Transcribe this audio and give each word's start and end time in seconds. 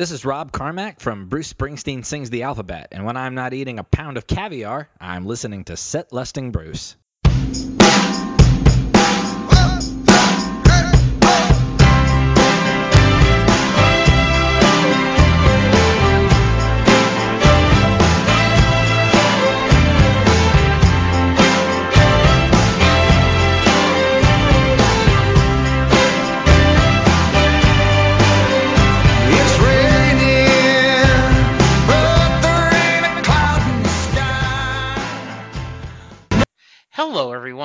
This 0.00 0.12
is 0.12 0.24
Rob 0.24 0.50
Carmack 0.50 0.98
from 0.98 1.28
Bruce 1.28 1.52
Springsteen 1.52 2.06
Sings 2.06 2.30
the 2.30 2.44
Alphabet, 2.44 2.88
and 2.90 3.04
when 3.04 3.18
I'm 3.18 3.34
not 3.34 3.52
eating 3.52 3.78
a 3.78 3.84
pound 3.84 4.16
of 4.16 4.26
caviar, 4.26 4.88
I'm 4.98 5.26
listening 5.26 5.64
to 5.64 5.76
Set 5.76 6.10
Lusting 6.10 6.52
Bruce. 6.52 6.96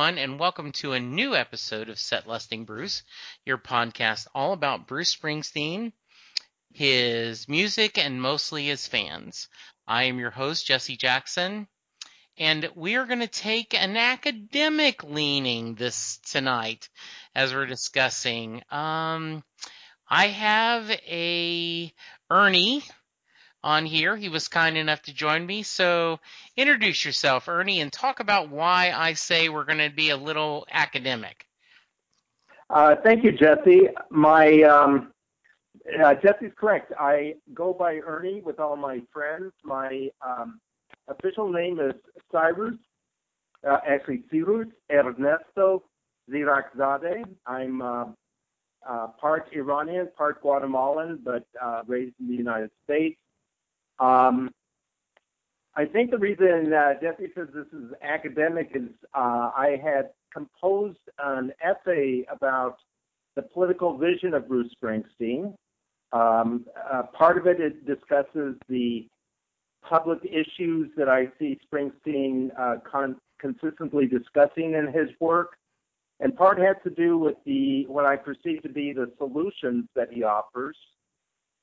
Everyone, 0.06 0.24
and 0.24 0.40
welcome 0.40 0.72
to 0.72 0.92
a 0.92 1.00
new 1.00 1.36
episode 1.36 1.90
of 1.90 1.98
Set 1.98 2.28
Lusting 2.28 2.64
Bruce, 2.64 3.02
your 3.44 3.58
podcast 3.58 4.28
all 4.36 4.54
about 4.54 4.86
Bruce 4.86 5.16
Springsteen, 5.16 5.94
his 6.72 7.50
music, 7.50 7.98
and 7.98 8.22
mostly 8.22 8.68
his 8.68 8.86
fans. 8.86 9.48
I 9.88 10.04
am 10.04 10.20
your 10.20 10.30
host, 10.30 10.68
Jesse 10.68 10.96
Jackson, 10.96 11.68
and 12.38 12.70
we 12.76 12.98
are 12.98 13.08
going 13.08 13.22
to 13.22 13.28
take 13.28 13.74
an 13.74 13.98
academic 13.98 15.04
leaning 15.04 15.74
this 15.74 16.20
tonight 16.20 16.88
as 17.34 17.52
we're 17.52 17.66
discussing. 17.66 18.62
Um, 18.70 19.44
I 20.08 20.28
have 20.28 20.92
a 20.92 21.92
Ernie 22.30 22.84
on 23.66 23.86
here. 23.86 24.16
He 24.16 24.30
was 24.30 24.48
kind 24.48 24.78
enough 24.78 25.02
to 25.04 25.14
join 25.14 25.46
me. 25.46 25.64
So 25.64 26.20
introduce 26.56 27.04
yourself, 27.04 27.50
Ernie, 27.50 27.82
and 27.82 27.92
talk 27.92 28.20
about 28.20 28.50
why 28.50 28.94
I 28.96 29.14
say 29.14 29.50
we're 29.50 29.66
going 29.66 29.80
to 29.80 29.90
be 29.90 30.12
a 30.12 30.18
little 30.18 30.68
academic. 30.72 31.46
Uh, 32.70 32.96
thank 33.04 33.24
you, 33.24 33.32
Jesse. 33.32 33.90
My 34.12 34.62
um, 34.62 35.12
uh, 36.04 36.14
Jesse's 36.16 36.52
correct. 36.56 36.94
I 37.00 37.36
go 37.54 37.74
by 37.74 37.96
Ernie 38.06 38.42
with 38.42 38.60
all 38.60 38.76
my 38.76 39.02
friends. 39.12 39.52
My 39.64 40.10
um, 40.26 40.60
official 41.08 41.52
name 41.52 41.80
is 41.80 41.94
Cyrus, 42.32 42.76
uh, 43.68 43.80
actually 43.88 44.24
Cyrus 44.32 44.68
Ernesto 44.92 45.84
Zirakzadeh. 46.32 47.24
I'm 47.48 47.82
uh, 47.82 48.06
uh, 48.88 49.08
part 49.20 49.50
Iranian, 49.54 50.10
part 50.16 50.42
Guatemalan, 50.42 51.20
but 51.24 51.46
uh, 51.62 51.82
raised 51.88 52.14
in 52.20 52.28
the 52.28 52.36
United 52.36 52.70
States. 52.84 53.18
Um, 54.00 54.52
I 55.76 55.86
think 55.86 56.12
the 56.12 56.18
reason 56.18 56.74
uh, 56.74 56.94
Jesse 57.02 57.32
says 57.36 57.48
this 57.54 57.68
is 57.74 57.92
academic 58.02 58.72
is 58.74 58.90
uh, 59.14 59.52
I 59.56 59.80
had 59.84 60.12
composed 60.34 61.00
an 61.24 61.52
essay 61.62 62.26
about 62.32 62.78
the 63.36 63.42
political 63.42 63.98
vision 63.98 64.34
of 64.34 64.48
Bruce 64.48 64.74
Springsteen. 64.82 65.54
Um, 66.14 66.66
uh, 66.92 67.04
part 67.14 67.38
of 67.38 67.48
it, 67.48 67.60
it 67.60 67.86
discusses 67.86 68.56
the 68.70 69.08
public 69.82 70.20
issues 70.24 70.90
that 70.98 71.10
I 71.10 71.28
see 71.38 71.60
Springsteen 71.70 72.52
uh, 72.58 72.78
con- 72.90 73.18
consistently 73.40 74.08
discussing 74.08 74.74
in 74.74 74.88
his 74.94 75.10
work, 75.20 75.58
and 76.22 76.36
part 76.36 76.58
has 76.60 76.78
to 76.86 76.90
do 76.90 77.18
with 77.18 77.36
the 77.46 77.86
what 77.88 78.06
I 78.06 78.16
perceive 78.16 78.64
to 78.64 78.70
be 78.70 78.94
the 78.94 79.12
solutions 79.18 79.86
that 79.96 80.12
he 80.12 80.24
offers, 80.24 80.78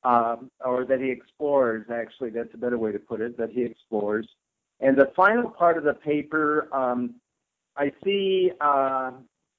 um, 0.04 0.50
or 0.64 0.84
that 0.84 1.00
he 1.00 1.10
explores. 1.10 1.86
Actually, 1.92 2.30
that's 2.30 2.52
a 2.54 2.58
better 2.58 2.78
way 2.78 2.92
to 2.92 2.98
put 2.98 3.20
it. 3.20 3.36
That 3.38 3.50
he 3.50 3.62
explores. 3.62 4.28
And 4.80 4.96
the 4.96 5.12
final 5.14 5.48
part 5.48 5.78
of 5.78 5.84
the 5.84 5.94
paper, 5.94 6.68
um, 6.74 7.14
I 7.76 7.92
see 8.04 8.50
uh, 8.60 9.12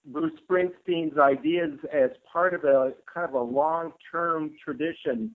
Bruce 0.07 0.37
Springsteen's 0.49 1.17
ideas 1.17 1.79
as 1.91 2.09
part 2.31 2.53
of 2.53 2.65
a 2.65 2.93
kind 3.11 3.27
of 3.27 3.33
a 3.33 3.41
long-term 3.41 4.51
tradition 4.63 5.33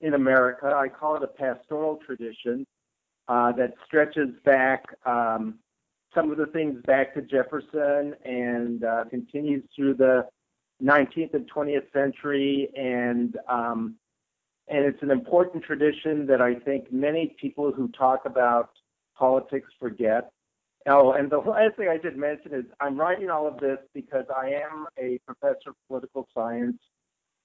in 0.00 0.14
America. 0.14 0.72
I 0.74 0.88
call 0.88 1.16
it 1.16 1.22
a 1.22 1.26
pastoral 1.26 1.98
tradition 2.06 2.66
uh, 3.28 3.52
that 3.52 3.74
stretches 3.86 4.30
back 4.44 4.84
um, 5.04 5.58
some 6.14 6.30
of 6.30 6.38
the 6.38 6.46
things 6.46 6.80
back 6.86 7.14
to 7.14 7.22
Jefferson 7.22 8.14
and 8.24 8.82
uh, 8.82 9.04
continues 9.10 9.62
through 9.76 9.94
the 9.94 10.26
19th 10.82 11.34
and 11.34 11.50
20th 11.50 11.92
century. 11.92 12.68
And 12.76 13.36
um, 13.48 13.96
and 14.70 14.84
it's 14.84 15.02
an 15.02 15.10
important 15.10 15.64
tradition 15.64 16.26
that 16.26 16.40
I 16.40 16.54
think 16.54 16.92
many 16.92 17.34
people 17.40 17.72
who 17.72 17.88
talk 17.88 18.22
about 18.26 18.70
politics 19.16 19.68
forget. 19.80 20.30
Oh, 20.86 21.12
and 21.12 21.30
the 21.30 21.38
last 21.38 21.76
thing 21.76 21.88
I 21.88 22.00
should 22.00 22.16
mention 22.16 22.54
is 22.54 22.64
I'm 22.80 22.98
writing 22.98 23.30
all 23.30 23.46
of 23.46 23.58
this 23.58 23.78
because 23.94 24.24
I 24.34 24.50
am 24.50 24.86
a 24.98 25.18
professor 25.26 25.70
of 25.70 25.74
political 25.88 26.28
science 26.34 26.78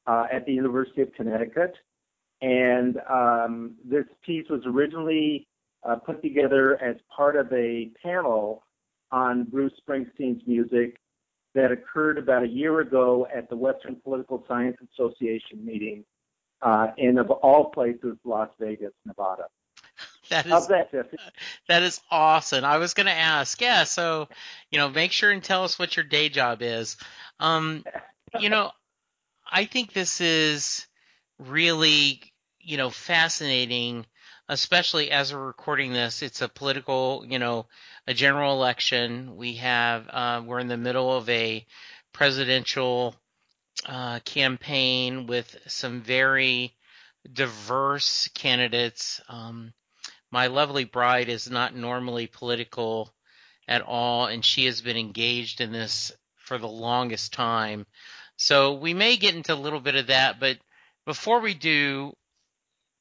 uh, 0.05 0.25
at 0.31 0.45
the 0.45 0.53
University 0.53 1.01
of 1.01 1.13
Connecticut. 1.13 1.73
And 2.41 2.97
um, 3.09 3.75
this 3.83 4.05
piece 4.25 4.45
was 4.49 4.61
originally 4.65 5.47
uh, 5.83 5.95
put 5.95 6.21
together 6.21 6.81
as 6.81 6.95
part 7.15 7.35
of 7.35 7.51
a 7.53 7.89
panel 8.01 8.63
on 9.11 9.45
Bruce 9.45 9.73
Springsteen's 9.87 10.41
music 10.45 10.97
that 11.55 11.71
occurred 11.71 12.17
about 12.17 12.43
a 12.43 12.47
year 12.47 12.79
ago 12.79 13.27
at 13.35 13.49
the 13.49 13.55
Western 13.55 13.95
Political 13.95 14.43
Science 14.47 14.77
Association 14.93 15.63
meeting 15.63 16.03
uh, 16.63 16.87
in, 16.97 17.17
of 17.17 17.29
all 17.29 17.65
places, 17.65 18.17
Las 18.23 18.49
Vegas, 18.59 18.93
Nevada. 19.05 19.43
That 20.29 20.47
is 20.47 20.67
that, 20.67 20.89
that 21.67 21.83
is 21.83 21.99
awesome. 22.09 22.63
I 22.63 22.77
was 22.77 22.93
going 22.93 23.05
to 23.05 23.11
ask, 23.11 23.61
yeah. 23.61 23.83
So, 23.83 24.29
you 24.71 24.79
know, 24.79 24.89
make 24.89 25.11
sure 25.11 25.29
and 25.29 25.43
tell 25.43 25.65
us 25.65 25.77
what 25.77 25.95
your 25.95 26.05
day 26.05 26.29
job 26.29 26.61
is. 26.61 26.95
Um, 27.41 27.83
you 28.39 28.49
know, 28.49 28.71
I 29.45 29.65
think 29.65 29.91
this 29.91 30.21
is 30.21 30.87
really, 31.37 32.21
you 32.59 32.77
know, 32.77 32.89
fascinating, 32.89 34.05
especially 34.47 35.11
as 35.11 35.33
we're 35.33 35.45
recording 35.45 35.91
this. 35.91 36.23
It's 36.23 36.41
a 36.41 36.47
political, 36.47 37.25
you 37.27 37.37
know, 37.37 37.67
a 38.07 38.13
general 38.13 38.53
election. 38.53 39.35
We 39.35 39.55
have, 39.55 40.07
uh, 40.09 40.41
we're 40.43 40.59
in 40.59 40.69
the 40.69 40.77
middle 40.77 41.15
of 41.15 41.29
a 41.29 41.65
presidential 42.13 43.13
uh, 43.85 44.19
campaign 44.19 45.27
with 45.27 45.57
some 45.67 46.01
very 46.01 46.73
diverse 47.31 48.27
candidates. 48.29 49.21
Um, 49.29 49.73
my 50.31 50.47
lovely 50.47 50.85
bride 50.85 51.29
is 51.29 51.49
not 51.49 51.75
normally 51.75 52.27
political 52.27 53.13
at 53.67 53.81
all, 53.81 54.25
and 54.25 54.43
she 54.43 54.65
has 54.65 54.81
been 54.81 54.97
engaged 54.97 55.61
in 55.61 55.71
this 55.71 56.11
for 56.35 56.57
the 56.57 56.67
longest 56.67 57.33
time. 57.33 57.85
So 58.35 58.73
we 58.73 58.93
may 58.93 59.17
get 59.17 59.35
into 59.35 59.53
a 59.53 59.55
little 59.55 59.79
bit 59.79 59.95
of 59.95 60.07
that, 60.07 60.39
but 60.39 60.57
before 61.05 61.39
we 61.39 61.53
do, 61.53 62.13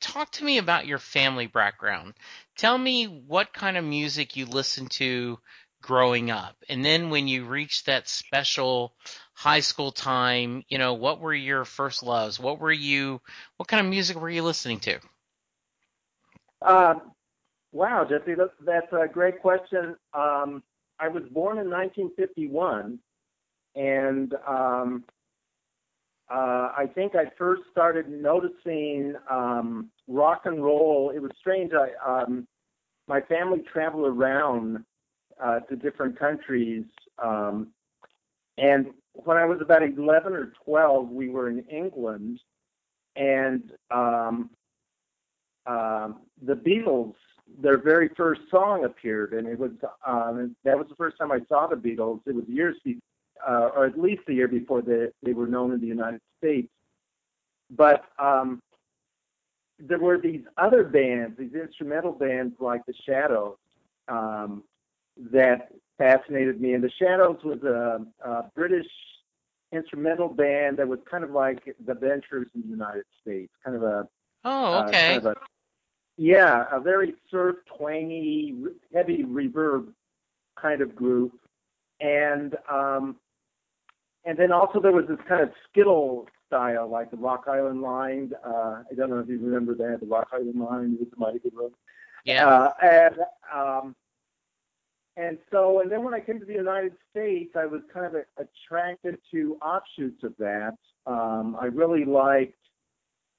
talk 0.01 0.31
to 0.33 0.45
me 0.45 0.59
about 0.59 0.87
your 0.87 0.99
family 0.99 1.47
background. 1.47 2.15
Tell 2.57 2.77
me 2.77 3.07
what 3.07 3.53
kind 3.53 3.77
of 3.77 3.85
music 3.85 4.37
you 4.37 4.47
listened 4.47 4.91
to 4.93 5.39
growing 5.81 6.31
up. 6.31 6.57
And 6.69 6.85
then 6.85 7.11
when 7.11 7.29
you 7.29 7.45
reached 7.45 7.87
that 7.87 8.09
special 8.09 8.95
high 9.43 9.59
school 9.59 9.91
time, 9.91 10.63
you 10.69 10.79
know, 10.79 10.95
what 10.95 11.19
were 11.19 11.35
your 11.35 11.65
first 11.65 12.05
loves? 12.05 12.39
What 12.39 12.61
were 12.61 12.71
you 12.71 13.21
what 13.57 13.67
kind 13.67 13.85
of 13.85 13.91
music 13.91 14.17
were 14.17 14.31
you 14.31 14.45
listening 14.45 14.79
to? 14.81 15.01
Uh, 16.65 16.95
wow, 17.73 18.07
Jesse, 18.09 18.35
that, 18.35 18.51
that's 18.65 18.93
a 18.93 19.09
great 19.13 19.41
question. 19.41 19.97
Um, 20.15 20.63
I 21.01 21.09
was 21.09 21.25
born 21.33 21.59
in 21.59 21.69
1951, 21.69 23.01
and 23.75 24.33
um, 24.47 25.05
uh, 26.31 26.71
I 26.79 26.89
think 26.95 27.17
I 27.17 27.25
first 27.37 27.63
started 27.73 28.09
noticing 28.09 29.15
um, 29.29 29.91
rock 30.07 30.43
and 30.45 30.63
roll. 30.63 31.11
It 31.13 31.19
was 31.21 31.33
strange. 31.41 31.73
I, 31.73 32.23
um, 32.23 32.47
my 33.09 33.21
family 33.23 33.65
traveled 33.73 34.07
around 34.07 34.85
uh, 35.43 35.59
to 35.69 35.75
different 35.75 36.17
countries, 36.17 36.85
um, 37.21 37.73
and 38.57 38.87
when 39.15 39.37
I 39.37 39.45
was 39.45 39.61
about 39.61 39.83
11 39.83 40.33
or 40.33 40.53
12, 40.65 41.11
we 41.11 41.29
were 41.29 41.49
in 41.49 41.61
England, 41.71 42.41
and 43.17 43.73
um, 43.91 44.51
um, 45.67 46.21
the 46.45 46.55
Beatles, 46.55 47.15
their 47.61 47.79
very 47.79 48.09
first 48.17 48.43
song 48.51 48.85
appeared, 48.85 49.35
and 49.35 49.47
it 49.47 49.59
was 49.59 49.73
um, 50.07 50.57
that 50.65 50.79
was 50.79 50.87
the 50.89 50.97
first 50.97 51.19
time 51.19 51.31
I 51.31 51.41
saw 51.49 51.67
the 51.67 51.77
Beatles. 51.77 52.21
It 52.27 52.35
was 52.35 52.45
years, 52.49 52.77
be- 52.85 53.01
uh, 53.47 53.71
or 53.75 53.85
at 53.85 53.99
least 53.99 54.23
a 54.29 54.33
year 54.33 54.49
before 54.49 54.81
they 54.81 55.09
they 55.23 55.35
were 55.35 55.47
known 55.47 55.73
in 55.73 55.81
the 55.81 55.87
United 55.87 56.21
States. 56.39 56.69
But 57.71 58.05
um, 58.19 58.61
there 59.79 59.99
were 59.99 60.19
these 60.19 60.43
other 60.57 60.85
bands, 60.85 61.37
these 61.39 61.55
instrumental 61.55 62.13
bands 62.13 62.55
like 62.61 62.85
the 62.87 62.95
Shadows, 63.07 63.57
um, 64.09 64.63
that 65.31 65.69
fascinated 66.03 66.61
me. 66.61 66.75
And 66.75 66.83
the 66.83 66.91
Shadows 66.99 67.39
was 67.45 67.63
a, 67.63 68.05
a 68.29 68.51
British 68.55 68.87
instrumental 69.73 70.29
band 70.29 70.77
that 70.79 70.89
was 70.89 70.99
kind 71.11 71.25
of 71.25 71.31
like 71.31 71.63
the 71.87 71.95
Ventures 71.95 72.49
in 72.55 72.63
the 72.63 72.69
United 72.69 73.05
States, 73.21 73.53
kind 73.65 73.77
of 73.77 73.83
a 73.83 74.09
Oh, 74.45 74.75
uh, 74.75 74.85
okay. 74.89 75.07
kind 75.07 75.19
of 75.19 75.27
a- 75.27 75.37
yeah, 76.17 76.65
a 76.73 76.81
very 76.81 77.15
surf 77.31 77.57
twangy, 77.79 78.55
heavy 78.93 79.25
reverb 79.25 79.87
kind 80.61 80.83
of 80.83 80.95
group, 80.95 81.33
and 82.01 82.57
um, 82.71 83.17
and 84.25 84.37
then 84.37 84.53
also 84.53 84.81
there 84.81 84.93
was 84.93 85.07
this 85.09 85.19
kind 85.29 85.41
of 85.43 85.51
skiffle 85.75 86.27
style, 86.49 86.89
like 86.89 87.11
the 87.11 87.17
Rock 87.17 87.45
Island 87.49 87.81
Line. 87.83 88.33
Uh, 88.45 88.83
I 88.91 88.95
don't 88.97 89.09
know 89.11 89.21
if 89.21 89.29
you 89.29 89.39
remember 89.41 89.75
that. 89.77 90.01
The 90.01 90.07
Rock 90.07 90.29
Island 90.33 90.59
Line 90.61 90.99
was 90.99 91.09
a 91.17 91.19
mighty 91.21 91.39
good 91.39 91.55
road. 91.55 91.73
yeah. 92.25 92.47
Uh, 92.47 92.73
and 92.83 93.15
um, 93.55 93.97
and 95.17 95.39
so, 95.51 95.81
and 95.81 95.93
then 95.93 96.05
when 96.05 96.15
I 96.15 96.21
came 96.21 96.41
to 96.41 96.47
the 96.47 96.55
United 96.55 96.93
States, 97.11 97.53
I 97.55 97.67
was 97.67 97.83
kind 97.93 98.07
of 98.07 98.15
attracted 98.39 99.19
to 99.31 99.57
offshoots 99.63 100.23
of 100.25 100.35
that. 100.39 100.77
Um, 101.07 101.57
I 101.61 101.67
really 101.67 102.05
liked 102.05 102.57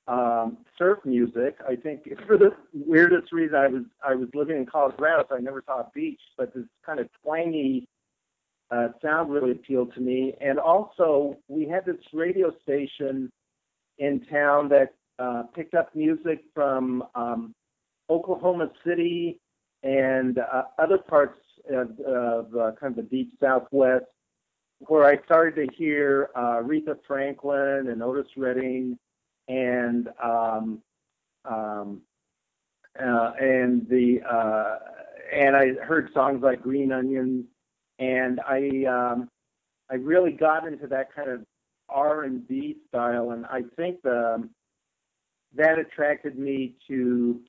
um, 0.08 0.58
surf 0.78 1.00
music. 1.04 1.58
I 1.68 1.76
think 1.76 2.04
for 2.28 2.38
the 2.38 2.52
weirdest 2.74 3.32
reason, 3.32 3.56
I 3.56 3.68
was 3.68 3.84
I 4.06 4.14
was 4.14 4.30
living 4.34 4.58
in 4.58 4.66
Colorado, 4.66 5.26
so 5.30 5.36
I 5.36 5.40
never 5.40 5.64
saw 5.66 5.80
a 5.80 5.92
beach, 5.96 6.22
but 6.38 6.54
this 6.54 6.66
kind 6.86 7.00
of 7.00 7.10
twangy 7.24 7.88
uh, 8.70 8.90
sound 9.02 9.32
really 9.32 9.52
appealed 9.52 9.94
to 9.96 10.02
me. 10.02 10.34
And 10.42 10.60
also, 10.60 11.38
we 11.48 11.68
had 11.68 11.86
this 11.86 11.98
radio 12.14 12.52
station 12.62 13.32
in 13.98 14.26
town 14.32 14.70
that 14.70 14.94
uh, 15.20 15.44
picked 15.56 15.74
up 15.74 15.96
music 15.96 16.44
from 16.54 17.04
um, 17.16 17.54
Oklahoma 18.10 18.70
City 18.86 19.40
and 19.84 20.40
uh, 20.40 20.64
other 20.80 20.98
parts 20.98 21.38
of, 21.70 22.00
of 22.00 22.56
uh, 22.56 22.72
kind 22.80 22.92
of 22.92 22.96
the 22.96 23.04
deep 23.04 23.34
Southwest, 23.40 24.06
where 24.80 25.06
I 25.06 25.24
started 25.24 25.56
to 25.56 25.76
hear 25.76 26.30
uh, 26.36 26.62
Aretha 26.62 26.98
Franklin 27.08 27.88
and 27.90 28.02
Otis 28.04 28.28
Redding 28.36 28.98
and 29.48 30.10
um, 30.24 30.82
um, 31.46 32.02
uh, 33.00 33.32
and 33.40 33.88
the 33.90 34.20
uh, 34.30 34.80
and 35.34 35.56
I 35.56 35.74
heard 35.84 36.10
songs 36.14 36.42
like 36.44 36.62
Green 36.62 36.92
Onion, 36.92 37.46
and 38.00 38.40
I 38.48 38.86
um, 38.86 39.30
I 39.90 39.96
really 39.96 40.32
got 40.32 40.68
into 40.68 40.88
that 40.88 41.14
kind 41.14 41.30
of 41.30 41.44
R 41.90 42.24
and 42.24 42.48
B 42.48 42.78
style, 42.88 43.32
and 43.32 43.46
I 43.46 43.62
think 43.76 44.02
the 44.04 44.48
that 45.56 45.80
attracted 45.80 46.38
me 46.38 46.76
to 46.88 47.40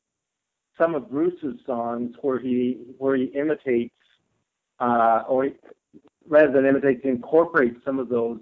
some 0.78 0.94
of 0.94 1.10
Bruce's 1.10 1.58
songs 1.66 2.14
where 2.22 2.38
he 2.38 2.78
where 2.98 3.16
he 3.16 3.24
imitates 3.24 3.94
or 4.80 5.48
rather 6.28 6.52
than 6.52 6.66
imitate, 6.66 7.00
he 7.02 7.08
incorporates 7.08 7.76
some 7.84 7.98
of 7.98 8.08
those 8.08 8.40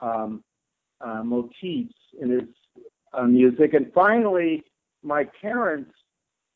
um, 0.00 0.42
uh, 1.00 1.22
motifs 1.22 1.94
in 2.20 2.30
his 2.30 2.48
uh, 3.12 3.24
music. 3.24 3.74
And 3.74 3.92
finally, 3.94 4.64
my 5.02 5.24
parents, 5.40 5.92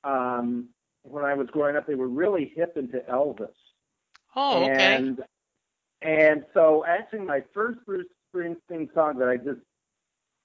um, 0.02 0.68
when 1.02 1.24
I 1.24 1.34
was 1.34 1.48
growing 1.52 1.76
up, 1.76 1.86
they 1.86 1.94
were 1.94 2.08
really 2.08 2.52
hip 2.54 2.76
into 2.76 2.98
Elvis. 3.10 3.48
Oh, 4.36 4.64
okay. 4.64 4.96
And 4.96 5.20
and 6.02 6.44
so 6.52 6.84
actually 6.86 7.20
my 7.20 7.42
first 7.54 7.78
Bruce 7.86 8.06
Springsteen 8.34 8.92
song 8.94 9.18
that 9.18 9.28
I 9.28 9.36
just 9.36 9.60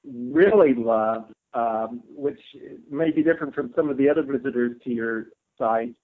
really 0.05 0.73
loved, 0.73 1.33
um, 1.53 2.01
which 2.07 2.39
may 2.89 3.11
be 3.11 3.23
different 3.23 3.53
from 3.53 3.73
some 3.75 3.89
of 3.89 3.97
the 3.97 4.07
other 4.07 4.23
visitors 4.23 4.77
to 4.83 4.89
your 4.89 5.25
site. 5.57 5.95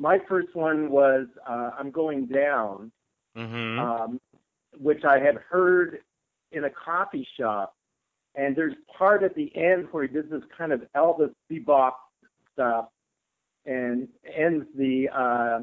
My 0.00 0.18
first 0.26 0.54
one 0.54 0.90
was 0.90 1.26
uh, 1.46 1.72
"I'm 1.78 1.90
Going 1.90 2.24
Down," 2.24 2.90
hmm 3.36 3.78
um, 3.78 4.20
which 4.78 5.04
I 5.04 5.18
had 5.18 5.36
heard 5.36 5.98
in 6.52 6.64
a 6.64 6.70
coffee 6.70 7.28
shop. 7.38 7.74
And 8.34 8.56
there's 8.56 8.74
part 8.96 9.22
at 9.22 9.34
the 9.34 9.54
end 9.54 9.88
where 9.90 10.06
he 10.06 10.08
does 10.08 10.24
this 10.30 10.42
kind 10.56 10.72
of 10.72 10.82
Elvis 10.96 11.34
bebop 11.50 11.92
stuff, 12.54 12.86
and 13.66 14.08
ends 14.24 14.64
the 14.74 15.10
uh, 15.14 15.60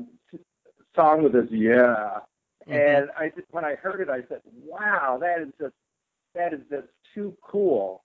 song 0.95 1.24
with 1.24 1.33
this 1.33 1.48
"Yeah." 1.50 2.19
Mm-hmm. 2.68 2.74
And 2.74 3.10
I 3.18 3.30
just, 3.30 3.48
when 3.50 3.66
I 3.66 3.74
heard 3.74 4.01
it, 4.01 4.10
I 4.10 4.19
said, 4.30 4.42
"Wow, 4.63 5.18
that 5.19 5.42
is 5.42 5.51
just 5.60 5.74
that 6.36 6.54
is 6.54 6.62
just 6.69 6.90
too 7.16 7.36
cool." 7.42 8.04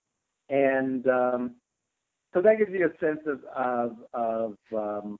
And 0.48 1.06
um, 1.08 1.56
so 2.32 2.40
that 2.40 2.56
gives 2.56 2.70
you 2.72 2.86
a 2.86 3.04
sense 3.04 3.20
of 3.26 3.44
of 3.54 3.96
of, 4.14 4.56
um, 4.74 5.18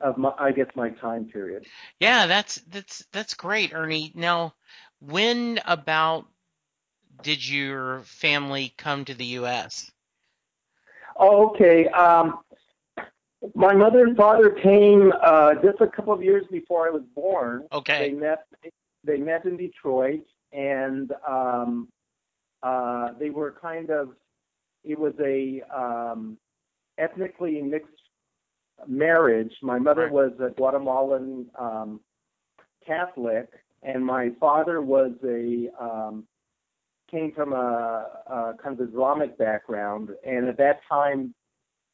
of 0.00 0.16
my, 0.18 0.32
I 0.38 0.52
guess 0.52 0.68
my 0.74 0.90
time 0.90 1.26
period. 1.26 1.66
Yeah, 2.00 2.26
that's 2.26 2.56
that's 2.70 3.04
that's 3.12 3.34
great, 3.34 3.74
Ernie. 3.74 4.12
Now, 4.14 4.54
when 5.00 5.60
about 5.66 6.26
did 7.22 7.46
your 7.46 8.00
family 8.04 8.74
come 8.76 9.04
to 9.04 9.14
the 9.14 9.24
U.S.? 9.24 9.90
Oh, 11.16 11.50
okay. 11.50 11.88
Um, 11.88 12.40
my 13.54 13.74
mother 13.74 14.04
and 14.04 14.16
father 14.16 14.50
came 14.50 15.12
uh, 15.22 15.54
just 15.54 15.80
a 15.80 15.86
couple 15.88 16.12
of 16.12 16.22
years 16.22 16.44
before 16.50 16.86
I 16.86 16.90
was 16.90 17.02
born. 17.14 17.66
Okay. 17.72 18.10
They 18.10 18.14
met. 18.14 18.44
They 19.04 19.16
met 19.16 19.44
in 19.44 19.56
Detroit, 19.56 20.24
and 20.52 21.12
um, 21.26 21.88
uh, 22.62 23.10
they 23.18 23.30
were 23.30 23.56
kind 23.60 23.90
of. 23.90 24.10
It 24.84 24.98
was 24.98 25.14
a 25.20 25.62
um, 25.74 26.38
ethnically 26.98 27.60
mixed 27.62 27.97
marriage. 28.86 29.52
My 29.62 29.78
mother 29.78 30.08
was 30.10 30.32
a 30.40 30.50
Guatemalan 30.50 31.46
um, 31.58 32.00
Catholic, 32.86 33.48
and 33.82 34.04
my 34.04 34.30
father 34.40 34.80
was 34.82 35.12
a 35.24 35.68
um, 35.82 36.24
came 37.10 37.32
from 37.32 37.52
a, 37.52 38.06
a 38.26 38.54
kind 38.62 38.78
of 38.78 38.88
Islamic 38.88 39.38
background. 39.38 40.10
And 40.26 40.46
at 40.46 40.58
that 40.58 40.80
time, 40.88 41.34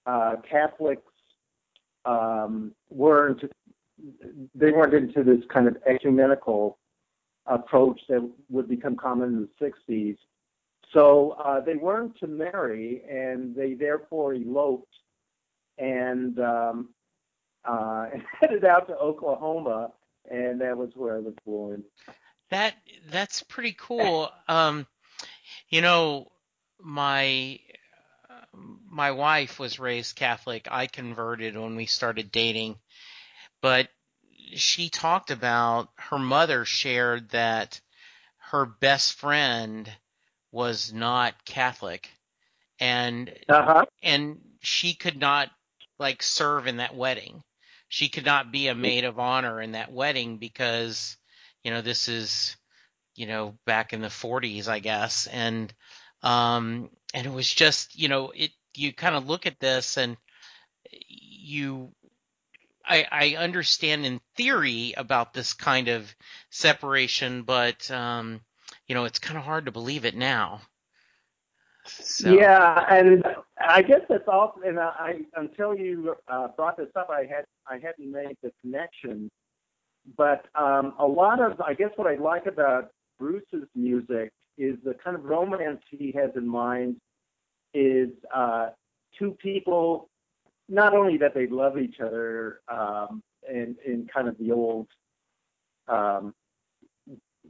uh, 0.07 0.37
Catholics 0.49 1.03
um, 2.05 2.73
weren't 2.91 3.43
they 4.55 4.73
weren't 4.73 4.93
into 4.93 5.23
this 5.23 5.43
kind 5.53 5.69
of 5.69 5.77
ecumenical 5.87 6.79
approach 7.47 8.01
that 8.09 8.29
would 8.51 8.69
become 8.69 8.97
common 8.97 9.29
in 9.29 9.49
the 9.61 9.73
60s. 9.91 10.17
So 10.93 11.37
uh, 11.45 11.61
they 11.61 11.77
weren't 11.77 12.19
to 12.19 12.27
marry, 12.27 13.03
and 13.09 13.55
they 13.55 13.75
therefore 13.75 14.35
eloped 14.35 14.95
and 15.79 16.39
um, 16.39 16.89
uh, 17.65 18.07
headed 18.41 18.65
out 18.65 18.87
to 18.89 18.97
Oklahoma, 18.97 19.93
and 20.31 20.61
that 20.61 20.77
was 20.77 20.91
where 20.95 21.17
I 21.17 21.21
was 21.21 21.35
born. 21.45 21.85
That 22.51 22.75
that's 23.11 23.43
pretty 23.43 23.75
cool. 23.79 24.31
Um, 24.49 24.87
you 25.69 25.81
know, 25.81 26.31
my 26.81 27.59
my 28.89 29.11
wife 29.11 29.59
was 29.59 29.79
raised 29.79 30.17
Catholic. 30.17 30.69
I 30.71 30.87
converted 30.87 31.57
when 31.57 31.77
we 31.77 31.87
started 31.87 32.31
dating, 32.31 32.77
but 33.61 33.89
she 34.55 34.89
talked 34.89 35.31
about 35.31 35.89
her 35.97 36.19
mother 36.19 36.65
shared 36.65 37.31
that 37.31 37.81
her 38.51 38.67
best 38.67 39.15
friend 39.15 39.91
was 40.53 40.93
not 40.93 41.45
Catholic, 41.45 42.09
and 42.79 43.33
Uh 43.49 43.63
huh. 43.65 43.85
and 44.03 44.41
she 44.63 44.95
could 44.95 45.19
not 45.19 45.51
like 45.99 46.23
serve 46.23 46.67
in 46.67 46.79
that 46.79 46.95
wedding. 46.95 47.43
She 47.89 48.09
could 48.09 48.25
not 48.25 48.51
be 48.51 48.69
a 48.69 48.75
maid 48.75 49.05
of 49.05 49.19
honor 49.19 49.61
in 49.61 49.73
that 49.73 49.93
wedding 49.93 50.39
because, 50.39 51.17
you 51.63 51.71
know, 51.71 51.81
this 51.81 52.09
is, 52.09 52.57
you 53.15 53.27
know, 53.27 53.57
back 53.67 53.93
in 53.93 54.01
the 54.01 54.09
40s, 54.09 54.69
I 54.69 54.81
guess, 54.81 55.27
and 55.29 55.73
um, 56.23 56.91
and 57.13 57.27
it 57.27 57.33
was 57.33 57.53
just, 57.53 57.99
you 57.99 58.09
know, 58.09 58.33
it. 58.35 58.51
You 58.77 58.93
kind 58.93 59.15
of 59.15 59.29
look 59.29 59.47
at 59.47 59.61
this 59.61 59.97
and 59.97 60.17
you. 60.91 61.93
I, 62.87 63.07
I 63.11 63.37
understand 63.37 64.05
in 64.05 64.21
theory 64.37 64.93
about 64.97 65.33
this 65.33 65.55
kind 65.55 65.89
of 65.89 66.15
separation, 66.51 67.43
but 67.43 67.89
um, 67.91 68.41
you 68.89 68.95
know, 68.95 69.05
it's 69.05 69.19
kind 69.19 69.39
of 69.39 69.45
hard 69.45 69.67
to 69.67 69.73
believe 69.73 70.05
it 70.05 70.17
now. 70.17 70.61
So, 71.87 72.33
Yeah, 72.33 72.85
and 72.91 73.25
I 73.69 73.83
guess 73.83 74.01
that's 74.09 74.29
all. 74.29 74.55
And 74.65 74.79
I, 74.79 75.21
until 75.37 75.75
you 75.75 76.17
uh, 76.29 76.49
brought 76.49 76.77
this 76.77 76.89
up, 76.97 77.09
I 77.11 77.21
had 77.21 77.45
I 77.67 77.75
hadn't 77.75 78.11
made 78.11 78.37
the 78.43 78.53
connection. 78.61 79.31
But 80.17 80.47
um, 80.55 80.95
a 80.99 81.07
lot 81.07 81.41
of, 81.41 81.61
I 81.61 81.75
guess, 81.75 81.91
what 81.97 82.07
I 82.07 82.17
like 82.17 82.47
about 82.47 82.91
Bruce's 83.19 83.67
music 83.75 84.31
is 84.59 84.77
the 84.85 84.95
kind 84.95 85.17
of 85.17 85.25
romance 85.25 85.81
he 85.91 86.13
has 86.13 86.31
in 86.37 86.47
mind. 86.47 86.97
Is 87.73 88.11
uh, 88.33 88.69
two 89.19 89.33
people, 89.33 90.09
not 90.69 90.95
only 90.95 91.17
that 91.19 91.35
they 91.35 91.47
love 91.47 91.79
each 91.79 92.01
other, 92.01 92.61
um, 92.69 93.23
in 93.51 93.77
in 93.85 94.09
kind 94.13 94.29
of 94.29 94.39
the 94.39 94.53
old 94.53 94.87
um, 95.89 96.35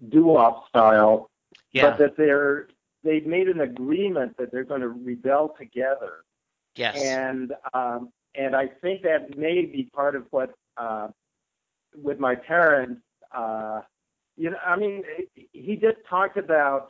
doo-wop 0.08 0.68
style, 0.68 1.30
yeah, 1.72 1.90
but 1.90 1.98
that 1.98 2.16
they're 2.16 2.68
they've 3.04 3.26
made 3.26 3.48
an 3.48 3.60
agreement 3.60 4.36
that 4.38 4.50
they're 4.50 4.64
going 4.64 4.80
to 4.80 4.88
rebel 4.88 5.54
together, 5.58 6.24
yes, 6.74 7.00
and 7.00 7.52
um, 7.72 8.10
and 8.34 8.56
I 8.56 8.66
think 8.66 9.02
that 9.02 9.36
may 9.36 9.64
be 9.64 9.90
part 9.94 10.16
of 10.16 10.26
what 10.30 10.54
uh, 10.76 11.08
with 11.94 12.18
my 12.18 12.34
parents. 12.34 13.02
Uh, 13.32 13.82
you 14.36 14.50
know, 14.50 14.56
I 14.66 14.76
mean, 14.76 15.02
he 15.52 15.76
just 15.76 15.98
talked 16.08 16.36
about, 16.36 16.88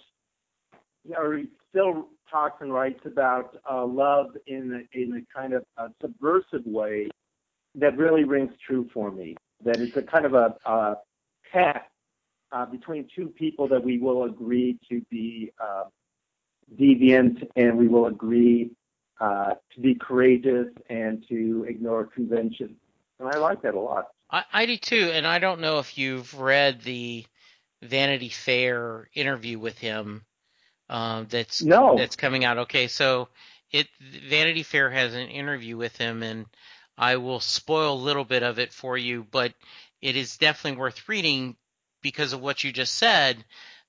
or 1.16 1.36
he 1.36 1.48
still 1.68 2.08
talks 2.30 2.60
and 2.60 2.72
writes 2.72 3.00
about 3.04 3.56
uh, 3.70 3.84
love 3.84 4.28
in 4.46 4.86
a, 4.94 4.98
in 4.98 5.16
a 5.16 5.38
kind 5.38 5.52
of 5.52 5.64
a 5.76 5.88
subversive 6.00 6.64
way 6.64 7.08
that 7.74 7.96
really 7.98 8.24
rings 8.24 8.52
true 8.66 8.88
for 8.94 9.10
me. 9.10 9.36
That 9.64 9.76
it's 9.80 9.96
a 9.96 10.02
kind 10.02 10.24
of 10.24 10.34
a, 10.34 10.56
a 10.64 10.96
pact 11.52 11.90
uh, 12.52 12.66
between 12.66 13.08
two 13.14 13.28
people 13.28 13.68
that 13.68 13.82
we 13.82 13.98
will 13.98 14.24
agree 14.24 14.78
to 14.88 15.00
be 15.10 15.52
uh, 15.62 15.84
deviant 16.78 17.48
and 17.56 17.76
we 17.76 17.88
will 17.88 18.06
agree 18.06 18.70
uh, 19.20 19.54
to 19.74 19.80
be 19.80 19.94
courageous 19.94 20.68
and 20.90 21.24
to 21.28 21.64
ignore 21.68 22.04
convention. 22.04 22.76
And 23.18 23.28
I 23.28 23.38
like 23.38 23.62
that 23.62 23.74
a 23.74 23.80
lot. 23.80 24.08
I, 24.30 24.44
I 24.52 24.66
do 24.66 24.76
too, 24.76 25.10
and 25.12 25.26
I 25.26 25.38
don't 25.38 25.60
know 25.60 25.78
if 25.78 25.96
you've 25.96 26.38
read 26.38 26.82
the 26.82 27.24
Vanity 27.82 28.28
Fair 28.28 29.08
interview 29.14 29.58
with 29.58 29.78
him. 29.78 30.24
Um, 30.88 31.26
that's 31.30 31.62
No. 31.62 31.96
that's 31.96 32.16
coming 32.16 32.44
out. 32.44 32.58
Okay, 32.58 32.88
so 32.88 33.28
it 33.70 33.88
Vanity 34.00 34.62
Fair 34.62 34.90
has 34.90 35.14
an 35.14 35.28
interview 35.28 35.76
with 35.76 35.96
him, 35.96 36.22
and 36.22 36.46
I 36.98 37.16
will 37.16 37.40
spoil 37.40 37.94
a 37.94 38.04
little 38.06 38.24
bit 38.24 38.42
of 38.42 38.58
it 38.58 38.72
for 38.72 38.96
you, 38.96 39.26
but 39.30 39.54
it 40.02 40.16
is 40.16 40.36
definitely 40.36 40.78
worth 40.78 41.08
reading 41.08 41.56
because 42.02 42.32
of 42.32 42.40
what 42.40 42.64
you 42.64 42.72
just 42.72 42.94
said. 42.94 43.44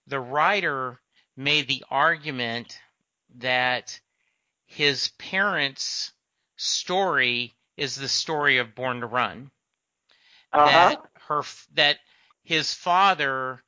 The 0.08 0.20
writer 0.20 1.00
made 1.38 1.68
the 1.68 1.84
argument 1.89 2.80
that 3.38 4.00
his 4.65 5.10
parents' 5.20 6.12
story 6.58 7.56
is 7.77 7.96
the 7.96 8.08
story 8.08 8.58
of 8.58 8.75
Born 8.75 9.01
to 9.01 9.08
Run 9.08 9.51
Uh-huh. 10.54 10.96
that 10.96 11.00
her 11.27 11.44
that 11.74 11.98
his 12.44 12.74
father 12.74 13.63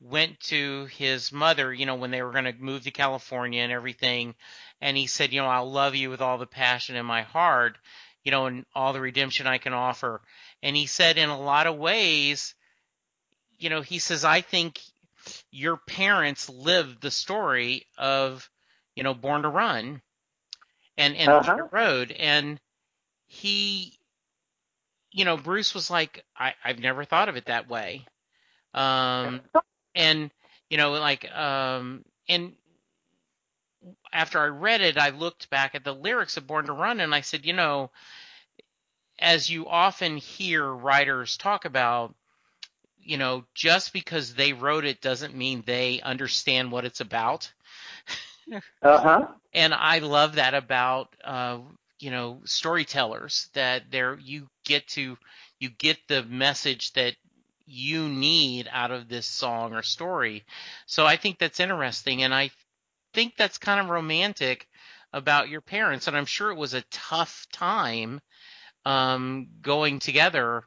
went 0.00 0.40
to 0.40 0.86
his 0.86 1.32
mother, 1.32 1.72
you 1.72 1.86
know, 1.86 1.94
when 1.96 2.10
they 2.10 2.22
were 2.22 2.32
going 2.32 2.44
to 2.44 2.54
move 2.54 2.82
to 2.82 2.90
California 2.90 3.62
and 3.62 3.72
everything, 3.72 4.34
and 4.80 4.96
he 4.96 5.06
said, 5.06 5.32
you 5.32 5.40
know, 5.40 5.48
I'll 5.48 5.70
love 5.70 5.94
you 5.94 6.10
with 6.10 6.20
all 6.20 6.38
the 6.38 6.46
passion 6.46 6.96
in 6.96 7.06
my 7.06 7.22
heart, 7.22 7.78
you 8.24 8.30
know, 8.32 8.46
and 8.46 8.66
all 8.74 8.92
the 8.92 9.00
redemption 9.00 9.46
I 9.46 9.58
can 9.58 9.72
offer. 9.72 10.22
And 10.62 10.76
he 10.76 10.86
said, 10.86 11.18
in 11.18 11.28
a 11.28 11.40
lot 11.40 11.66
of 11.66 11.76
ways, 11.76 12.54
you 13.58 13.70
know, 13.70 13.80
he 13.80 13.98
says, 13.98 14.24
I 14.24 14.40
think 14.40 14.80
your 15.52 15.76
parents 15.76 16.48
lived 16.50 17.02
the 17.02 17.12
story 17.12 17.86
of, 17.98 18.50
you 18.96 19.04
know, 19.04 19.14
Born 19.14 19.42
to 19.42 19.48
Run 19.50 20.02
and 20.98 21.16
and 21.16 21.38
Uh-huh. 21.38 21.54
Pit 21.54 21.64
Road, 21.72 22.12
and 22.12 22.60
he 23.26 23.98
you 25.12 25.24
know, 25.24 25.36
Bruce 25.36 25.74
was 25.74 25.90
like, 25.90 26.24
I, 26.36 26.54
I've 26.64 26.78
never 26.80 27.04
thought 27.04 27.28
of 27.28 27.36
it 27.36 27.46
that 27.46 27.68
way. 27.68 28.06
Um, 28.74 29.42
and, 29.94 30.30
you 30.70 30.78
know, 30.78 30.92
like, 30.92 31.30
um, 31.32 32.04
and 32.28 32.54
after 34.12 34.38
I 34.40 34.46
read 34.46 34.80
it, 34.80 34.96
I 34.98 35.10
looked 35.10 35.50
back 35.50 35.74
at 35.74 35.84
the 35.84 35.94
lyrics 35.94 36.36
of 36.36 36.46
Born 36.46 36.66
to 36.66 36.72
Run 36.72 37.00
and 37.00 37.14
I 37.14 37.20
said, 37.20 37.44
you 37.44 37.52
know, 37.52 37.90
as 39.18 39.50
you 39.50 39.68
often 39.68 40.16
hear 40.16 40.66
writers 40.66 41.36
talk 41.36 41.64
about, 41.64 42.14
you 43.04 43.18
know, 43.18 43.44
just 43.54 43.92
because 43.92 44.34
they 44.34 44.52
wrote 44.52 44.84
it 44.84 45.00
doesn't 45.00 45.34
mean 45.36 45.62
they 45.66 46.00
understand 46.02 46.70
what 46.72 46.84
it's 46.84 47.00
about 47.00 47.52
Uh-huh. 48.82 49.26
and 49.52 49.74
I 49.74 49.98
love 49.98 50.36
that 50.36 50.54
about 50.54 51.14
uh, 51.24 51.58
you 51.98 52.10
know 52.10 52.40
storytellers 52.44 53.48
that 53.54 53.90
there 53.90 54.18
you 54.18 54.48
get 54.64 54.86
to 54.88 55.16
you 55.60 55.70
get 55.70 55.98
the 56.08 56.22
message 56.24 56.92
that 56.94 57.14
you 57.66 58.08
need 58.08 58.68
out 58.72 58.90
of 58.90 59.08
this 59.08 59.26
song 59.26 59.74
or 59.74 59.82
story. 59.82 60.44
So 60.86 61.06
I 61.06 61.16
think 61.16 61.38
that's 61.38 61.60
interesting, 61.60 62.22
and 62.22 62.34
I 62.34 62.50
think 63.14 63.36
that's 63.36 63.58
kind 63.58 63.80
of 63.80 63.88
romantic 63.88 64.68
about 65.12 65.48
your 65.48 65.60
parents, 65.60 66.06
and 66.08 66.16
I'm 66.16 66.26
sure 66.26 66.50
it 66.50 66.58
was 66.58 66.74
a 66.74 66.82
tough 66.90 67.46
time 67.52 68.20
um, 68.84 69.48
going 69.62 69.98
together, 70.00 70.64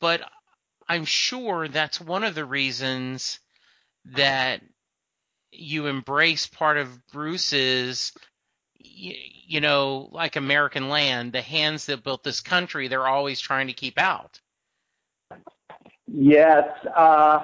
but 0.00 0.22
I'm 0.88 1.04
sure 1.04 1.68
that's 1.68 2.00
one 2.00 2.24
of 2.24 2.34
the 2.34 2.44
reasons 2.44 3.40
that 4.14 4.60
you 5.50 5.86
embrace 5.86 6.46
part 6.46 6.76
of 6.76 7.06
Bruce's, 7.08 8.12
y- 8.78 9.16
you 9.46 9.60
know, 9.60 10.08
like 10.12 10.36
American 10.36 10.88
land, 10.88 11.32
the 11.32 11.42
hands 11.42 11.86
that 11.86 12.04
built 12.04 12.22
this 12.22 12.40
country, 12.40 12.88
they're 12.88 13.06
always 13.06 13.40
trying 13.40 13.68
to 13.68 13.72
keep 13.72 13.98
out. 13.98 14.40
Yes. 16.06 16.68
Uh, 16.94 17.40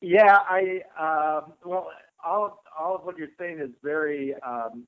yeah, 0.00 0.38
I, 0.48 0.82
uh, 0.98 1.40
well, 1.64 1.88
all 2.24 2.44
of, 2.44 2.52
all 2.78 2.96
of 2.96 3.04
what 3.04 3.16
you're 3.16 3.28
saying 3.38 3.60
is 3.60 3.70
very 3.82 4.34
um, 4.46 4.86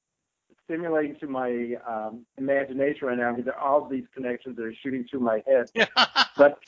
stimulating 0.65 1.17
to 1.21 1.27
my 1.27 1.75
um, 1.87 2.25
imagination 2.39 3.09
right 3.09 3.19
now 3.19 3.35
because 3.35 3.53
all 3.61 3.85
of 3.85 3.91
these 3.91 4.05
connections 4.15 4.59
are 4.59 4.73
shooting 4.83 5.05
through 5.11 5.21
my 5.21 5.43
head. 5.47 5.71
But 6.37 6.59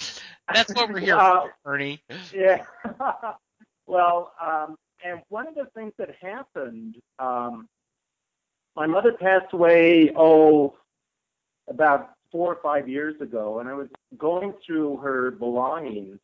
That's 0.55 0.73
what 0.75 0.91
we're 0.91 1.01
here 1.01 1.17
Uh, 1.21 1.43
for, 1.65 1.75
Ernie. 1.75 2.01
yeah. 2.33 2.65
well, 3.87 4.33
um, 4.41 4.77
and 5.05 5.21
one 5.29 5.47
of 5.49 5.55
the 5.55 5.67
things 5.75 5.93
that 5.99 6.11
happened, 6.21 6.97
um, 7.19 7.69
my 8.77 8.87
mother 8.87 9.13
passed 9.13 9.53
away, 9.53 10.13
oh, 10.17 10.75
about 11.69 12.11
four 12.31 12.53
or 12.53 12.59
five 12.63 12.89
years 12.89 13.21
ago, 13.21 13.59
and 13.59 13.69
I 13.69 13.75
was 13.75 13.89
going 14.19 14.55
through 14.65 14.99
her 14.99 15.31
belongings, 15.33 16.19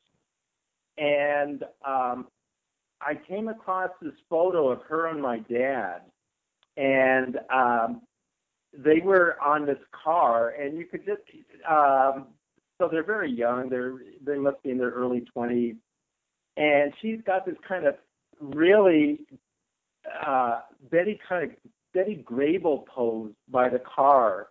and 0.98 1.64
um, 1.86 2.26
I 3.00 3.14
came 3.14 3.48
across 3.48 3.90
this 4.00 4.14
photo 4.30 4.68
of 4.70 4.82
her 4.82 5.08
and 5.08 5.20
my 5.20 5.38
dad, 5.40 6.02
and 6.76 7.38
um, 7.52 8.02
they 8.76 9.00
were 9.00 9.36
on 9.40 9.66
this 9.66 9.78
car, 9.92 10.50
and 10.50 10.78
you 10.78 10.86
could 10.86 11.04
just, 11.04 11.20
um, 11.68 12.28
so 12.78 12.88
they're 12.90 13.04
very 13.04 13.30
young. 13.30 13.68
They're 13.68 13.94
they 14.24 14.38
must 14.38 14.62
be 14.62 14.70
in 14.70 14.78
their 14.78 14.90
early 14.90 15.20
twenties, 15.32 15.76
and 16.56 16.92
she's 17.00 17.20
got 17.26 17.44
this 17.44 17.56
kind 17.66 17.86
of 17.86 17.96
really 18.40 19.20
uh, 20.26 20.60
Betty 20.90 21.20
kind 21.28 21.50
of 21.50 21.56
Betty 21.94 22.24
Grable 22.28 22.86
pose 22.86 23.32
by 23.48 23.68
the 23.68 23.80
car, 23.80 24.48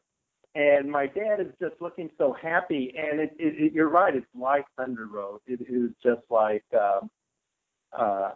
and 0.54 0.90
my 0.90 1.08
dad 1.08 1.40
is 1.40 1.52
just 1.60 1.82
looking 1.82 2.10
so 2.18 2.36
happy. 2.40 2.94
And 2.96 3.20
it, 3.20 3.36
it, 3.40 3.56
it, 3.62 3.74
you're 3.74 3.90
right, 3.90 4.16
it's 4.16 4.26
like 4.40 4.66
Thunder 4.78 5.08
Road. 5.08 5.40
It 5.48 5.62
is 5.62 5.90
just 6.04 6.22
like, 6.30 6.64
um, 6.74 7.10
uh, 7.98 8.32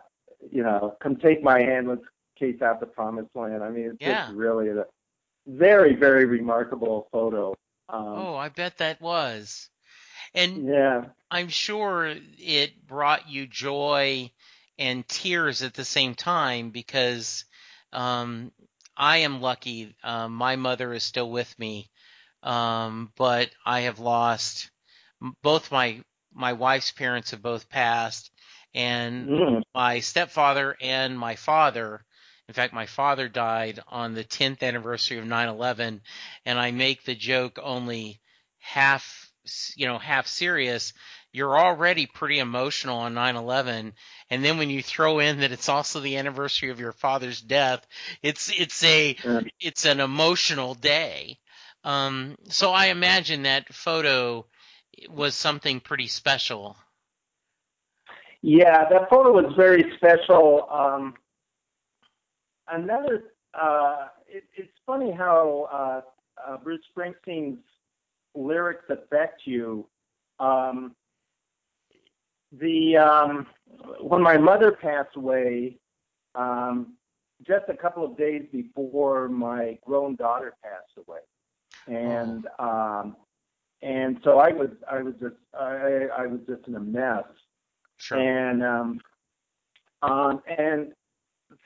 you 0.51 0.63
know, 0.63 0.97
come 1.01 1.15
take 1.17 1.43
my 1.43 1.59
hand, 1.59 1.87
let's 1.87 2.01
chase 2.37 2.61
out 2.61 2.79
the 2.79 2.85
promised 2.85 3.29
land. 3.35 3.63
I 3.63 3.69
mean, 3.69 3.91
it's 3.91 3.99
Yeah. 3.99 4.25
just 4.25 4.37
really 4.37 4.69
a 4.69 4.85
very, 5.47 5.95
very 5.95 6.25
remarkable 6.25 7.07
photo. 7.11 7.53
Um, 7.89 8.13
Oh, 8.17 8.35
I 8.35 8.49
bet 8.49 8.77
that 8.77 9.01
was. 9.01 9.69
And 10.33 10.67
yeah. 10.67 11.05
I'm 11.31 11.49
sure 11.49 12.13
it 12.37 12.85
brought 12.87 13.29
you 13.29 13.47
joy 13.47 14.31
and 14.77 15.07
tears 15.07 15.63
at 15.63 15.73
the 15.73 15.85
same 15.85 16.15
time 16.15 16.69
because 16.71 17.45
um, 17.93 18.51
I 18.97 19.17
am 19.17 19.41
lucky. 19.41 19.95
Um, 20.03 20.33
my 20.33 20.55
mother 20.55 20.93
is 20.93 21.03
still 21.03 21.29
with 21.29 21.57
me, 21.57 21.89
um, 22.43 23.11
but 23.15 23.49
I 23.65 23.81
have 23.81 23.99
lost 23.99 24.69
both 25.41 25.71
my 25.71 26.01
my 26.33 26.53
wife's 26.53 26.91
parents 26.91 27.31
have 27.31 27.41
both 27.41 27.69
passed, 27.69 28.29
and 28.73 29.29
Mm. 29.29 29.63
my 29.73 29.99
stepfather 30.01 30.75
and 30.81 31.17
my 31.17 31.35
father. 31.35 32.03
In 32.47 32.53
fact, 32.53 32.73
my 32.73 32.85
father 32.85 33.27
died 33.27 33.79
on 33.87 34.13
the 34.13 34.23
10th 34.23 34.61
anniversary 34.61 35.17
of 35.17 35.25
9/11, 35.25 36.01
and 36.45 36.59
I 36.59 36.71
make 36.71 37.03
the 37.03 37.15
joke 37.15 37.57
only 37.61 38.21
half, 38.59 39.31
you 39.75 39.87
know, 39.87 39.97
half 39.97 40.27
serious. 40.27 40.93
You're 41.31 41.57
already 41.57 42.05
pretty 42.05 42.39
emotional 42.39 42.99
on 42.99 43.15
9/11, 43.15 43.93
and 44.29 44.45
then 44.45 44.57
when 44.57 44.69
you 44.69 44.83
throw 44.83 45.19
in 45.19 45.39
that 45.39 45.51
it's 45.51 45.69
also 45.69 45.99
the 45.99 46.17
anniversary 46.17 46.69
of 46.69 46.79
your 46.79 46.93
father's 46.93 47.41
death, 47.41 47.85
it's 48.21 48.49
it's 48.49 48.83
a 48.83 49.17
it's 49.59 49.85
an 49.85 49.99
emotional 49.99 50.75
day. 50.75 51.39
Um, 51.83 52.37
so 52.49 52.71
I 52.71 52.87
imagine 52.87 53.43
that 53.43 53.73
photo 53.73 54.45
was 55.09 55.35
something 55.35 55.79
pretty 55.79 56.07
special. 56.07 56.77
Yeah, 58.41 58.87
that 58.89 59.09
photo 59.09 59.31
was 59.31 59.53
very 59.55 59.83
special. 59.97 60.67
Um, 60.71 61.15
another, 62.71 63.23
uh, 63.53 64.07
it, 64.27 64.43
it's 64.55 64.71
funny 64.85 65.11
how 65.11 65.69
uh, 65.71 66.49
uh, 66.51 66.57
Bruce 66.57 66.81
Springsteen's 66.95 67.59
lyrics 68.35 68.85
affect 68.89 69.41
you. 69.45 69.87
Um, 70.39 70.95
the 72.51 72.97
um, 72.97 73.47
when 74.01 74.21
my 74.21 74.37
mother 74.37 74.71
passed 74.71 75.15
away, 75.15 75.77
um, 76.35 76.93
just 77.45 77.65
a 77.69 77.75
couple 77.75 78.03
of 78.05 78.17
days 78.17 78.45
before 78.51 79.27
my 79.27 79.77
grown 79.85 80.15
daughter 80.15 80.53
passed 80.63 80.97
away, 80.97 81.19
and 81.87 82.47
um, 82.59 83.15
and 83.81 84.19
so 84.23 84.39
I 84.39 84.51
was 84.51 84.69
I 84.89 85.01
was 85.01 85.15
just 85.21 85.35
I, 85.53 86.07
I 86.17 86.27
was 86.27 86.39
just 86.47 86.67
in 86.67 86.75
a 86.75 86.79
mess 86.79 87.23
Sure. 87.97 88.19
and 88.19 88.63
um, 88.63 88.99
um, 90.01 90.41
and 90.57 90.93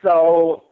so, 0.01 0.63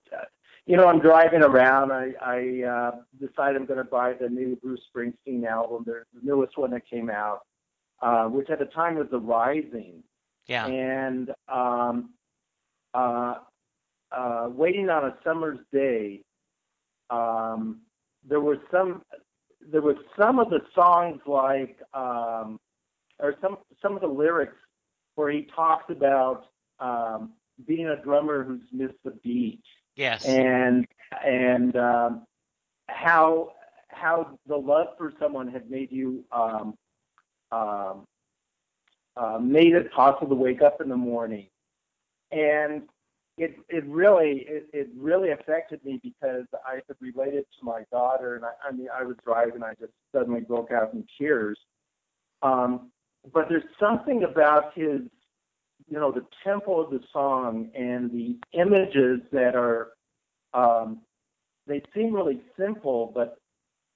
you 0.68 0.76
know, 0.76 0.88
I'm 0.88 1.00
driving 1.00 1.42
around. 1.42 1.94
I, 1.94 2.12
I 2.22 2.68
uh, 2.68 2.92
decide 3.20 3.56
I'm 3.56 3.66
going 3.66 3.78
to 3.78 3.86
buy 3.86 4.14
the 4.20 4.28
new 4.28 4.58
Bruce 4.58 4.82
Springsteen 4.94 5.46
album, 5.46 5.86
the, 5.86 6.04
newest 6.22 6.58
one 6.58 6.72
that 6.72 6.88
came 6.90 7.10
out, 7.10 7.40
uh, 8.02 8.26
which 8.26 8.50
at 8.50 8.60
the 8.60 8.66
time 8.66 8.96
was 8.96 9.08
The 9.10 9.20
Rising. 9.20 10.04
Yeah. 10.48 10.68
And 10.68 11.32
um, 11.48 12.10
uh, 12.94 13.36
uh, 14.12 14.50
waiting 14.52 14.90
on 14.90 15.06
a 15.06 15.16
summer's 15.24 15.60
day, 15.72 16.22
um, 17.10 17.80
there 18.28 18.42
were 18.42 18.58
some 18.70 19.02
there 19.72 19.82
was 19.82 19.96
some 20.18 20.40
of 20.40 20.50
the 20.50 20.60
songs 20.76 21.20
like 21.26 21.78
um, 21.94 22.60
or 23.20 23.36
some 23.42 23.58
some 23.82 23.96
of 23.96 24.02
the 24.02 24.08
lyrics 24.08 24.56
where 25.16 25.32
he 25.32 25.48
talks 25.56 25.86
about 25.90 26.46
um, 26.80 27.34
being 27.66 27.88
a 27.88 28.02
drummer 28.04 28.44
who's 28.44 28.62
missed 28.74 29.02
the 29.04 29.12
beat 29.24 29.64
Yes. 29.98 30.26
and 30.26 30.88
and 31.26 31.76
um, 31.76 32.28
how 32.88 33.52
how 33.90 34.38
the 34.48 34.56
love 34.56 34.90
for 34.98 35.12
someone 35.20 35.48
had 35.48 35.70
made 35.70 35.92
you 35.92 36.24
um, 36.32 36.76
um, 37.52 38.06
uh, 39.18 39.40
made 39.42 39.74
it 39.74 39.92
possible 39.92 40.30
to 40.30 40.36
wake 40.36 40.62
up 40.62 40.82
in 40.82 40.90
the 40.90 40.96
morning, 40.96 41.48
and 42.32 42.84
it 43.40 43.58
it 43.70 43.84
really 43.88 44.46
it, 44.48 44.68
it 44.72 44.90
really 44.96 45.32
affected 45.32 45.84
me 45.84 46.00
because 46.04 46.46
I 46.64 46.82
could 46.86 46.98
relate 47.02 47.34
it 47.34 47.48
to 47.60 47.66
my 47.66 47.84
daughter, 47.92 48.36
and 48.36 48.46
I, 48.46 48.52
I 48.68 48.72
mean 48.72 48.90
I 48.96 49.04
was 49.04 49.16
driving, 49.26 49.64
I 49.64 49.74
just 49.80 49.94
suddenly 50.14 50.42
broke 50.42 50.72
out 50.72 50.94
in 50.94 51.06
tears. 51.20 51.58
Um, 52.44 52.92
but 53.34 53.50
there's 53.50 53.64
something 53.80 54.24
about 54.24 54.74
his 54.76 55.02
you 55.90 55.98
know 56.00 56.12
the 56.12 56.26
tempo 56.44 56.82
of 56.82 56.92
the 56.92 57.00
song 57.12 57.70
and 57.76 58.12
the 58.12 58.38
images 58.54 59.22
that 59.32 59.56
are 59.56 59.90
um, 60.54 61.02
they 61.68 61.82
seem 61.94 62.14
really 62.14 62.42
simple, 62.58 63.12
but 63.14 63.38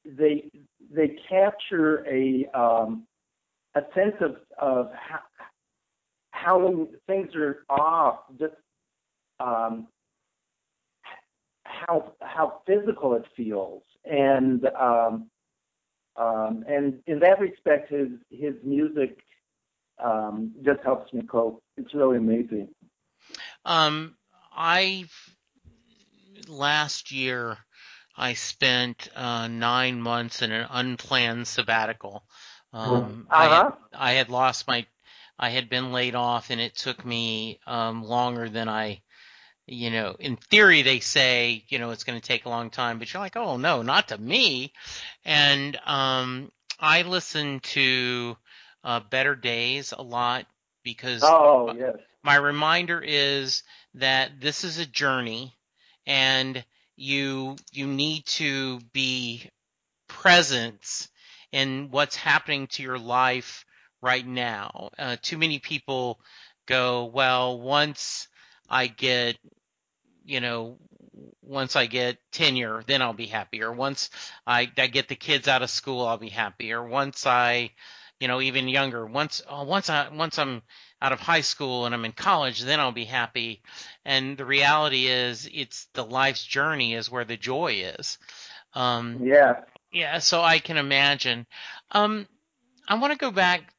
they 0.05 0.49
they 0.93 1.17
capture 1.29 2.05
a 2.07 2.45
um, 2.57 3.05
a 3.75 3.81
sense 3.95 4.15
of 4.21 4.35
of 4.59 4.91
how, 4.93 5.19
how 6.31 6.87
things 7.07 7.35
are 7.35 7.63
off, 7.69 8.19
just 8.39 8.53
um, 9.39 9.87
how 11.63 12.13
how 12.21 12.61
physical 12.65 13.15
it 13.15 13.25
feels, 13.35 13.83
and 14.05 14.65
um, 14.79 15.27
um, 16.17 16.63
and 16.67 16.99
in 17.07 17.19
that 17.19 17.39
respect, 17.39 17.91
his 17.91 18.09
his 18.29 18.55
music 18.63 19.17
um, 20.03 20.51
just 20.63 20.81
helps 20.83 21.11
me 21.13 21.21
cope. 21.23 21.60
It's 21.77 21.93
really 21.93 22.17
amazing. 22.17 22.69
Um, 23.65 24.15
I 24.55 25.05
last 26.47 27.11
year 27.11 27.57
I 28.17 28.33
spent 28.33 29.09
uh, 29.15 29.47
nine 29.47 30.01
months 30.01 30.41
in 30.41 30.51
an 30.51 30.67
unplanned 30.69 31.47
sabbatical. 31.47 32.23
Um, 32.73 33.27
I, 33.33 33.47
had, 33.47 33.63
Uh-huh. 33.63 33.71
I 33.93 34.11
had 34.13 34.29
lost 34.29 34.67
my, 34.67 34.85
I 35.39 35.49
had 35.49 35.69
been 35.69 35.91
laid 35.91 36.15
off, 36.15 36.49
and 36.49 36.61
it 36.61 36.75
took 36.75 37.05
me 37.05 37.59
um, 37.67 38.03
longer 38.03 38.49
than 38.49 38.69
I, 38.69 39.01
you 39.65 39.89
know, 39.91 40.15
in 40.19 40.37
theory 40.37 40.81
they 40.81 40.99
say, 40.99 41.63
you 41.69 41.79
know, 41.79 41.91
it's 41.91 42.03
going 42.03 42.19
to 42.19 42.27
take 42.27 42.45
a 42.45 42.49
long 42.49 42.69
time, 42.69 42.99
but 42.99 43.13
you're 43.13 43.21
like, 43.23 43.37
oh 43.37 43.57
no, 43.57 43.81
not 43.81 44.09
to 44.09 44.17
me. 44.17 44.73
And 45.25 45.77
um, 45.85 46.51
I 46.79 47.03
listened 47.03 47.63
to 47.63 48.37
uh, 48.83 48.99
Better 49.01 49.35
Days 49.35 49.93
a 49.93 50.01
lot 50.01 50.45
because 50.83 51.23
Oh 51.23 51.73
yes. 51.77 51.97
my 52.23 52.35
reminder 52.35 53.01
is 53.01 53.63
that 53.95 54.39
this 54.39 54.63
is 54.63 54.77
a 54.79 54.85
journey 54.85 55.55
and 56.05 56.63
you 56.95 57.55
you 57.71 57.87
need 57.87 58.25
to 58.25 58.79
be 58.93 59.49
present 60.07 61.07
in 61.51 61.89
what's 61.91 62.15
happening 62.15 62.67
to 62.67 62.83
your 62.83 62.99
life 62.99 63.65
right 64.01 64.25
now. 64.25 64.89
Uh, 64.97 65.17
too 65.21 65.37
many 65.37 65.59
people 65.59 66.19
go 66.67 67.05
well 67.05 67.59
once 67.59 68.27
i 68.69 68.87
get 68.87 69.37
you 70.23 70.39
know 70.39 70.77
once 71.41 71.75
i 71.75 71.85
get 71.85 72.17
tenure 72.31 72.83
then 72.87 73.01
i'll 73.01 73.13
be 73.13 73.25
happy 73.25 73.61
or 73.61 73.71
once 73.71 74.09
i, 74.45 74.71
I 74.77 74.87
get 74.87 75.07
the 75.07 75.15
kids 75.15 75.47
out 75.47 75.63
of 75.63 75.69
school 75.69 76.05
i'll 76.05 76.17
be 76.17 76.29
happy 76.29 76.71
or 76.71 76.87
once 76.87 77.25
i 77.25 77.71
you 78.21 78.29
know 78.29 78.39
even 78.39 78.69
younger 78.69 79.05
once 79.05 79.41
oh, 79.49 79.63
once 79.63 79.89
i 79.89 80.07
once 80.09 80.39
i'm 80.39 80.61
out 81.01 81.11
of 81.11 81.19
high 81.19 81.41
school 81.41 81.85
and 81.85 81.95
I'm 81.95 82.05
in 82.05 82.11
college, 82.11 82.61
then 82.61 82.79
I'll 82.79 82.91
be 82.91 83.05
happy. 83.05 83.61
And 84.05 84.37
the 84.37 84.45
reality 84.45 85.07
is, 85.07 85.49
it's 85.51 85.85
the 85.93 86.05
life's 86.05 86.45
journey 86.45 86.93
is 86.93 87.09
where 87.09 87.25
the 87.25 87.37
joy 87.37 87.83
is. 87.97 88.19
Um, 88.73 89.19
Yeah. 89.23 89.61
yeah, 89.91 90.19
so 90.19 90.41
I 90.41 90.59
can 90.59 90.77
imagine. 90.77 91.47
Um, 91.91 92.27
I 92.87 92.95
want 92.95 93.13
to 93.13 93.17
go 93.17 93.31
back. 93.31 93.73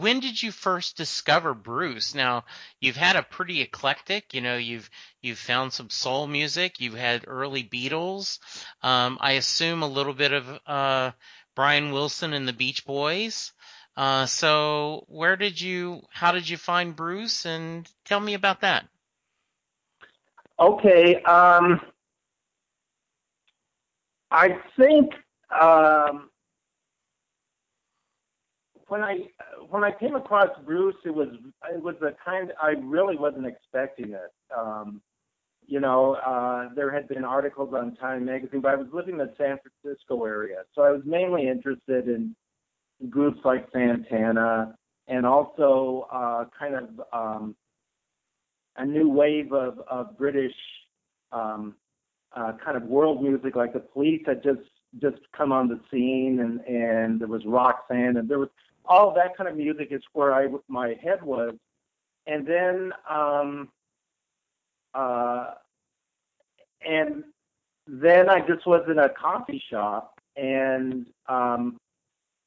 When 0.00 0.20
did 0.20 0.42
you 0.42 0.50
first 0.50 0.96
discover 0.96 1.54
Bruce? 1.54 2.14
Now 2.14 2.44
you've 2.80 2.96
had 2.96 3.16
a 3.16 3.22
pretty 3.22 3.62
eclectic. 3.62 4.34
You 4.34 4.40
know, 4.40 4.56
you've 4.56 4.90
you've 5.22 5.38
found 5.38 5.72
some 5.72 5.90
soul 5.90 6.26
music. 6.26 6.80
You've 6.80 6.94
had 6.94 7.24
early 7.28 7.62
Beatles. 7.62 8.40
Um, 8.82 9.16
I 9.20 9.32
assume 9.32 9.82
a 9.82 9.88
little 9.88 10.14
bit 10.14 10.32
of 10.32 10.60
uh, 10.66 11.12
Brian 11.54 11.92
Wilson 11.92 12.32
and 12.32 12.48
the 12.48 12.52
Beach 12.52 12.84
Boys. 12.84 13.52
Uh, 13.96 14.26
so 14.26 15.04
where 15.08 15.36
did 15.36 15.60
you? 15.60 16.02
How 16.10 16.32
did 16.32 16.48
you 16.48 16.56
find 16.56 16.94
Bruce? 16.94 17.46
And 17.46 17.90
tell 18.04 18.20
me 18.20 18.34
about 18.34 18.60
that. 18.60 18.86
Okay. 20.58 21.22
Um, 21.22 21.80
I 24.30 24.58
think 24.76 25.12
um, 25.50 26.30
when 28.88 29.02
I 29.02 29.28
when 29.70 29.84
I 29.84 29.92
came 29.92 30.14
across 30.14 30.50
Bruce, 30.64 30.96
it 31.04 31.14
was 31.14 31.28
it 31.72 31.82
was 31.82 31.96
a 32.02 32.12
kind. 32.24 32.52
I 32.60 32.74
really 32.82 33.16
wasn't 33.16 33.46
expecting 33.46 34.12
it. 34.12 34.32
Um, 34.56 35.00
you 35.66 35.80
know, 35.80 36.14
uh, 36.14 36.68
there 36.74 36.92
had 36.92 37.08
been 37.08 37.24
articles 37.24 37.74
on 37.74 37.96
Time 37.96 38.24
magazine, 38.24 38.60
but 38.60 38.72
I 38.72 38.76
was 38.76 38.86
living 38.92 39.14
in 39.14 39.18
the 39.18 39.34
San 39.36 39.58
Francisco 39.58 40.24
area, 40.24 40.58
so 40.74 40.82
I 40.82 40.90
was 40.90 41.02
mainly 41.04 41.48
interested 41.48 42.08
in 42.08 42.36
groups 43.08 43.38
like 43.44 43.68
Santana 43.72 44.76
and 45.08 45.24
also 45.24 46.06
uh, 46.12 46.44
kind 46.58 46.74
of 46.74 46.88
um, 47.12 47.56
a 48.76 48.84
new 48.84 49.08
wave 49.08 49.52
of, 49.52 49.80
of 49.88 50.16
British 50.18 50.54
um, 51.32 51.74
uh, 52.34 52.52
kind 52.64 52.76
of 52.76 52.84
world 52.84 53.22
music, 53.22 53.56
like 53.56 53.72
the 53.72 53.80
Police 53.80 54.22
had 54.26 54.42
just 54.42 54.60
just 55.00 55.18
come 55.36 55.52
on 55.52 55.68
the 55.68 55.80
scene, 55.90 56.40
and 56.40 56.60
and 56.60 57.20
there 57.20 57.28
was 57.28 57.42
Roxanne, 57.44 58.16
and 58.16 58.28
there 58.28 58.38
was 58.38 58.48
all 58.84 59.12
that 59.14 59.36
kind 59.36 59.48
of 59.48 59.56
music 59.56 59.88
is 59.90 60.02
where 60.12 60.34
I 60.34 60.48
my 60.68 60.94
head 61.02 61.22
was, 61.22 61.54
and 62.26 62.46
then 62.46 62.92
um, 63.08 63.68
uh, 64.94 65.52
and 66.86 67.24
then 67.86 68.28
I 68.28 68.40
just 68.40 68.66
was 68.66 68.84
in 68.90 68.98
a 68.98 69.08
coffee 69.08 69.62
shop, 69.70 70.20
and 70.36 71.06
um, 71.28 71.78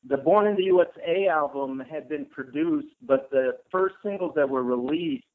the 0.07 0.17
Born 0.17 0.47
in 0.47 0.55
the 0.55 0.63
USA 0.63 1.27
album 1.27 1.81
had 1.89 2.07
been 2.07 2.25
produced, 2.25 2.95
but 3.01 3.29
the 3.31 3.57
first 3.71 3.95
singles 4.03 4.31
that 4.35 4.47
were 4.47 4.63
released 4.63 5.25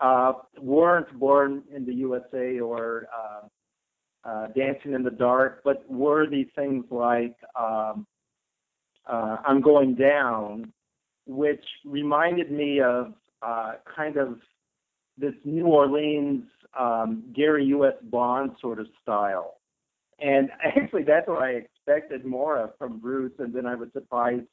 uh, 0.00 0.32
weren't 0.60 1.18
Born 1.18 1.62
in 1.74 1.84
the 1.84 1.94
USA 1.94 2.60
or 2.60 3.08
uh, 3.16 4.28
uh, 4.28 4.46
Dancing 4.48 4.92
in 4.92 5.02
the 5.02 5.10
Dark, 5.10 5.62
but 5.64 5.88
were 5.90 6.28
these 6.28 6.48
things 6.54 6.84
like 6.90 7.34
um, 7.58 8.06
uh, 9.06 9.38
I'm 9.46 9.60
Going 9.60 9.94
Down, 9.94 10.72
which 11.26 11.64
reminded 11.84 12.50
me 12.50 12.80
of 12.80 13.14
uh, 13.42 13.72
kind 13.96 14.16
of 14.16 14.38
this 15.16 15.34
New 15.44 15.66
Orleans 15.66 16.44
um, 16.78 17.24
Gary 17.34 17.64
U.S. 17.66 17.94
Bond 18.02 18.52
sort 18.60 18.78
of 18.78 18.86
style. 19.02 19.54
And 20.20 20.50
actually, 20.64 21.04
that's 21.04 21.26
what 21.26 21.42
I 21.42 21.62
expected 21.88 22.24
more 22.24 22.74
from 22.78 22.98
Bruce. 22.98 23.32
And 23.38 23.52
then 23.52 23.66
I 23.66 23.74
was 23.74 23.88
surprised 23.92 24.46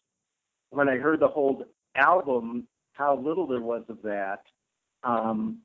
when 0.70 0.90
I 0.90 0.98
heard 0.98 1.20
the 1.20 1.28
whole 1.28 1.64
album 1.96 2.68
how 2.94 3.18
little 3.18 3.48
there 3.48 3.62
was 3.62 3.84
of 3.90 4.02
that. 4.04 4.42
Um, 5.04 5.60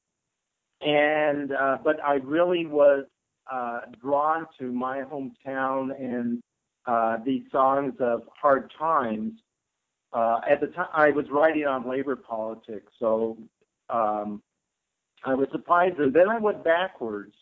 and 0.81 1.53
uh, 1.53 1.79
but 1.83 2.03
I 2.03 2.15
really 2.15 2.67
was 2.67 3.05
uh, 3.51 3.81
drawn 4.01 4.47
to 4.59 4.73
my 4.73 5.03
hometown 5.03 5.91
and 5.99 6.43
uh, 6.87 7.19
these 7.25 7.43
songs 7.53 7.95
of 8.01 8.23
hard 8.41 8.73
times. 8.79 9.33
Uh, 10.13 10.41
at 10.49 10.61
the 10.61 10.67
time, 10.69 10.89
I 10.93 11.11
was 11.11 11.27
writing 11.31 11.67
on 11.67 11.89
labor 11.89 12.17
politics, 12.17 12.93
so 12.99 13.39
um, 13.89 14.43
I 15.25 15.35
was 15.35 15.47
surprised. 15.53 15.99
And 15.99 16.13
then 16.13 16.29
I 16.29 16.39
went 16.39 16.65
backwards 16.65 17.35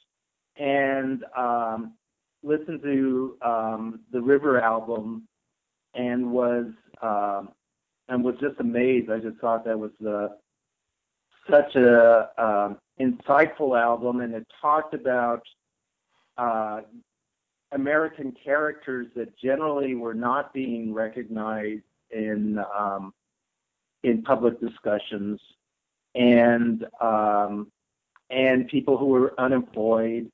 and 0.59 1.25
um, 1.37 1.95
listened 2.43 2.83
to 2.83 3.37
um, 3.43 4.01
the 4.13 4.21
River 4.21 4.61
album 4.61 5.27
and 5.95 6.31
was 6.31 6.67
um, 7.03 7.51
and 8.09 8.25
was 8.25 8.35
just 8.41 8.59
amazed. 8.61 9.11
I 9.11 9.19
just 9.19 9.39
thought 9.39 9.65
that 9.65 9.79
was 9.79 9.91
uh, 10.07 10.29
such 11.51 11.75
a 11.77 12.29
um, 12.39 12.79
insightful 13.01 13.81
album, 13.81 14.21
and 14.21 14.35
it 14.35 14.47
talked 14.61 14.95
about 14.95 15.43
uh, 16.37 16.81
American 17.73 18.35
characters 18.45 19.07
that 19.17 19.37
generally 19.39 19.95
were 19.95 20.15
not 20.15 20.53
being 20.53 20.95
recognized 20.95 21.83
in 22.11 22.59
um, 22.77 23.13
in 24.05 24.23
public 24.23 24.61
discussions, 24.61 25.41
and 26.15 26.87
um, 27.01 27.71
and 28.31 28.69
people 28.69 28.97
who 28.97 29.07
were 29.07 29.35
unemployed, 29.39 30.31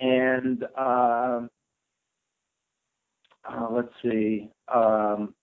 and 0.00 0.64
uh, 0.76 1.40
uh, 3.44 3.68
let's 3.70 3.92
see. 4.02 4.48
Um, 4.72 5.34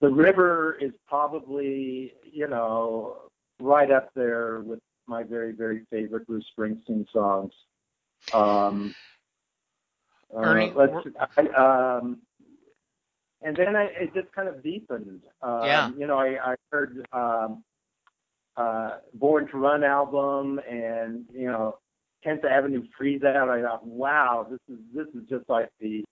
the 0.00 0.08
river 0.08 0.78
is 0.80 0.92
probably, 1.08 2.14
you 2.30 2.48
know, 2.48 3.16
right 3.60 3.90
up 3.90 4.10
there 4.14 4.60
with 4.60 4.80
my 5.06 5.22
very, 5.22 5.52
very 5.52 5.84
favorite 5.90 6.26
Bruce 6.26 6.46
Springsteen 6.56 7.06
songs. 7.12 7.52
Um, 8.32 8.94
uh, 10.34 10.40
Ernie, 10.40 10.72
let's, 10.76 10.94
I, 11.36 11.96
um, 11.98 12.18
and 13.42 13.56
then 13.56 13.74
I, 13.76 13.84
it 13.84 14.14
just 14.14 14.30
kind 14.32 14.48
of 14.48 14.62
deepened. 14.62 15.22
Um, 15.42 15.64
Yeah. 15.64 15.90
You 15.96 16.06
know, 16.06 16.18
I, 16.18 16.52
I 16.52 16.54
heard 16.70 17.06
um, 17.12 17.64
uh, 18.56 18.98
Born 19.14 19.48
to 19.48 19.56
Run 19.56 19.84
album 19.84 20.60
and, 20.68 21.24
you 21.32 21.46
know, 21.46 21.78
10th 22.26 22.44
Avenue 22.44 22.82
Freeze 22.96 23.22
Out. 23.22 23.48
I 23.48 23.62
thought, 23.62 23.86
wow, 23.86 24.46
this 24.50 24.60
is 24.68 24.78
this 24.94 25.06
is 25.14 25.28
just 25.28 25.48
like 25.48 25.68
the 25.80 26.04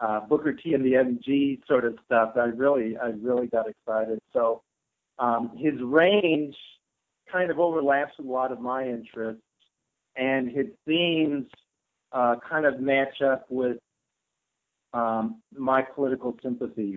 uh, 0.00 0.20
Booker 0.20 0.52
T 0.52 0.74
and 0.74 0.84
the 0.84 0.92
MG 0.92 1.60
sort 1.66 1.84
of 1.84 1.96
stuff. 2.04 2.32
I 2.36 2.46
really, 2.46 2.96
I 2.96 3.12
really 3.20 3.46
got 3.46 3.66
excited. 3.68 4.18
So 4.32 4.62
um, 5.18 5.52
his 5.56 5.74
range 5.80 6.56
kind 7.30 7.50
of 7.50 7.58
overlaps 7.58 8.12
with 8.18 8.26
a 8.26 8.30
lot 8.30 8.52
of 8.52 8.60
my 8.60 8.84
interests, 8.84 9.42
and 10.16 10.50
his 10.50 10.66
themes 10.86 11.46
uh, 12.12 12.36
kind 12.48 12.66
of 12.66 12.80
match 12.80 13.22
up 13.22 13.46
with 13.48 13.78
um, 14.92 15.40
my 15.56 15.82
political 15.82 16.36
sympathies. 16.42 16.96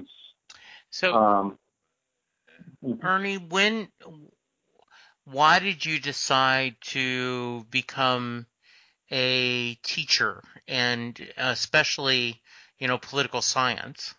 So, 0.89 1.13
Um, 1.13 1.57
Ernie, 3.03 3.37
when, 3.37 3.87
why 5.25 5.59
did 5.59 5.85
you 5.85 5.99
decide 5.99 6.75
to 6.81 7.65
become 7.69 8.45
a 9.11 9.75
teacher, 9.75 10.43
and 10.67 11.19
especially, 11.37 12.41
you 12.79 12.87
know, 12.87 12.97
political 12.97 13.41
science? 13.41 14.13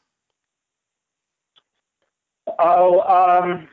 Oh, 2.59 3.01
um, 3.01 3.69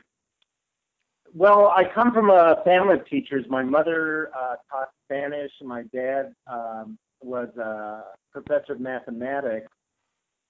well, 1.34 1.72
I 1.76 1.84
come 1.94 2.12
from 2.12 2.30
a 2.30 2.62
family 2.64 2.94
of 2.94 3.06
teachers. 3.08 3.44
My 3.48 3.62
mother 3.62 4.30
uh, 4.34 4.56
taught 4.70 4.88
Spanish, 5.04 5.52
and 5.60 5.68
my 5.68 5.82
dad 5.94 6.34
um, 6.50 6.98
was 7.20 7.48
a 7.56 8.04
professor 8.32 8.72
of 8.72 8.80
mathematics. 8.80 9.68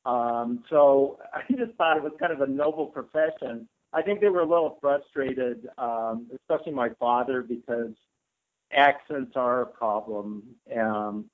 Um, 0.04 0.64
so 0.70 1.18
I 1.34 1.40
just 1.52 1.76
thought 1.76 1.96
it 1.96 2.02
was 2.02 2.12
kind 2.20 2.32
of 2.32 2.40
a 2.40 2.46
noble 2.46 2.86
profession. 2.86 3.68
I 3.92 4.02
think 4.02 4.20
they 4.20 4.28
were 4.28 4.40
a 4.40 4.48
little 4.48 4.78
frustrated, 4.80 5.68
um, 5.78 6.28
especially 6.34 6.72
my 6.72 6.90
father, 7.00 7.42
because 7.42 7.92
accents 8.72 9.32
are 9.36 9.62
a 9.62 9.66
problem. 9.66 10.42
Um, 10.76 11.26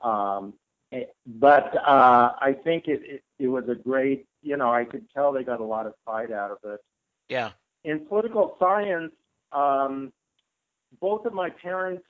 um, 0.00 0.54
eh, 0.92 1.04
but 1.26 1.74
uh, 1.76 2.32
I 2.40 2.56
think 2.64 2.88
it, 2.88 3.00
it, 3.04 3.22
it 3.38 3.48
was 3.48 3.64
a 3.68 3.74
great, 3.74 4.26
you 4.42 4.56
know, 4.56 4.72
I 4.72 4.84
could 4.84 5.06
tell 5.14 5.32
they 5.32 5.44
got 5.44 5.60
a 5.60 5.64
lot 5.64 5.86
of 5.86 5.94
pride 6.06 6.32
out 6.32 6.50
of 6.50 6.58
it 6.64 6.80
Yeah. 7.28 7.52
in 7.84 8.00
political 8.06 8.56
science, 8.58 9.12
um, 9.52 10.12
both 11.00 11.24
of 11.26 11.32
my 11.34 11.50
parents 11.50 12.04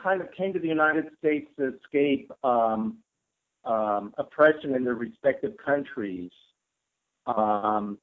kind 0.00 0.20
of 0.20 0.30
came 0.32 0.52
to 0.52 0.58
the 0.58 0.68
United 0.68 1.06
States 1.18 1.48
to 1.58 1.74
escape 1.76 2.30
um, 2.44 2.98
um, 3.64 4.12
oppression 4.18 4.74
in 4.74 4.84
their 4.84 4.94
respective 4.94 5.54
countries, 5.64 6.30
um, 7.26 7.98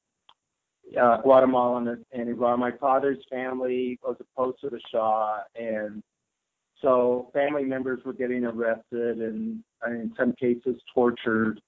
uh, 1.00 1.18
and, 1.24 2.30
Iran. 2.30 2.60
My 2.60 2.72
father's 2.72 3.24
family 3.30 4.00
was 4.04 4.18
opposed 4.20 4.62
to 4.62 4.70
the 4.70 4.80
Shah, 4.92 5.40
and 5.56 6.04
so 6.82 7.30
family 7.34 7.64
members 7.64 8.00
were 8.04 8.14
getting 8.14 8.46
arrested 8.46 9.20
and, 9.20 9.64
and 9.84 10.02
in 10.02 10.14
some 10.18 10.34
cases 10.34 10.82
tortured. 10.94 11.62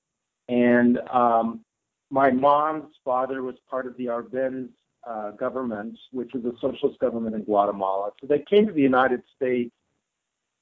And 0.49 0.99
um, 1.11 1.61
my 2.09 2.31
mom's 2.31 2.93
father 3.05 3.43
was 3.43 3.55
part 3.69 3.85
of 3.87 3.95
the 3.97 4.05
Arbenz 4.05 4.69
uh, 5.07 5.31
government, 5.31 5.97
which 6.11 6.31
was 6.33 6.43
a 6.45 6.51
socialist 6.59 6.99
government 6.99 7.35
in 7.35 7.43
Guatemala. 7.43 8.11
So 8.21 8.27
they 8.27 8.43
came 8.49 8.67
to 8.67 8.73
the 8.73 8.81
United 8.81 9.21
States 9.35 9.73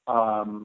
um, 0.08 0.64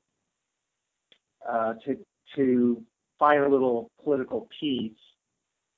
uh, 1.48 1.74
to 1.84 1.96
to 2.34 2.82
find 3.18 3.42
a 3.42 3.48
little 3.48 3.90
political 4.02 4.48
peace. 4.60 4.92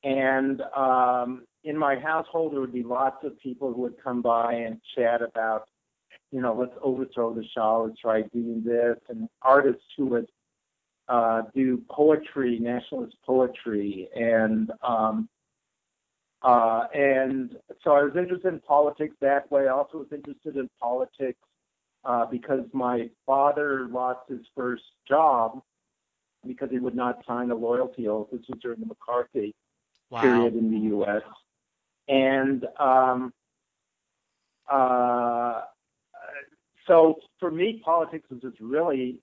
And 0.04 0.62
um, 0.76 1.42
in 1.68 1.76
my 1.76 1.96
household, 1.96 2.54
there 2.54 2.61
would 2.61 2.72
be 2.72 2.83
lots 2.83 3.22
of 3.24 3.38
people 3.38 3.74
who 3.74 3.83
would 3.83 4.02
come 4.02 4.22
by 4.22 4.54
and 4.54 4.81
chat 4.96 5.20
about, 5.20 5.68
you 6.33 6.40
know, 6.40 6.54
let's 6.59 6.72
overthrow 6.83 7.35
the 7.35 7.44
Shah, 7.54 7.81
let's 7.83 8.00
try 8.00 8.22
doing 8.22 8.62
this, 8.64 8.96
and 9.11 9.28
artists 9.42 9.85
who 9.94 10.07
would 10.07 10.31
uh, 11.09 11.42
do 11.54 11.83
poetry, 11.90 12.59
nationalist 12.59 13.16
poetry, 13.24 14.09
and 14.16 14.72
um, 14.83 15.28
uh, 16.40 16.85
and 16.94 17.57
so 17.85 17.90
I 17.92 18.02
was 18.02 18.12
interested 18.16 18.48
in 18.54 18.61
politics 18.61 19.14
that 19.20 19.50
way. 19.50 19.64
I 19.64 19.72
also 19.72 19.98
was 19.98 20.09
interested 20.11 20.57
in 20.57 20.70
politics 20.81 21.40
uh, 22.04 22.24
because 22.26 22.64
my 22.72 23.11
father 23.26 23.88
lost 23.90 24.20
his 24.31 24.40
first 24.57 24.85
job 25.07 25.61
because 26.46 26.70
he 26.70 26.78
would 26.78 26.94
not 26.94 27.18
sign 27.26 27.50
a 27.50 27.54
loyalty 27.54 28.09
oath. 28.09 28.28
This 28.33 28.40
was 28.48 28.59
during 28.62 28.81
the 28.81 28.87
McCarthy 28.87 29.54
Wow. 30.11 30.22
period 30.22 30.54
in 30.54 30.70
the 30.70 30.78
U.S. 30.94 31.22
And 32.09 32.64
um, 32.81 33.33
uh, 34.71 35.62
so 36.87 37.16
for 37.38 37.51
me, 37.51 37.83
politics 37.85 38.29
was 38.31 38.40
just 38.40 38.59
really 38.61 39.21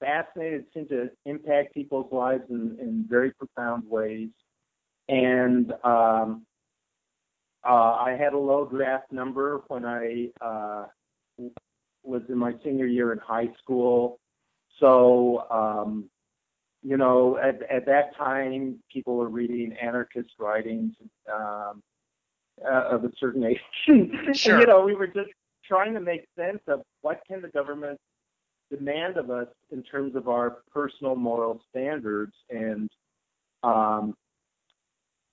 fascinating. 0.00 0.60
It 0.60 0.66
seemed 0.74 0.88
to 0.90 1.10
impact 1.24 1.74
people's 1.74 2.12
lives 2.12 2.44
in, 2.50 2.76
in 2.80 3.06
very 3.08 3.32
profound 3.32 3.84
ways. 3.88 4.28
And 5.08 5.72
um, 5.82 6.44
uh, 7.64 7.94
I 7.94 8.16
had 8.18 8.32
a 8.32 8.38
low 8.38 8.66
draft 8.66 9.10
number 9.12 9.62
when 9.68 9.84
I 9.84 10.28
uh, 10.40 10.86
was 12.02 12.22
in 12.28 12.38
my 12.38 12.52
senior 12.62 12.86
year 12.86 13.12
in 13.12 13.18
high 13.18 13.48
school. 13.62 14.18
So, 14.78 15.46
um, 15.50 16.10
you 16.82 16.96
know, 16.96 17.38
at, 17.38 17.62
at 17.70 17.86
that 17.86 18.14
time, 18.16 18.78
people 18.92 19.16
were 19.16 19.28
reading 19.28 19.74
anarchist 19.80 20.30
writings 20.38 20.92
um, 21.32 21.82
uh, 22.64 22.88
of 22.90 23.04
a 23.04 23.10
certain 23.18 23.44
age. 23.44 23.60
and, 23.86 24.36
Sure. 24.36 24.60
you 24.60 24.66
know, 24.66 24.84
we 24.84 24.94
were 24.94 25.06
just 25.06 25.30
trying 25.64 25.94
to 25.94 26.00
make 26.00 26.26
sense 26.38 26.60
of 26.68 26.82
what 27.02 27.20
can 27.26 27.42
the 27.42 27.48
government 27.48 27.98
demand 28.70 29.16
of 29.16 29.30
us 29.30 29.48
in 29.70 29.82
terms 29.82 30.16
of 30.16 30.28
our 30.28 30.58
personal 30.72 31.14
moral 31.14 31.60
standards 31.70 32.32
and 32.50 32.90
um, 33.62 34.14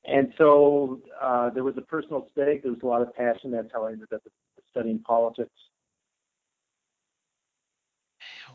and 0.05 0.33
so 0.37 0.99
uh, 1.21 1.49
there 1.51 1.63
was 1.63 1.77
a 1.77 1.81
personal 1.81 2.27
stake. 2.31 2.63
There 2.63 2.71
was 2.71 2.81
a 2.83 2.85
lot 2.85 3.01
of 3.01 3.13
passion. 3.15 3.51
That's 3.51 3.69
how 3.73 3.85
I 3.85 3.91
ended 3.93 4.11
up 4.13 4.21
studying 4.71 4.99
politics. 4.99 5.51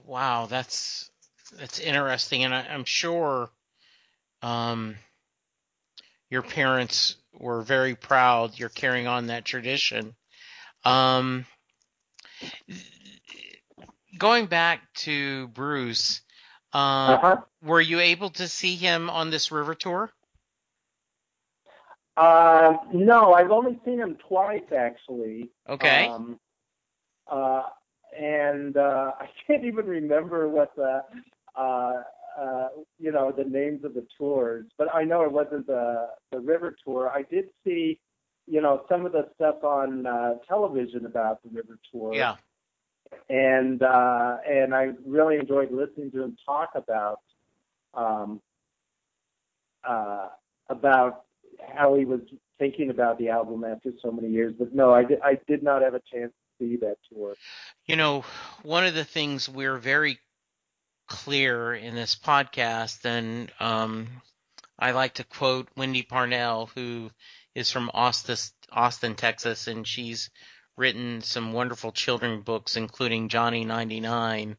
Wow, 0.04 0.46
that's 0.46 1.10
that's 1.58 1.78
interesting, 1.80 2.44
and 2.44 2.54
I, 2.54 2.66
I'm 2.70 2.84
sure 2.84 3.50
um, 4.42 4.96
your 6.30 6.42
parents 6.42 7.16
were 7.38 7.62
very 7.62 7.94
proud 7.94 8.58
you're 8.58 8.68
carrying 8.68 9.06
on 9.06 9.26
that 9.28 9.44
tradition. 9.44 10.14
Um, 10.84 11.46
going 14.18 14.46
back 14.46 14.92
to 14.94 15.48
Bruce, 15.48 16.20
um, 16.72 17.14
Uh-huh. 17.14 17.36
were 17.62 17.80
you 17.80 18.00
able 18.00 18.30
to 18.30 18.48
see 18.48 18.76
him 18.76 19.10
on 19.10 19.30
this 19.30 19.50
river 19.50 19.74
tour? 19.74 20.10
Uh, 22.16 22.76
no, 22.92 23.32
I've 23.32 23.50
only 23.52 23.78
seen 23.84 23.98
him 24.00 24.16
twice 24.28 24.64
actually. 24.76 25.50
Okay. 25.68 26.06
Um, 26.06 26.40
uh, 27.30 27.62
and 28.18 28.76
uh, 28.76 29.12
I 29.20 29.28
can't 29.46 29.64
even 29.64 29.86
remember 29.86 30.48
what 30.48 30.74
the 30.76 31.02
uh, 32.38 32.68
you 32.98 33.10
know 33.12 33.32
the 33.36 33.44
names 33.44 33.84
of 33.84 33.94
the 33.94 34.06
tours, 34.16 34.66
but 34.76 34.94
I 34.94 35.04
know 35.04 35.22
it 35.22 35.32
wasn't 35.32 35.66
the 35.66 36.08
the 36.30 36.40
river 36.40 36.76
tour. 36.84 37.10
I 37.14 37.22
did 37.22 37.46
see 37.64 38.00
you 38.46 38.60
know 38.60 38.84
some 38.88 39.06
of 39.06 39.12
the 39.12 39.28
stuff 39.34 39.62
on 39.64 40.06
uh, 40.06 40.34
television 40.46 41.06
about 41.06 41.42
the 41.42 41.50
river 41.50 41.78
tour. 41.92 42.14
yeah. 42.14 42.36
and 43.28 43.82
uh, 43.82 44.36
and 44.48 44.74
I 44.74 44.90
really 45.04 45.36
enjoyed 45.36 45.70
listening 45.72 46.10
to 46.12 46.22
him 46.24 46.36
talk 46.44 46.70
about 46.74 47.20
um, 47.94 48.40
uh, 49.86 50.28
about 50.68 51.24
how 51.74 51.96
he 51.96 52.04
was 52.04 52.20
thinking 52.58 52.90
about 52.90 53.18
the 53.18 53.28
album 53.28 53.64
after 53.64 53.90
so 54.02 54.10
many 54.10 54.28
years. 54.28 54.54
But 54.58 54.74
no, 54.74 54.92
I 54.92 55.04
did, 55.04 55.20
I 55.22 55.38
did 55.46 55.62
not 55.62 55.82
have 55.82 55.94
a 55.94 56.02
chance 56.12 56.32
to 56.32 56.48
see 56.58 56.76
that 56.76 56.96
tour? 57.12 57.34
You 57.86 57.96
know, 57.96 58.24
one 58.62 58.84
of 58.84 58.94
the 58.94 59.04
things 59.04 59.48
we're 59.48 59.78
very 59.78 60.18
clear 61.08 61.74
in 61.74 61.94
this 61.94 62.14
podcast, 62.14 63.04
and 63.04 63.50
um, 63.58 64.06
I 64.78 64.92
like 64.92 65.14
to 65.14 65.24
quote 65.24 65.68
Wendy 65.76 66.02
Parnell, 66.02 66.70
who 66.74 67.10
is 67.54 67.70
from 67.70 67.90
Austin, 67.92 68.36
Austin, 68.70 69.14
Texas, 69.14 69.66
and 69.66 69.86
she's 69.86 70.30
written 70.76 71.20
some 71.22 71.52
wonderful 71.52 71.90
children 71.90 72.42
books, 72.42 72.76
including 72.76 73.28
Johnny 73.28 73.64
99. 73.64 74.56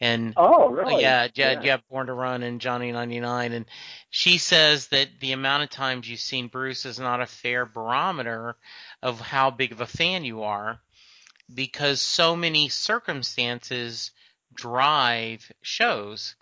And 0.00 0.32
Oh, 0.36 0.70
really? 0.70 1.02
yeah, 1.02 1.26
yeah, 1.34 1.60
yeah, 1.60 1.78
Born 1.90 2.06
to 2.06 2.14
Run 2.14 2.42
and 2.42 2.60
Johnny 2.60 2.92
99. 2.92 3.52
And 3.52 3.66
she 4.08 4.38
says 4.38 4.86
that 4.88 5.08
the 5.20 5.32
amount 5.32 5.64
of 5.64 5.70
times 5.70 6.08
you've 6.08 6.20
seen 6.20 6.46
Bruce 6.46 6.86
is 6.86 6.98
not 6.98 7.20
a 7.20 7.26
fair 7.26 7.66
barometer 7.66 8.56
of 9.02 9.20
how 9.20 9.50
big 9.50 9.72
of 9.72 9.80
a 9.80 9.86
fan 9.86 10.24
you 10.24 10.44
are 10.44 10.80
because 11.52 12.00
so 12.00 12.36
many 12.36 12.68
circumstances 12.68 14.12
drive 14.54 15.50
shows. 15.62 16.34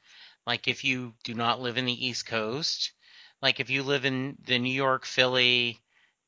Like 0.47 0.69
if 0.69 0.85
you 0.85 1.15
do 1.25 1.35
not 1.35 1.61
live 1.61 1.77
in 1.77 1.87
the 1.87 2.07
East 2.07 2.27
Coast, 2.27 2.93
like 3.43 3.61
if 3.61 3.71
you 3.71 3.83
live 3.83 4.05
in 4.05 4.37
the 4.45 4.59
New 4.59 4.73
York, 4.73 5.05
Philly, 5.05 5.81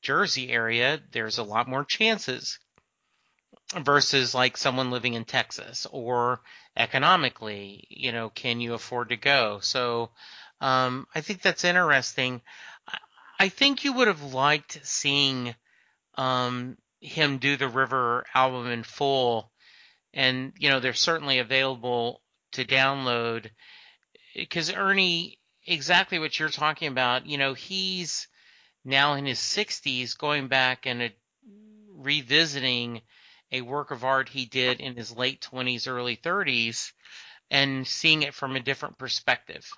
Jersey 0.02 0.50
area, 0.50 1.00
there's 1.12 1.38
a 1.38 1.42
lot 1.42 1.68
more 1.68 1.84
chances 1.84 2.58
versus 3.74 4.34
like 4.34 4.56
someone 4.56 4.90
living 4.90 5.14
in 5.14 5.24
Texas 5.24 5.86
or 5.90 6.40
economically, 6.76 7.86
you 7.90 8.12
know, 8.12 8.30
can 8.30 8.60
you 8.60 8.74
afford 8.74 9.10
to 9.10 9.16
go? 9.16 9.58
So 9.60 10.10
um, 10.60 11.06
I 11.14 11.20
think 11.20 11.42
that's 11.42 11.64
interesting. 11.64 12.40
I- 13.40 13.48
think 13.48 13.84
you 13.84 13.92
would 13.92 14.08
have 14.08 14.34
liked 14.34 14.80
seeing 14.82 15.54
um, 16.16 16.76
him 17.00 17.38
do 17.38 17.56
the 17.56 17.68
River 17.68 18.24
album 18.34 18.66
in 18.66 18.82
full, 18.82 19.52
and 20.14 20.53
you 20.59 20.68
know 20.68 20.81
they're 20.81 20.94
certainly 20.94 21.38
available 21.38 22.23
to 22.53 22.64
download 22.64 23.51
because 24.35 24.73
Ernie, 24.73 25.38
exactly 25.66 26.18
what 26.18 26.38
you're 26.38 26.49
talking 26.49 26.88
about. 26.88 27.27
You 27.27 27.38
know, 27.38 27.55
he's 27.55 28.29
now 28.85 29.14
in 29.14 29.27
his 29.27 29.38
60s, 29.38 30.16
going 30.16 30.49
back 30.49 30.87
and 30.87 31.03
uh, 31.03 31.09
revisiting 31.97 33.03
a 33.51 33.62
work 33.62 33.90
of 33.90 34.05
art 34.05 34.29
he 34.29 34.44
did 34.44 34.81
in 34.81 34.97
his 34.97 35.16
late 35.16 35.47
20s, 35.53 35.88
early 35.88 36.16
30s, 36.16 36.92
and 37.51 37.87
seeing 37.87 38.23
it 38.23 38.35
from 38.35 38.57
a 38.57 38.61
different 38.61 38.99
perspective. 38.99 39.71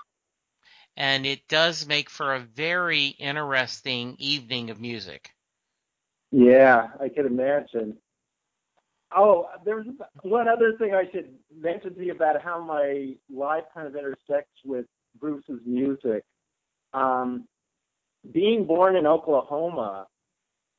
And 0.96 1.24
it 1.24 1.46
does 1.48 1.86
make 1.86 2.10
for 2.10 2.34
a 2.34 2.40
very 2.40 3.06
interesting 3.06 4.16
evening 4.18 4.70
of 4.70 4.80
music. 4.80 5.30
Yeah, 6.32 6.88
I 7.00 7.08
can 7.08 7.26
imagine. 7.26 7.96
Oh, 9.14 9.48
there's 9.64 9.86
one 10.22 10.48
other 10.48 10.76
thing 10.78 10.94
I 10.94 11.04
should 11.10 11.30
mention 11.54 11.94
to 11.94 12.04
you 12.04 12.12
about 12.12 12.40
how 12.42 12.62
my 12.62 13.14
life 13.32 13.64
kind 13.74 13.86
of 13.86 13.96
intersects 13.96 14.54
with 14.64 14.86
Bruce's 15.18 15.60
music. 15.66 16.22
Um, 16.92 17.46
being 18.32 18.64
born 18.66 18.96
in 18.96 19.06
Oklahoma, 19.06 20.06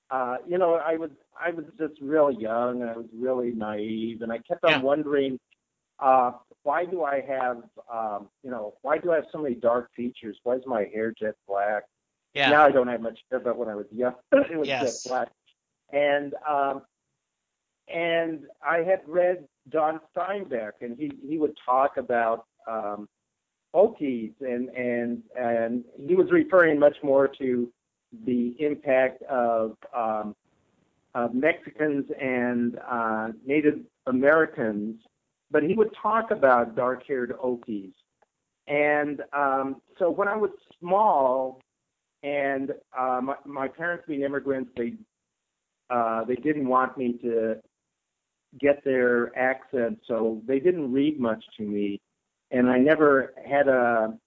uh, 0.09 0.37
you 0.47 0.57
know, 0.57 0.75
I 0.75 0.95
was 0.97 1.09
I 1.39 1.51
was 1.51 1.65
just 1.77 1.99
really 2.01 2.35
young. 2.35 2.81
And 2.81 2.89
I 2.89 2.97
was 2.97 3.07
really 3.13 3.51
naive, 3.51 4.21
and 4.21 4.31
I 4.31 4.37
kept 4.39 4.63
on 4.63 4.71
Yeah. 4.71 4.81
wondering, 4.81 5.39
uh, 5.99 6.31
why 6.63 6.85
do 6.85 7.03
I 7.03 7.21
have, 7.21 7.63
um, 7.91 8.29
you 8.43 8.51
know, 8.51 8.75
why 8.81 8.97
do 8.97 9.11
I 9.11 9.15
have 9.15 9.25
so 9.31 9.39
many 9.39 9.55
dark 9.55 9.89
features? 9.95 10.37
Why 10.43 10.55
is 10.55 10.63
my 10.65 10.85
hair 10.93 11.13
jet 11.19 11.35
black? 11.47 11.83
Yeah. 12.33 12.49
Now 12.51 12.65
I 12.65 12.71
don't 12.71 12.87
have 12.87 13.01
much 13.01 13.19
hair, 13.29 13.39
but 13.39 13.57
when 13.57 13.67
I 13.69 13.75
was 13.75 13.85
young, 13.91 14.15
it 14.31 14.57
was 14.57 14.67
Yes. 14.67 15.03
jet 15.03 15.09
black. 15.11 15.29
And 15.91 16.33
um, 16.49 16.83
and 17.93 18.41
I 18.67 18.77
had 18.77 19.01
read 19.07 19.47
John 19.71 19.99
Steinbeck, 20.15 20.71
and 20.81 20.97
he 20.97 21.11
he 21.27 21.37
would 21.37 21.55
talk 21.65 21.97
about 21.97 22.45
um, 22.67 23.07
Okies, 23.75 24.33
and 24.41 24.69
and 24.69 25.23
and 25.39 25.83
he 26.07 26.15
was 26.15 26.31
referring 26.31 26.79
much 26.79 26.97
more 27.03 27.27
to 27.27 27.71
the 28.25 28.55
impact 28.59 29.23
of 29.23 29.77
um, 29.95 30.35
Mexicans 31.33 32.05
and 32.19 32.79
uh, 32.89 33.29
Native 33.45 33.79
Americans, 34.07 35.01
but 35.49 35.63
he 35.63 35.73
would 35.73 35.91
talk 36.01 36.31
about 36.31 36.75
dark-haired 36.75 37.33
Okies. 37.43 37.93
And 38.67 39.21
um, 39.33 39.81
so 39.97 40.09
when 40.09 40.27
I 40.27 40.35
was 40.35 40.51
small, 40.79 41.61
and 42.23 42.71
uh, 42.97 43.19
my, 43.21 43.35
my 43.45 43.67
parents 43.67 44.05
being 44.07 44.21
immigrants, 44.21 44.71
they 44.75 44.93
uh, 45.89 46.23
they 46.23 46.35
didn't 46.35 46.67
want 46.67 46.97
me 46.97 47.13
to 47.21 47.57
get 48.59 48.83
their 48.83 49.37
accent, 49.37 49.99
so 50.07 50.41
they 50.45 50.59
didn't 50.59 50.91
read 50.91 51.19
much 51.19 51.43
to 51.57 51.63
me, 51.63 52.01
and 52.51 52.69
I 52.69 52.77
never 52.77 53.33
had 53.47 53.67
a. 53.67 54.17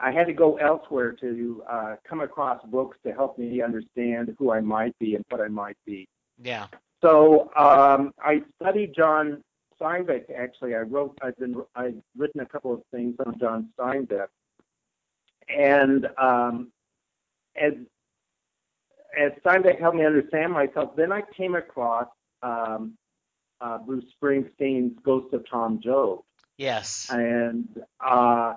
I 0.00 0.12
had 0.12 0.28
to 0.28 0.32
go 0.32 0.56
elsewhere 0.58 1.12
to 1.20 1.64
uh, 1.68 1.96
come 2.08 2.20
across 2.20 2.64
books 2.66 2.98
to 3.04 3.12
help 3.12 3.36
me 3.36 3.60
understand 3.62 4.34
who 4.38 4.52
I 4.52 4.60
might 4.60 4.96
be 5.00 5.16
and 5.16 5.24
what 5.28 5.40
I 5.40 5.48
might 5.48 5.76
be. 5.84 6.06
Yeah. 6.40 6.68
So 7.02 7.50
um, 7.56 8.12
I 8.22 8.42
studied 8.60 8.94
John 8.94 9.42
Steinbeck. 9.80 10.24
Actually, 10.36 10.74
I 10.74 10.80
wrote. 10.80 11.18
I've 11.22 11.36
been. 11.36 11.62
I've 11.74 11.96
written 12.16 12.40
a 12.40 12.46
couple 12.46 12.72
of 12.74 12.82
things 12.92 13.14
on 13.24 13.38
John 13.38 13.70
Steinbeck, 13.78 14.28
and 15.48 16.06
um, 16.18 16.70
as 17.56 17.72
as 19.18 19.32
Steinbeck 19.44 19.80
helped 19.80 19.96
me 19.96 20.04
understand 20.04 20.52
myself, 20.52 20.94
then 20.96 21.12
I 21.12 21.22
came 21.36 21.54
across 21.54 22.08
um, 22.42 22.97
uh, 23.60 23.78
Bruce 23.78 24.04
Springsteen's 24.20 24.98
Ghost 25.02 25.32
of 25.34 25.48
Tom 25.48 25.80
Joad, 25.82 26.20
Yes. 26.56 27.06
and 27.10 27.68
uh, 28.04 28.54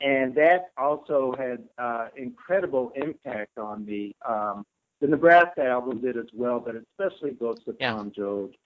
and 0.00 0.34
that 0.34 0.70
also 0.76 1.34
had 1.38 1.64
uh, 1.78 2.08
incredible 2.16 2.92
impact 2.94 3.56
on 3.58 3.84
me. 3.84 4.14
Um, 4.26 4.64
the 5.00 5.06
Nebraska 5.08 5.64
album 5.64 6.00
did 6.00 6.16
as 6.16 6.26
well, 6.32 6.60
but 6.60 6.74
especially 6.76 7.32
Ghost 7.32 7.62
of 7.66 7.76
Yeah. 7.80 7.92
Tom 7.92 8.12
Joad. 8.14 8.56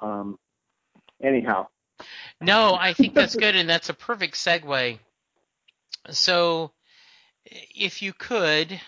Um, 0.00 0.38
anyhow, 1.22 1.66
No, 2.40 2.74
I 2.74 2.92
think 2.92 3.14
that's 3.14 3.34
good, 3.36 3.56
and 3.56 3.68
that's 3.68 3.88
a 3.88 3.94
perfect 3.94 4.34
segue. 4.34 4.98
So, 6.10 6.72
if 7.44 8.02
you 8.02 8.12
could, 8.12 8.78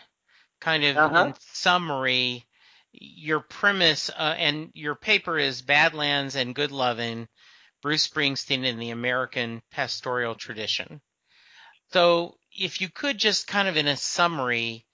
kind 0.60 0.84
of 0.84 0.96
Uh-huh. 0.96 1.24
in 1.28 1.34
summary, 1.38 2.44
your 2.92 3.40
premise 3.40 4.10
uh, 4.10 4.34
and 4.36 4.70
your 4.74 4.94
paper 4.94 5.38
is 5.38 5.62
Badlands 5.62 6.36
and 6.36 6.54
Good 6.54 6.72
Lovin', 6.72 7.28
Bruce 7.82 8.08
Springsteen 8.08 8.64
in 8.64 8.78
the 8.78 8.90
American 8.90 9.62
pastoral 9.70 10.34
tradition. 10.34 11.00
So, 11.92 12.36
if 12.52 12.80
you 12.80 12.88
could 12.88 13.18
just 13.18 13.46
kind 13.46 13.68
of 13.68 13.76
in 13.76 13.86
a 13.86 13.96
summary, 13.96 14.84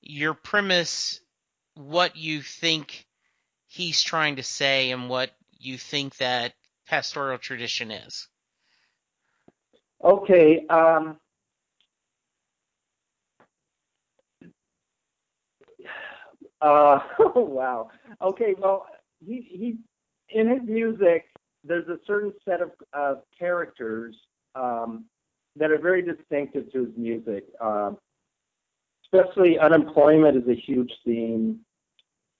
your 0.00 0.34
premise, 0.34 1.20
what 1.74 2.16
you 2.16 2.42
think 2.42 3.06
he's 3.66 4.02
trying 4.02 4.36
to 4.36 4.42
say, 4.42 4.90
and 4.90 5.08
what 5.08 5.30
you 5.58 5.76
think 5.76 6.16
that 6.16 6.54
pastoral 6.86 7.38
tradition 7.38 7.90
is. 7.90 8.28
okay. 10.02 10.66
Um, 10.66 11.18
uh, 16.60 16.98
oh 17.18 17.40
wow. 17.40 17.90
Okay. 18.22 18.54
Well, 18.58 18.86
he 19.24 19.46
he 19.50 19.78
in 20.30 20.48
his 20.48 20.62
music. 20.64 21.26
There's 21.64 21.88
a 21.88 21.98
certain 22.06 22.32
set 22.44 22.60
of 22.60 22.70
of 22.92 23.22
characters 23.38 24.16
um, 24.54 25.04
that 25.56 25.70
are 25.70 25.78
very 25.78 26.02
distinctive 26.02 26.72
to 26.72 26.86
his 26.86 26.96
music. 26.96 27.44
Um, 27.60 27.98
especially 29.04 29.58
unemployment 29.58 30.36
is 30.36 30.48
a 30.48 30.54
huge 30.54 30.92
theme. 31.04 31.60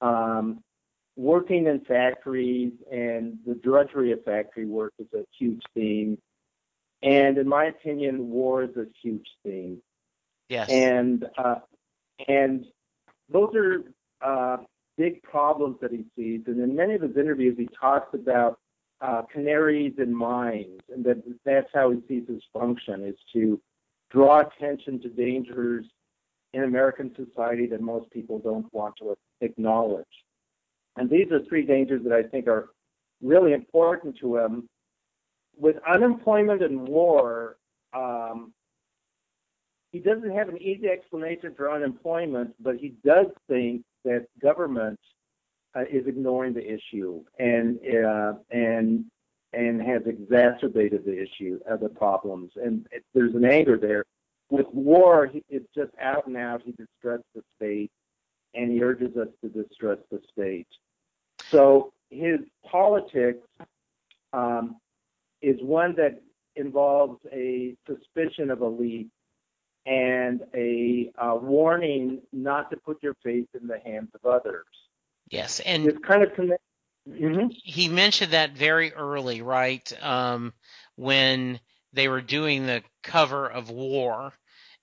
Um, 0.00 0.62
working 1.16 1.66
in 1.66 1.80
factories 1.80 2.72
and 2.92 3.38
the 3.46 3.54
drudgery 3.56 4.12
of 4.12 4.22
factory 4.24 4.66
work 4.66 4.92
is 4.98 5.08
a 5.14 5.24
huge 5.36 5.62
theme. 5.74 6.16
And 7.02 7.38
in 7.38 7.48
my 7.48 7.66
opinion, 7.66 8.30
war 8.30 8.62
is 8.62 8.76
a 8.76 8.86
huge 9.02 9.26
theme. 9.44 9.82
Yes. 10.48 10.68
And 10.70 11.26
uh, 11.36 11.56
and 12.26 12.64
those 13.28 13.54
are 13.54 13.82
uh, 14.20 14.58
big 14.96 15.22
problems 15.22 15.76
that 15.80 15.92
he 15.92 16.04
sees. 16.16 16.42
And 16.46 16.60
in 16.60 16.74
many 16.74 16.94
of 16.94 17.02
his 17.02 17.16
interviews, 17.16 17.56
he 17.56 17.68
talks 17.80 18.12
about 18.14 18.58
uh, 19.00 19.22
canaries 19.32 19.94
in 19.98 20.14
mines, 20.14 20.80
and 20.92 21.04
that 21.04 21.22
that's 21.44 21.68
how 21.72 21.90
he 21.90 22.00
sees 22.08 22.28
his 22.28 22.42
function 22.52 23.04
is 23.04 23.14
to 23.32 23.60
draw 24.10 24.40
attention 24.40 25.00
to 25.00 25.08
dangers 25.08 25.84
in 26.52 26.64
American 26.64 27.14
society 27.14 27.66
that 27.66 27.80
most 27.80 28.10
people 28.10 28.38
don't 28.38 28.72
want 28.72 28.94
to 28.98 29.16
acknowledge. 29.40 30.06
And 30.96 31.08
these 31.08 31.30
are 31.30 31.40
three 31.48 31.64
dangers 31.64 32.02
that 32.04 32.12
I 32.12 32.22
think 32.24 32.48
are 32.48 32.70
really 33.22 33.52
important 33.52 34.18
to 34.20 34.38
him. 34.38 34.68
With 35.56 35.76
unemployment 35.88 36.62
and 36.62 36.88
war, 36.88 37.56
um, 37.92 38.52
he 39.92 39.98
doesn't 39.98 40.30
have 40.30 40.48
an 40.48 40.60
easy 40.60 40.88
explanation 40.88 41.54
for 41.56 41.70
unemployment, 41.70 42.54
but 42.62 42.76
he 42.76 42.94
does 43.04 43.26
think 43.48 43.82
that 44.04 44.26
government 44.40 44.98
uh, 45.76 45.82
is 45.90 46.06
ignoring 46.06 46.54
the 46.54 46.64
issue 46.64 47.22
and 47.38 47.78
uh, 48.04 48.34
and 48.50 49.04
and 49.52 49.80
has 49.82 50.02
exacerbated 50.06 51.04
the 51.04 51.22
issue, 51.22 51.58
of 51.68 51.80
the 51.80 51.88
problems, 51.88 52.52
and 52.56 52.86
it, 52.92 53.02
there's 53.14 53.34
an 53.34 53.44
anger 53.44 53.78
there. 53.78 54.04
With 54.50 54.66
war, 54.72 55.26
he, 55.26 55.42
it's 55.48 55.68
just 55.74 55.90
out 56.00 56.26
and 56.26 56.36
out. 56.36 56.62
He 56.62 56.72
distrusts 56.72 57.26
the 57.34 57.42
state, 57.56 57.90
and 58.54 58.70
he 58.70 58.82
urges 58.82 59.16
us 59.16 59.28
to 59.42 59.48
distrust 59.48 60.02
the 60.10 60.20
state. 60.32 60.68
So 61.50 61.92
his 62.10 62.40
politics 62.64 63.46
um, 64.32 64.76
is 65.40 65.56
one 65.62 65.94
that 65.96 66.20
involves 66.56 67.20
a 67.32 67.74
suspicion 67.86 68.50
of 68.50 68.62
elite 68.62 69.08
and 69.88 70.42
a 70.54 71.10
uh, 71.18 71.36
warning 71.36 72.20
not 72.32 72.70
to 72.70 72.76
put 72.76 73.02
your 73.02 73.14
faith 73.24 73.48
in 73.60 73.66
the 73.68 73.80
hands 73.80 74.10
of 74.14 74.26
others. 74.30 74.66
Yes, 75.30 75.60
and 75.60 75.90
It's 75.90 75.98
kind 76.06 76.22
of 76.24 76.34
connect. 76.34 76.62
hmm 77.08 77.46
he 77.64 77.88
mentioned 77.88 78.32
that 78.32 78.52
very 78.52 78.92
early, 78.92 79.42
right? 79.42 79.92
Um, 80.04 80.52
when 80.96 81.60
they 81.92 82.08
were 82.08 82.20
doing 82.20 82.66
the 82.66 82.82
cover 83.02 83.46
of 83.50 83.70
War, 83.70 84.32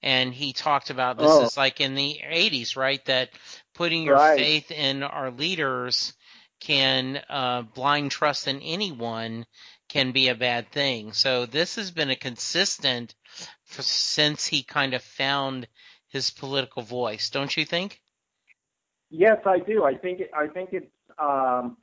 and 0.02 0.34
he 0.34 0.54
talked 0.54 0.89
about 0.89 1.18
this 1.18 1.41
Oh. 1.41 1.41
is 1.41 1.58
like 1.58 1.82
in 1.82 1.96
the 1.96 2.22
80s, 2.24 2.76
right? 2.76 3.04
That 3.06 3.30
putting 3.74 4.04
your 4.04 4.18
Right. 4.18 4.20
faith 4.20 4.72
in 4.72 5.04
our 5.04 5.32
leaders 5.32 6.13
can 6.60 7.22
uh, 7.30 7.63
blind 7.63 8.12
trust 8.12 8.48
in 8.48 8.62
anyone 8.62 9.46
can 9.89 10.12
be 10.12 10.30
a 10.30 10.36
bad 10.36 10.72
thing. 10.72 11.13
So 11.13 11.46
this 11.46 11.76
has 11.76 11.91
been 11.91 12.10
a 12.10 12.15
consistent 12.15 13.15
since 13.84 14.46
he 14.46 14.64
kind 14.64 14.94
of 14.94 15.02
found 15.02 15.68
his 16.08 16.30
political 16.30 16.82
voice, 16.82 17.30
don't 17.30 17.56
you 17.56 17.66
think? 17.66 18.02
Yes, 19.10 19.38
I 19.46 19.60
do. 19.60 19.84
I 19.84 19.96
think 19.96 20.22
I 20.34 20.48
think 20.48 20.70
it's 20.74 20.92
um, 21.20 21.78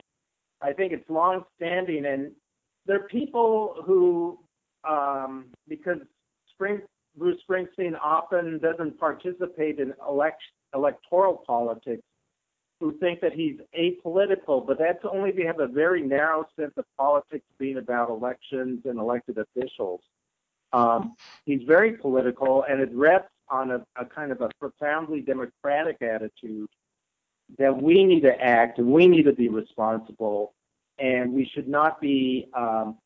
I 0.61 0.73
think 0.73 0.93
it's 0.93 1.09
long 1.09 1.45
standing, 1.57 2.05
and 2.07 2.33
there 2.87 2.97
are 2.97 3.09
people 3.09 3.83
who 3.85 4.39
um, 4.89 5.47
because 5.69 5.99
Spring 6.51 6.83
Bruce 7.17 7.41
Springsteen 7.49 7.99
often 8.03 8.59
doesn't 8.59 8.99
participate 8.99 9.79
in 9.79 9.95
elect, 10.09 10.43
electoral 10.75 11.43
politics, 11.47 12.03
who 12.81 12.99
think 12.99 13.21
that 13.21 13.33
he's 13.33 13.57
apolitical, 13.79 14.67
but 14.67 14.79
that's 14.79 15.05
only 15.11 15.31
if 15.31 15.37
you 15.37 15.47
have 15.47 15.61
a 15.61 15.69
very 15.69 16.03
narrow 16.03 16.45
sense 16.59 16.73
of 16.77 16.85
politics 16.97 17.45
being 17.59 17.77
about 17.77 18.11
elections 18.11 18.81
and 18.85 18.99
elected 18.99 19.39
officials. 19.39 20.01
Um, 20.73 21.15
he's 21.45 21.63
very 21.67 21.93
political, 21.93 22.65
and 22.69 22.81
it 22.81 22.91
rests 22.93 23.29
on 23.49 23.71
a, 23.71 23.85
a 23.97 24.05
kind 24.05 24.33
of 24.33 24.41
a 24.41 24.49
profoundly 24.59 25.21
democratic 25.21 26.01
attitude 26.01 26.69
that 27.59 27.83
we 27.83 28.05
need 28.05 28.23
to 28.23 28.41
act 28.41 28.79
and 28.79 28.87
we 28.87 29.07
need 29.07 29.25
to 29.25 29.33
be 29.33 29.49
responsible, 29.49 30.55
and 30.99 31.33
we 31.33 31.49
should 31.53 31.69
not 31.69 32.01
be 32.01 32.49
um, 32.55 32.97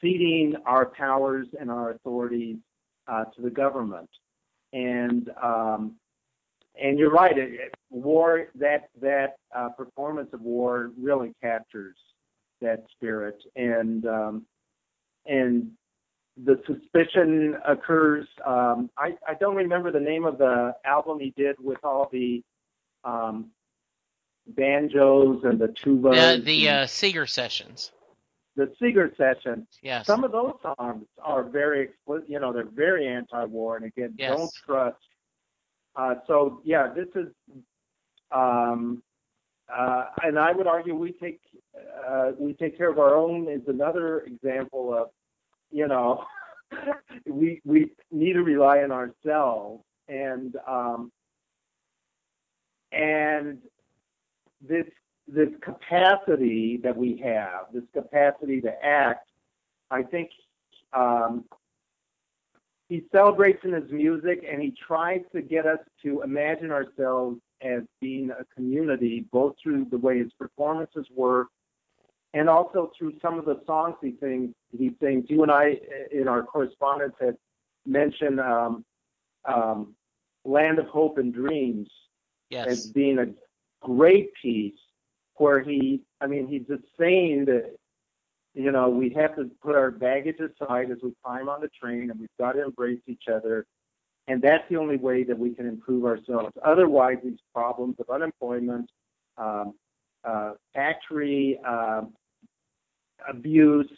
feeding 0.00 0.54
our 0.66 0.86
powers 0.86 1.46
and 1.58 1.70
our 1.70 1.90
authorities 1.90 2.56
uh, 3.06 3.24
to 3.24 3.42
the 3.42 3.50
government. 3.50 4.08
And 4.72 5.30
um, 5.42 5.94
and 6.80 6.98
you're 6.98 7.10
right. 7.10 7.36
It, 7.36 7.54
it, 7.54 7.74
war 7.90 8.48
that 8.56 8.90
that 9.00 9.36
uh, 9.56 9.70
performance 9.70 10.28
of 10.34 10.42
war 10.42 10.90
really 10.98 11.32
captures 11.42 11.96
that 12.60 12.84
spirit, 12.90 13.42
and 13.56 14.04
um, 14.06 14.46
and 15.26 15.70
the 16.44 16.60
suspicion 16.66 17.56
occurs. 17.66 18.26
Um, 18.44 18.90
I 18.96 19.16
I 19.26 19.34
don't 19.34 19.56
remember 19.56 19.90
the 19.90 20.00
name 20.00 20.24
of 20.24 20.38
the 20.38 20.74
album 20.84 21.18
he 21.20 21.32
did 21.36 21.56
with 21.58 21.78
all 21.84 22.08
the 22.12 22.42
um, 23.04 23.50
banjos 24.46 25.42
and 25.44 25.58
the 25.58 25.68
tubas. 25.68 26.36
The 26.36 26.42
the 26.42 26.68
uh, 26.68 26.86
Seeger 26.86 27.26
sessions. 27.26 27.92
the 28.56 28.72
Seeger 28.80 29.12
session. 29.16 29.66
Yes. 29.82 30.06
Some 30.06 30.24
of 30.24 30.32
those 30.32 30.54
songs 30.62 31.06
are 31.22 31.42
very 31.44 31.82
explicit. 31.82 32.28
You 32.30 32.40
know, 32.40 32.52
they're 32.52 32.64
very 32.64 33.06
anti-war, 33.06 33.76
and 33.76 33.86
again, 33.86 34.14
Yes. 34.16 34.36
don't 34.36 34.50
trust. 34.66 34.96
Uh, 35.96 36.14
so 36.26 36.60
yeah, 36.64 36.92
this 36.94 37.08
is, 37.16 37.26
um, 38.30 39.02
uh, 39.72 40.04
and 40.22 40.38
I 40.38 40.52
would 40.52 40.66
argue 40.66 40.94
we 40.94 41.12
take 41.12 41.40
uh, 42.08 42.32
we 42.38 42.52
take 42.54 42.76
care 42.78 42.90
of 42.90 42.98
our 42.98 43.14
own 43.16 43.48
is 43.48 43.62
another 43.66 44.20
example 44.20 44.94
of, 44.94 45.08
you 45.70 45.88
know, 45.88 46.24
we 47.26 47.60
we 47.64 47.90
need 48.10 48.34
to 48.34 48.42
rely 48.42 48.78
on 48.78 48.92
ourselves, 48.92 49.82
and 50.08 50.56
um, 50.66 51.10
and 52.92 53.58
this 54.66 54.86
this 55.26 55.48
capacity 55.60 56.80
that 56.82 56.96
we 56.96 57.20
have, 57.22 57.66
this 57.72 57.84
capacity 57.92 58.60
to 58.62 58.72
act, 58.84 59.28
I 59.90 60.02
think 60.02 60.30
um, 60.94 61.44
he 62.88 63.04
celebrates 63.12 63.60
in 63.64 63.72
his 63.74 63.90
music 63.90 64.44
and 64.50 64.62
he 64.62 64.74
tries 64.86 65.20
to 65.34 65.42
get 65.42 65.66
us 65.66 65.78
to 66.02 66.22
imagine 66.22 66.70
ourselves 66.70 67.38
as 67.60 67.82
being 68.00 68.30
a 68.30 68.44
community, 68.54 69.26
both 69.30 69.54
through 69.62 69.86
the 69.90 69.98
way 69.98 70.18
his 70.18 70.32
performances 70.38 71.06
work 71.14 71.48
and 72.34 72.48
also 72.48 72.90
through 72.98 73.14
some 73.22 73.38
of 73.38 73.44
the 73.44 73.60
songs 73.66 73.94
he 74.00 74.14
sings. 74.20 74.54
He 74.76 74.92
sings. 75.00 75.26
You 75.28 75.42
and 75.42 75.50
I, 75.50 75.78
in 76.12 76.28
our 76.28 76.42
correspondence, 76.42 77.14
had 77.20 77.36
mentioned 77.86 78.40
um, 78.40 78.84
um, 79.44 79.94
"Land 80.44 80.78
of 80.78 80.86
Hope 80.86 81.18
and 81.18 81.32
Dreams" 81.32 81.88
as 82.66 82.86
being 82.86 83.18
a 83.18 83.26
great 83.80 84.30
piece 84.40 84.74
where 85.36 85.62
he, 85.62 86.02
I 86.20 86.26
mean, 86.26 86.48
he's 86.48 86.66
just 86.66 86.82
saying 86.98 87.46
that, 87.46 87.76
you 88.54 88.72
know, 88.72 88.88
we 88.88 89.10
have 89.10 89.36
to 89.36 89.50
put 89.62 89.76
our 89.76 89.90
baggage 89.90 90.38
aside 90.40 90.90
as 90.90 90.98
we 91.02 91.12
climb 91.24 91.48
on 91.48 91.60
the 91.60 91.68
train 91.68 92.10
and 92.10 92.18
we've 92.18 92.28
got 92.38 92.52
to 92.52 92.64
embrace 92.64 93.00
each 93.06 93.24
other. 93.32 93.66
And 94.26 94.42
that's 94.42 94.64
the 94.68 94.76
only 94.76 94.96
way 94.96 95.22
that 95.24 95.38
we 95.38 95.54
can 95.54 95.66
improve 95.66 96.04
ourselves. 96.04 96.52
Otherwise, 96.64 97.18
these 97.24 97.38
problems 97.54 97.96
of 97.98 98.10
unemployment, 98.10 98.90
um, 99.38 99.74
uh, 100.24 100.52
factory 100.74 101.58
um 101.66 102.12
abuse, 103.28 103.90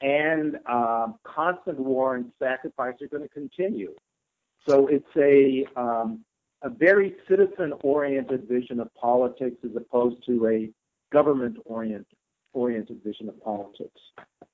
and 0.00 0.56
um, 0.66 1.16
constant 1.24 1.78
war 1.78 2.16
and 2.16 2.30
sacrifice 2.38 2.94
are 3.02 3.08
going 3.08 3.22
to 3.22 3.28
continue. 3.28 3.94
So 4.68 4.86
it's 4.86 5.04
a 5.16 5.66
um, 5.80 6.24
a 6.62 6.68
very 6.68 7.16
citizen-oriented 7.28 8.46
vision 8.46 8.80
of 8.80 8.92
politics 8.94 9.56
as 9.64 9.70
opposed 9.76 10.24
to 10.26 10.46
a 10.46 10.70
government-oriented 11.12 12.06
oriented 12.52 13.00
vision 13.04 13.28
of 13.28 13.40
politics. 13.42 14.00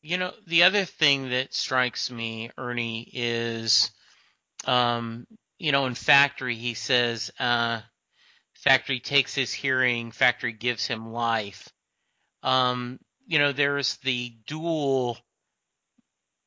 You 0.03 0.19
know, 0.19 0.33
the 0.47 0.65
other 0.65 0.85
thing 0.85 1.31
that 1.31 1.55
strikes 1.55 2.11
me, 2.11 2.51
Ernie, 2.59 3.09
is, 3.13 3.91
um, 4.67 5.27
you 5.59 5.73
know, 5.73 5.87
in 5.87 5.95
Factory, 5.95 6.55
he 6.55 6.75
says, 6.75 7.33
uh, 7.41 7.81
Factory 8.67 8.99
takes 8.99 9.33
his 9.33 9.53
hearing, 9.53 10.11
Factory 10.11 10.53
gives 10.53 10.89
him 10.89 11.13
life. 11.13 11.69
Um, 12.43 12.99
you 13.25 13.39
know, 13.39 13.53
there's 13.53 13.97
the 13.99 14.35
dual 14.49 15.19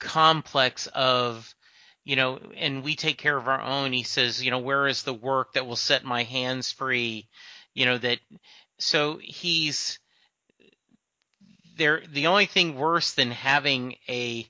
complex 0.02 0.88
of, 0.88 1.56
you 2.04 2.18
know, 2.18 2.38
and 2.58 2.84
we 2.84 2.98
take 2.98 3.20
care 3.20 3.38
of 3.38 3.48
our 3.48 3.62
own. 3.62 3.94
He 3.94 4.04
says, 4.04 4.44
you 4.44 4.52
know, 4.52 4.60
where 4.60 4.86
is 4.86 5.04
the 5.04 5.14
work 5.14 5.54
that 5.54 5.66
will 5.66 5.78
set 5.78 6.04
my 6.04 6.24
hands 6.24 6.74
free? 6.74 7.30
You 7.74 7.86
know, 7.86 7.98
that, 7.98 8.20
so 8.80 9.18
he's, 9.24 9.98
there, 11.78 12.04
the 12.12 12.28
only 12.28 12.48
thing 12.48 12.76
worse 12.76 13.14
than 13.14 13.32
having 13.32 13.96
a, 14.10 14.46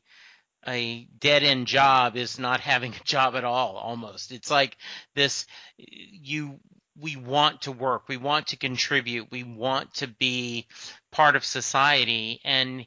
a 0.68 1.08
dead 1.20 1.44
end 1.44 1.68
job 1.68 2.18
is 2.18 2.40
not 2.40 2.62
having 2.62 2.96
a 2.96 3.04
job 3.04 3.36
at 3.36 3.46
all 3.46 3.78
almost 3.78 4.34
it's 4.34 4.52
like 4.52 4.76
this 5.16 5.46
you 5.78 6.60
we 7.02 7.16
want 7.16 7.62
to 7.64 7.72
work 7.72 8.08
we 8.08 8.18
want 8.18 8.48
to 8.48 8.58
contribute 8.58 9.32
we 9.32 9.44
want 9.44 9.94
to 9.96 10.08
be 10.08 10.68
part 11.12 11.36
of 11.36 11.46
society. 11.46 12.40
And 12.44 12.86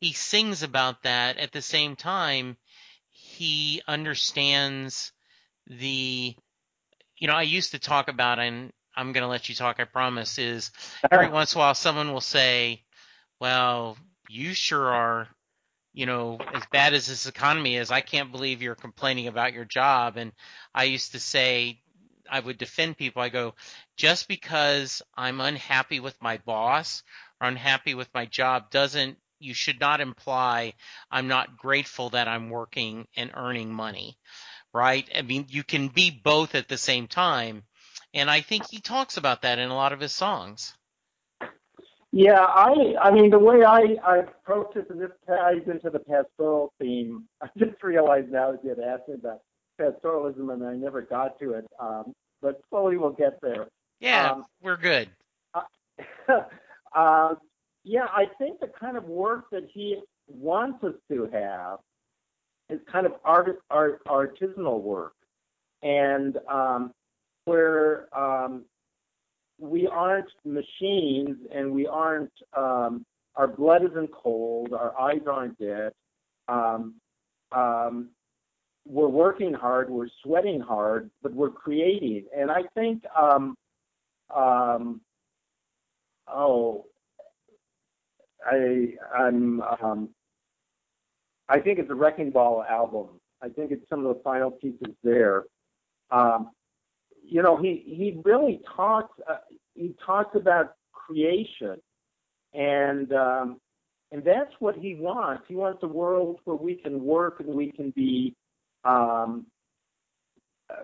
he 0.00 0.12
sings 0.12 0.62
about 0.62 1.02
that. 1.04 1.38
At 1.38 1.52
the 1.52 1.62
same 1.62 1.96
time 1.96 2.56
he 3.10 3.82
understands 3.88 5.12
the 5.66 6.34
you 7.16 7.26
know 7.26 7.32
i 7.32 7.42
used 7.42 7.70
to 7.70 7.78
talk 7.78 8.08
about 8.08 8.38
and 8.38 8.70
i'm 8.94 9.12
going 9.12 9.22
to 9.22 9.28
let 9.28 9.48
you 9.48 9.54
talk 9.54 9.80
i 9.80 9.84
promise 9.84 10.36
is 10.36 10.70
every 11.10 11.30
once 11.30 11.54
in 11.54 11.58
a 11.58 11.60
while 11.60 11.74
someone 11.74 12.12
will 12.12 12.20
say 12.20 12.82
well 13.40 13.96
you 14.28 14.52
sure 14.52 14.92
are 14.92 15.28
you 15.94 16.06
know, 16.06 16.38
as 16.52 16.64
bad 16.72 16.92
as 16.92 17.06
this 17.06 17.26
economy 17.26 17.76
is, 17.76 17.92
I 17.92 18.00
can't 18.00 18.32
believe 18.32 18.60
you're 18.60 18.74
complaining 18.74 19.28
about 19.28 19.52
your 19.52 19.64
job. 19.64 20.16
And 20.16 20.32
I 20.74 20.84
used 20.84 21.12
to 21.12 21.20
say, 21.20 21.80
I 22.30 22.40
would 22.40 22.58
defend 22.58 22.96
people. 22.96 23.22
I 23.22 23.28
go, 23.28 23.54
just 23.96 24.28
because 24.28 25.02
I'm 25.16 25.40
unhappy 25.40 26.00
with 26.00 26.20
my 26.20 26.38
boss 26.38 27.02
or 27.40 27.48
unhappy 27.48 27.94
with 27.94 28.08
my 28.14 28.26
job 28.26 28.70
doesn't, 28.70 29.18
you 29.38 29.54
should 29.54 29.80
not 29.80 30.00
imply 30.00 30.74
I'm 31.10 31.28
not 31.28 31.56
grateful 31.56 32.10
that 32.10 32.28
I'm 32.28 32.50
working 32.50 33.06
and 33.16 33.30
earning 33.34 33.72
money, 33.72 34.16
right? 34.72 35.08
I 35.14 35.22
mean, 35.22 35.46
you 35.48 35.62
can 35.62 35.88
be 35.88 36.10
both 36.10 36.54
at 36.54 36.68
the 36.68 36.78
same 36.78 37.06
time. 37.08 37.64
And 38.14 38.30
I 38.30 38.40
think 38.40 38.68
he 38.70 38.80
talks 38.80 39.16
about 39.16 39.42
that 39.42 39.58
in 39.58 39.70
a 39.70 39.74
lot 39.74 39.92
of 39.92 40.00
his 40.00 40.12
songs. 40.12 40.74
Yeah, 42.16 42.38
I 42.38 42.94
I 43.02 43.10
mean 43.10 43.30
the 43.30 43.40
way 43.40 43.64
I, 43.64 43.96
I 44.06 44.18
approach 44.18 44.68
this 44.72 44.84
and 44.88 45.00
this 45.00 45.10
ties 45.26 45.66
into 45.66 45.90
the 45.90 45.98
pastoral 45.98 46.72
theme. 46.80 47.24
I 47.42 47.48
just 47.58 47.82
realized 47.82 48.30
now 48.30 48.52
as 48.52 48.60
you 48.62 48.70
had 48.70 48.78
asked 48.78 49.08
me 49.08 49.14
about 49.14 49.40
pastoralism 49.80 50.50
and 50.50 50.64
I 50.64 50.74
never 50.74 51.02
got 51.02 51.38
to 51.40 51.54
it. 51.54 51.66
Um, 51.78 52.12
but 52.42 52.60
slowly 52.70 52.96
we'll 52.96 53.10
get 53.10 53.40
there. 53.40 53.66
Yeah, 54.00 54.32
Um, 54.32 54.44
we're 54.62 54.76
good. 54.76 55.08
uh, 56.94 57.34
yeah, 57.84 58.06
I 58.10 58.26
think 58.38 58.60
the 58.60 58.70
kind 58.78 58.96
of 58.96 59.04
work 59.04 59.46
that 59.50 59.68
he 59.72 60.00
wants 60.26 60.82
us 60.84 60.94
to 61.10 61.28
have 61.32 61.78
is 62.70 62.80
kind 62.90 63.06
of 63.06 63.12
art, 63.24 63.58
art 63.70 64.02
artisanal 64.06 64.80
work, 64.80 65.14
and 65.82 66.38
um, 66.48 66.92
where 67.44 68.08
um, 68.16 68.64
we 69.58 69.86
aren't 69.86 70.30
machines 70.44 71.36
and 71.54 71.72
we 71.72 71.86
aren't 71.86 72.32
um, 72.56 73.04
our 73.36 73.48
blood 73.48 73.82
isn't 73.84 74.10
cold, 74.12 74.72
our 74.72 74.98
eyes 74.98 75.22
aren't 75.30 75.58
dead. 75.58 75.92
Um, 76.48 76.94
um, 77.52 78.10
we're 78.86 79.08
working 79.08 79.54
hard, 79.54 79.88
we're 79.90 80.08
sweating 80.22 80.60
hard, 80.60 81.10
but 81.22 81.32
we're 81.32 81.50
creating. 81.50 82.26
And 82.36 82.50
I 82.50 82.62
think, 82.74 83.02
um, 83.18 83.56
um, 84.34 85.00
oh, 86.28 86.86
I 88.46 88.94
I'm 89.16 89.62
um, 89.62 90.08
I 91.48 91.60
think 91.60 91.78
it's 91.78 91.90
a 91.90 91.94
Wrecking 91.94 92.30
Ball 92.30 92.64
album. 92.68 93.20
I 93.42 93.48
think 93.48 93.70
it's 93.70 93.88
some 93.88 94.04
of 94.04 94.16
the 94.16 94.22
final 94.22 94.50
pieces 94.50 94.94
there. 95.02 95.44
Um, 96.10 96.50
you 97.22 97.42
know, 97.42 97.56
he 97.56 97.82
he 97.86 98.20
really 98.24 98.60
talks 98.76 99.18
uh, 99.28 99.36
he 99.74 99.94
talks 100.04 100.36
about 100.36 100.74
creation, 100.92 101.76
and 102.52 103.12
um, 103.12 103.60
and 104.12 104.22
that's 104.24 104.52
what 104.58 104.76
he 104.76 104.94
wants. 104.94 105.44
He 105.48 105.54
wants 105.54 105.82
a 105.82 105.88
world 105.88 106.40
where 106.44 106.56
we 106.56 106.74
can 106.74 107.02
work 107.02 107.40
and 107.40 107.48
we 107.48 107.72
can 107.72 107.90
be 107.90 108.34
um, 108.84 109.46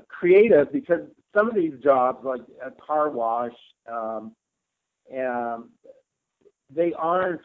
creative 0.08 0.72
because 0.72 1.00
some 1.34 1.48
of 1.48 1.54
these 1.54 1.74
jobs, 1.82 2.24
like 2.24 2.40
a 2.64 2.70
car 2.70 3.10
wash, 3.10 3.52
um, 3.90 4.32
um, 5.16 5.70
they 6.74 6.92
aren't. 6.94 7.40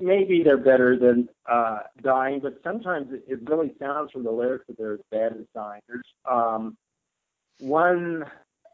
Maybe 0.00 0.42
they're 0.42 0.56
better 0.56 0.98
than 0.98 1.28
uh, 1.46 1.80
dying, 2.02 2.40
but 2.40 2.54
sometimes 2.64 3.08
it, 3.12 3.22
it 3.28 3.50
really 3.50 3.74
sounds 3.78 4.10
from 4.12 4.24
the 4.24 4.30
lyrics 4.30 4.64
that 4.68 4.78
they're 4.78 4.94
as 4.94 5.00
bad 5.10 5.32
as 5.32 5.44
dying. 5.54 5.82
There's 5.86 6.06
um, 6.30 6.74
one 7.60 8.24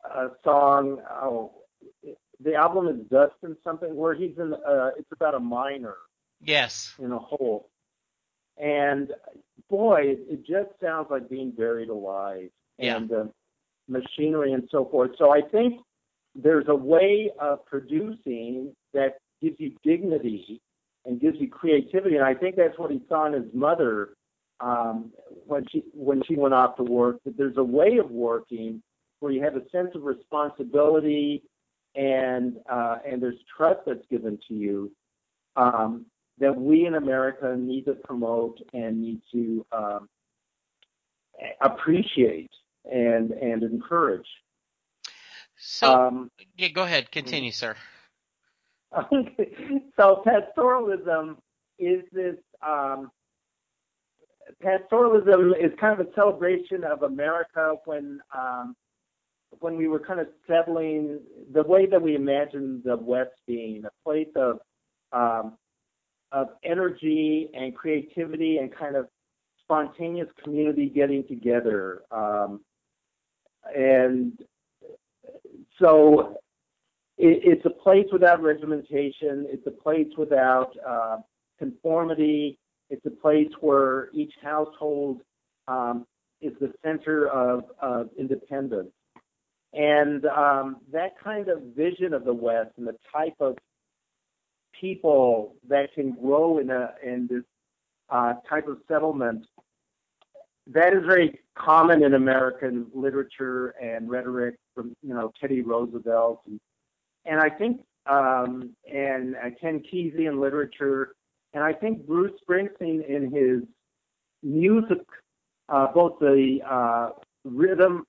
uh, 0.09 0.29
song. 0.45 1.01
Oh, 1.11 1.53
the 2.43 2.55
album 2.55 2.87
is 2.89 3.05
Dust 3.11 3.35
and 3.43 3.57
something 3.65 3.95
where 3.97 4.15
he's 4.15 4.39
in. 4.39 4.55
Uh, 4.55 4.91
it's 4.97 5.11
about 5.13 5.35
a 5.35 5.41
miner 5.41 5.97
Yes. 6.41 6.95
in 7.01 7.11
a 7.11 7.19
hole. 7.19 7.69
And 8.57 9.11
boy, 9.69 10.03
it, 10.03 10.21
it 10.29 10.47
just 10.47 10.71
sounds 10.83 11.09
like 11.11 11.29
being 11.29 11.51
buried 11.51 11.89
alive 11.89 12.51
Yeah. 12.79 12.97
and 12.97 13.13
uh, 13.13 13.25
machinery 13.89 14.53
and 14.53 14.69
so 14.71 14.85
forth. 14.87 15.13
So 15.19 15.33
I 15.33 15.41
think 15.43 15.81
there's 16.35 16.69
a 16.69 16.75
way 16.75 17.31
of 17.41 17.65
producing 17.67 18.75
that 18.95 19.19
gives 19.43 19.59
you 19.59 19.73
dignity 19.83 20.61
and 21.05 21.21
gives 21.21 21.39
you 21.41 21.49
creativity. 21.49 22.17
And 22.17 22.25
I 22.25 22.35
think 22.35 22.57
that's 22.57 22.79
what 22.79 22.91
he 22.91 23.01
saw 23.09 23.27
in 23.27 23.33
his 23.33 23.53
mother 23.53 24.11
um, 24.61 25.11
when 25.47 25.65
she 25.71 25.83
when 25.95 26.23
she 26.25 26.37
went 26.37 26.55
off 26.55 26.77
to 26.77 26.83
work. 26.83 27.17
That 27.25 27.37
there's 27.37 27.57
a 27.57 27.65
way 27.65 27.99
of 27.99 28.11
working 28.11 28.83
where 29.21 29.33
you 29.33 29.43
have 29.43 29.57
a 29.57 29.69
sense 29.71 29.91
of 29.95 30.03
responsibility 30.03 31.43
and 31.95 32.57
uh, 32.71 32.99
and 33.07 33.23
there's 33.23 33.39
trust 33.57 33.81
that's 33.87 34.05
given 34.11 34.39
to 34.49 34.55
you. 34.55 34.93
Um, 35.57 36.07
that 36.41 36.57
we 36.57 36.87
in 36.87 36.95
America 36.95 37.55
need 37.57 37.85
to 37.85 37.93
promote 37.93 38.59
and 38.73 39.01
need 39.01 39.21
to 39.33 39.65
um, 39.73 40.09
appreciate 41.61 42.51
and 42.91 43.31
and 43.31 43.63
encourage. 43.63 44.27
So 45.57 45.93
Um, 45.93 46.31
yeah, 46.57 46.69
go 46.69 46.83
ahead. 46.83 47.11
Continue, 47.11 47.53
sir. 47.53 47.77
so 49.97 50.23
pastoralism 50.27 51.37
is 51.79 52.03
this 52.13 52.37
um, 52.67 53.11
pastoralism 54.63 55.53
is 55.61 55.71
kind 55.79 56.01
of 56.01 56.07
a 56.07 56.13
celebration 56.15 56.85
of 56.85 57.03
America 57.03 57.75
when 57.85 58.21
um, 58.37 58.75
when 59.59 59.77
we 59.77 59.89
were 59.89 60.01
kind 60.01 60.21
of 60.21 60.29
settling 60.47 61.21
the 61.53 61.63
way 61.63 61.87
that 61.87 62.01
we 62.01 62.15
imagined 62.15 62.83
the 62.85 62.97
West 62.97 63.33
being 63.47 63.85
a 63.85 63.91
place 64.05 64.29
of 64.37 64.61
um, 65.13 65.57
of 66.33 66.49
energy 66.65 67.49
and 67.55 67.75
creativity 67.75 68.59
and 68.59 68.75
kind 68.75 68.97
of 68.97 69.09
spontaneous 69.63 70.29
community 70.43 70.89
getting 70.89 71.27
together. 71.27 72.03
Um, 72.11 72.61
and 73.77 74.39
so 75.81 76.37
it, 77.19 77.43
it's 77.45 77.67
a 77.67 77.71
place 77.71 78.07
without 78.13 78.43
regimentation. 78.43 79.47
It's 79.49 79.67
a 79.67 79.71
place 79.71 80.09
without 80.17 80.73
uh, 80.87 81.19
conformity. 81.59 82.59
It's 82.89 83.05
a 83.07 83.11
place 83.11 83.51
where 83.61 84.11
each 84.13 84.33
household 84.43 85.21
um, 85.69 86.07
is 86.41 86.53
the 86.61 86.73
center 86.85 87.29
of, 87.29 87.65
of 87.81 88.09
independence. 88.19 88.91
And 89.73 90.25
um, 90.27 90.79
that 90.93 91.13
kind 91.23 91.49
of 91.49 91.63
vision 91.77 92.13
of 92.13 92.25
the 92.25 92.35
West 92.35 92.71
and 92.77 92.87
the 92.87 92.97
type 93.13 93.35
of 93.39 93.57
people 94.81 95.57
that 95.69 95.93
can 95.95 96.13
grow 96.13 96.59
in 96.59 96.71
a 96.71 96.93
in 97.05 97.27
this 97.29 97.45
uh, 98.09 98.35
type 98.49 98.67
of 98.67 98.79
settlement 98.89 99.47
that 100.67 100.93
is 100.93 101.05
very 101.05 101.39
common 101.59 102.03
in 102.03 102.15
American 102.15 102.87
literature 102.95 103.75
and 103.83 104.09
rhetoric 104.09 104.57
from 104.75 104.95
you 105.03 105.15
know 105.15 105.33
Teddy 105.41 105.63
Roosevelt. 105.63 106.43
And 106.47 106.61
and 107.27 107.41
I 107.41 107.51
think 107.51 107.81
um, 108.07 108.75
and 108.93 109.37
uh, 109.37 109.51
Ken 109.61 109.83
Kesey 109.93 110.29
in 110.29 110.41
literature 110.41 111.15
and 111.53 111.65
I 111.65 111.73
think 111.73 112.07
Bruce 112.07 112.33
Springsteen 112.49 113.07
in 113.09 113.31
his 113.33 113.63
music 114.43 114.99
uh, 115.69 115.89
both 115.93 116.19
the 116.21 116.59
uh, 116.69 117.11
rhythm 117.45 118.05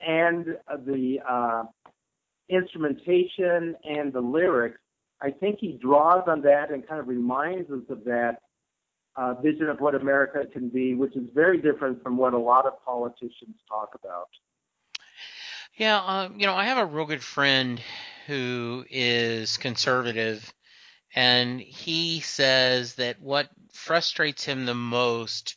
and 0.00 0.46
the 0.86 1.18
uh, 1.28 1.62
instrumentation 2.48 3.74
and 3.84 4.12
the 4.12 4.20
lyrics 4.20 4.78
I 5.22 5.30
think 5.30 5.58
he 5.60 5.78
draws 5.80 6.24
on 6.26 6.42
that 6.42 6.70
and 6.70 6.86
kind 6.86 7.00
of 7.00 7.06
reminds 7.06 7.70
us 7.70 7.82
of 7.88 8.04
that 8.04 8.38
uh, 9.16 9.34
vision 9.34 9.68
of 9.68 9.78
what 9.80 9.94
America 9.94 10.44
can 10.52 10.68
be, 10.68 10.94
which 10.94 11.14
is 11.16 11.28
very 11.34 11.60
different 11.60 12.02
from 12.02 12.16
what 12.16 12.34
a 12.34 12.38
lot 12.38 12.66
of 12.66 12.72
politicians 12.84 13.56
talk 13.68 13.90
about. 14.02 14.28
Yeah, 15.76 16.02
um, 16.04 16.40
you 16.40 16.46
know, 16.46 16.54
I 16.54 16.64
have 16.64 16.78
a 16.78 16.86
real 16.86 17.06
good 17.06 17.22
friend 17.22 17.80
who 18.26 18.84
is 18.90 19.56
conservative, 19.56 20.52
and 21.14 21.60
he 21.60 22.20
says 22.20 22.94
that 22.96 23.20
what 23.20 23.48
frustrates 23.72 24.44
him 24.44 24.66
the 24.66 24.74
most 24.74 25.56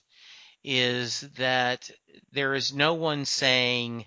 is 0.63 1.21
that 1.37 1.89
there 2.31 2.53
is 2.53 2.73
no 2.73 2.93
one 2.93 3.25
saying 3.25 4.05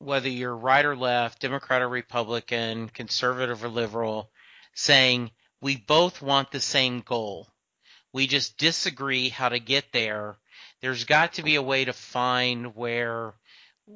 whether 0.00 0.28
you're 0.28 0.56
right 0.56 0.84
or 0.84 0.96
left, 0.96 1.40
Democrat 1.40 1.82
or 1.82 1.88
Republican, 1.88 2.88
conservative 2.88 3.62
or 3.62 3.68
liberal, 3.68 4.30
saying 4.74 5.30
we 5.60 5.76
both 5.76 6.22
want 6.22 6.50
the 6.50 6.60
same 6.60 7.00
goal. 7.00 7.46
We 8.12 8.26
just 8.26 8.58
disagree 8.58 9.28
how 9.28 9.50
to 9.50 9.60
get 9.60 9.92
there. 9.92 10.38
There's 10.80 11.04
got 11.04 11.34
to 11.34 11.42
be 11.42 11.56
a 11.56 11.62
way 11.62 11.84
to 11.84 11.92
find 11.92 12.74
where 12.74 13.34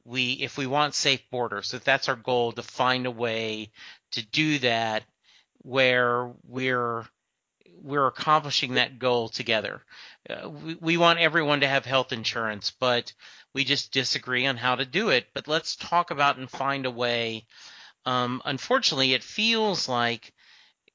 we, 0.05 0.33
if 0.35 0.59
we 0.59 0.67
want 0.67 0.95
safe 0.95 1.23
borders, 1.31 1.73
if 1.73 1.85
that's 1.85 2.09
our 2.09 2.17
goal, 2.17 2.53
to 2.53 2.63
find 2.63 3.07
a 3.07 3.11
way 3.11 3.71
to 4.13 4.25
do 4.27 4.59
that 4.59 5.05
where 5.63 6.31
we're 6.47 7.07
we're 7.85 8.07
accomplishing 8.07 8.75
that 8.75 8.99
goal 8.99 9.29
together. 9.29 9.83
Uh, 10.29 10.49
we, 10.49 10.75
we 10.81 10.97
want 10.97 11.19
everyone 11.19 11.61
to 11.61 11.69
have 11.69 11.85
health 11.85 12.13
insurance, 12.13 12.73
but 12.81 13.13
we 13.53 13.65
just 13.65 13.93
disagree 13.93 14.47
on 14.47 14.57
how 14.57 14.75
to 14.75 14.87
do 14.87 15.11
it. 15.11 15.27
But 15.35 15.49
let's 15.49 15.77
talk 15.77 16.11
about 16.11 16.39
and 16.39 16.51
find 16.51 16.87
a 16.87 16.91
way. 16.91 17.47
Um, 18.07 18.43
unfortunately, 18.45 19.13
it 19.13 19.23
feels 19.23 19.89
like 19.89 20.33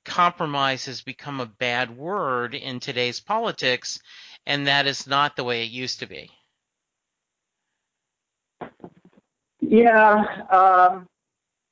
compromise 0.03 0.85
has 0.85 1.01
become 1.01 1.39
a 1.39 1.45
bad 1.45 1.95
word 1.95 2.55
in 2.55 2.79
today's 2.79 3.19
politics, 3.19 3.99
and 4.45 4.67
that 4.67 4.87
is 4.87 5.05
not 5.05 5.35
the 5.35 5.43
way 5.43 5.63
it 5.63 5.71
used 5.71 5.99
to 5.99 6.07
be. 6.07 6.31
Yeah. 9.61 10.25
Um, 10.49 11.07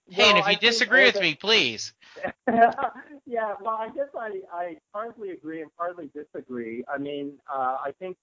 Hey, 0.09 0.23
and 0.23 0.33
well, 0.33 0.43
if 0.43 0.47
you 0.47 0.57
think 0.57 0.73
disagree 0.73 1.05
with 1.05 1.19
me, 1.19 1.35
please. 1.35 1.93
yeah, 2.47 3.53
well, 3.61 3.77
I 3.77 3.89
guess 3.93 4.07
I, 4.17 4.41
I 4.51 4.77
partly 4.93 5.31
agree 5.31 5.61
and 5.61 5.69
partly 5.77 6.09
disagree. 6.13 6.83
I 6.93 6.97
mean, 6.97 7.33
uh, 7.53 7.77
I 7.83 7.91
think 7.99 8.17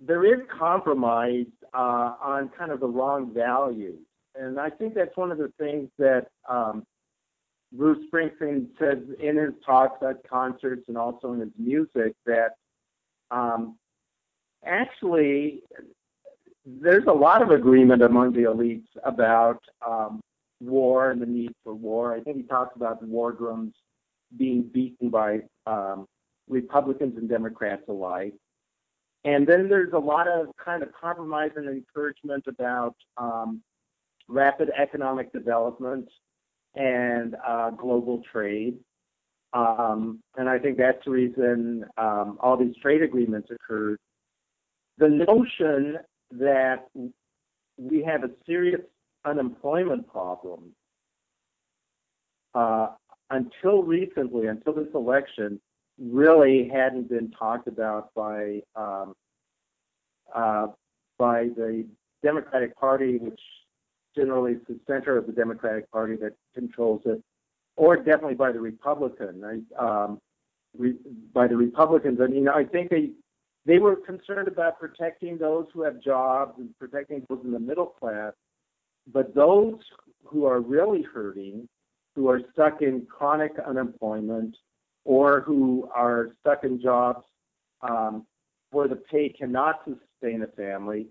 there 0.00 0.24
is 0.24 0.40
compromise 0.56 1.46
uh, 1.74 2.14
on 2.22 2.50
kind 2.56 2.70
of 2.70 2.80
the 2.80 2.86
wrong 2.86 3.32
values. 3.32 3.98
And 4.38 4.60
I 4.60 4.70
think 4.70 4.94
that's 4.94 5.16
one 5.16 5.32
of 5.32 5.38
the 5.38 5.52
things 5.58 5.88
that 5.98 6.28
um, 6.48 6.84
Bruce 7.72 8.04
Springsteen 8.12 8.68
says 8.78 8.98
in 9.18 9.36
his 9.36 9.52
talks 9.64 10.02
at 10.02 10.28
concerts 10.28 10.84
and 10.88 10.96
also 10.96 11.32
in 11.32 11.40
his 11.40 11.50
music 11.58 12.14
that 12.26 12.56
um, 13.30 13.76
actually 14.64 15.62
there's 16.64 17.06
a 17.06 17.12
lot 17.12 17.42
of 17.42 17.50
agreement 17.50 18.02
among 18.02 18.32
the 18.32 18.42
elites 18.42 18.86
about 19.04 19.62
um, 19.86 20.20
war 20.60 21.10
and 21.10 21.20
the 21.20 21.26
need 21.26 21.52
for 21.62 21.74
war. 21.74 22.14
I 22.14 22.20
think 22.20 22.36
he 22.36 22.42
talks 22.44 22.76
about 22.76 23.00
the 23.00 23.06
war 23.06 23.32
drums 23.32 23.74
being 24.36 24.62
beaten 24.62 25.10
by 25.10 25.40
um, 25.66 26.06
Republicans 26.48 27.16
and 27.16 27.28
Democrats 27.28 27.82
alike. 27.88 28.34
And 29.24 29.46
then 29.46 29.68
there's 29.68 29.92
a 29.92 29.98
lot 29.98 30.28
of 30.28 30.48
kind 30.62 30.82
of 30.82 30.90
compromise 30.92 31.50
and 31.56 31.68
encouragement 31.68 32.44
about 32.46 32.94
um, 33.16 33.60
rapid 34.28 34.70
economic 34.76 35.32
development 35.32 36.08
and 36.74 37.36
uh, 37.46 37.70
global 37.70 38.22
trade. 38.30 38.78
Um, 39.52 40.20
and 40.36 40.48
I 40.48 40.58
think 40.58 40.76
that's 40.76 41.04
the 41.04 41.10
reason 41.10 41.84
um, 41.96 42.38
all 42.40 42.56
these 42.56 42.76
trade 42.82 43.02
agreements 43.02 43.48
occurred. 43.50 43.98
The 44.98 45.08
notion 45.08 45.96
that 46.32 46.88
we 47.78 48.02
have 48.02 48.24
a 48.24 48.30
serious 48.46 48.80
unemployment 49.26 50.06
problem 50.08 50.72
uh, 52.54 52.88
until 53.30 53.82
recently, 53.82 54.46
until 54.46 54.72
this 54.72 54.88
election, 54.94 55.60
really 55.98 56.70
hadn't 56.72 57.08
been 57.08 57.30
talked 57.30 57.68
about 57.68 58.14
by 58.14 58.60
um, 58.74 59.14
uh, 60.34 60.68
by 61.18 61.44
the 61.56 61.86
Democratic 62.22 62.76
Party, 62.78 63.18
which 63.18 63.40
generally 64.16 64.52
is 64.52 64.60
the 64.68 64.78
center 64.86 65.16
of 65.16 65.26
the 65.26 65.32
Democratic 65.32 65.90
Party 65.90 66.16
that 66.16 66.32
controls 66.54 67.02
it, 67.04 67.22
or 67.76 67.96
definitely 67.96 68.34
by 68.34 68.52
the 68.52 68.60
Republican, 68.60 69.40
right? 69.40 69.62
um, 69.78 70.20
re- 70.78 70.96
by 71.34 71.46
the 71.46 71.56
Republicans. 71.56 72.18
I 72.22 72.26
mean, 72.26 72.48
I 72.48 72.64
think 72.64 72.90
they 72.90 73.10
they 73.66 73.78
were 73.78 73.96
concerned 73.96 74.48
about 74.48 74.78
protecting 74.78 75.38
those 75.38 75.66
who 75.74 75.82
have 75.82 76.00
jobs 76.00 76.54
and 76.58 76.70
protecting 76.78 77.24
those 77.28 77.40
in 77.44 77.52
the 77.52 77.58
middle 77.58 77.86
class, 77.86 78.32
but 79.12 79.34
those 79.34 79.74
who 80.24 80.44
are 80.44 80.60
really 80.60 81.02
hurting, 81.02 81.68
who 82.14 82.28
are 82.28 82.40
stuck 82.52 82.82
in 82.82 83.06
chronic 83.06 83.52
unemployment, 83.66 84.56
or 85.04 85.40
who 85.42 85.88
are 85.94 86.30
stuck 86.40 86.64
in 86.64 86.80
jobs 86.80 87.24
um, 87.82 88.26
where 88.70 88.88
the 88.88 88.96
pay 88.96 89.28
cannot 89.28 89.80
sustain 89.84 90.42
a 90.42 90.46
family, 90.48 91.06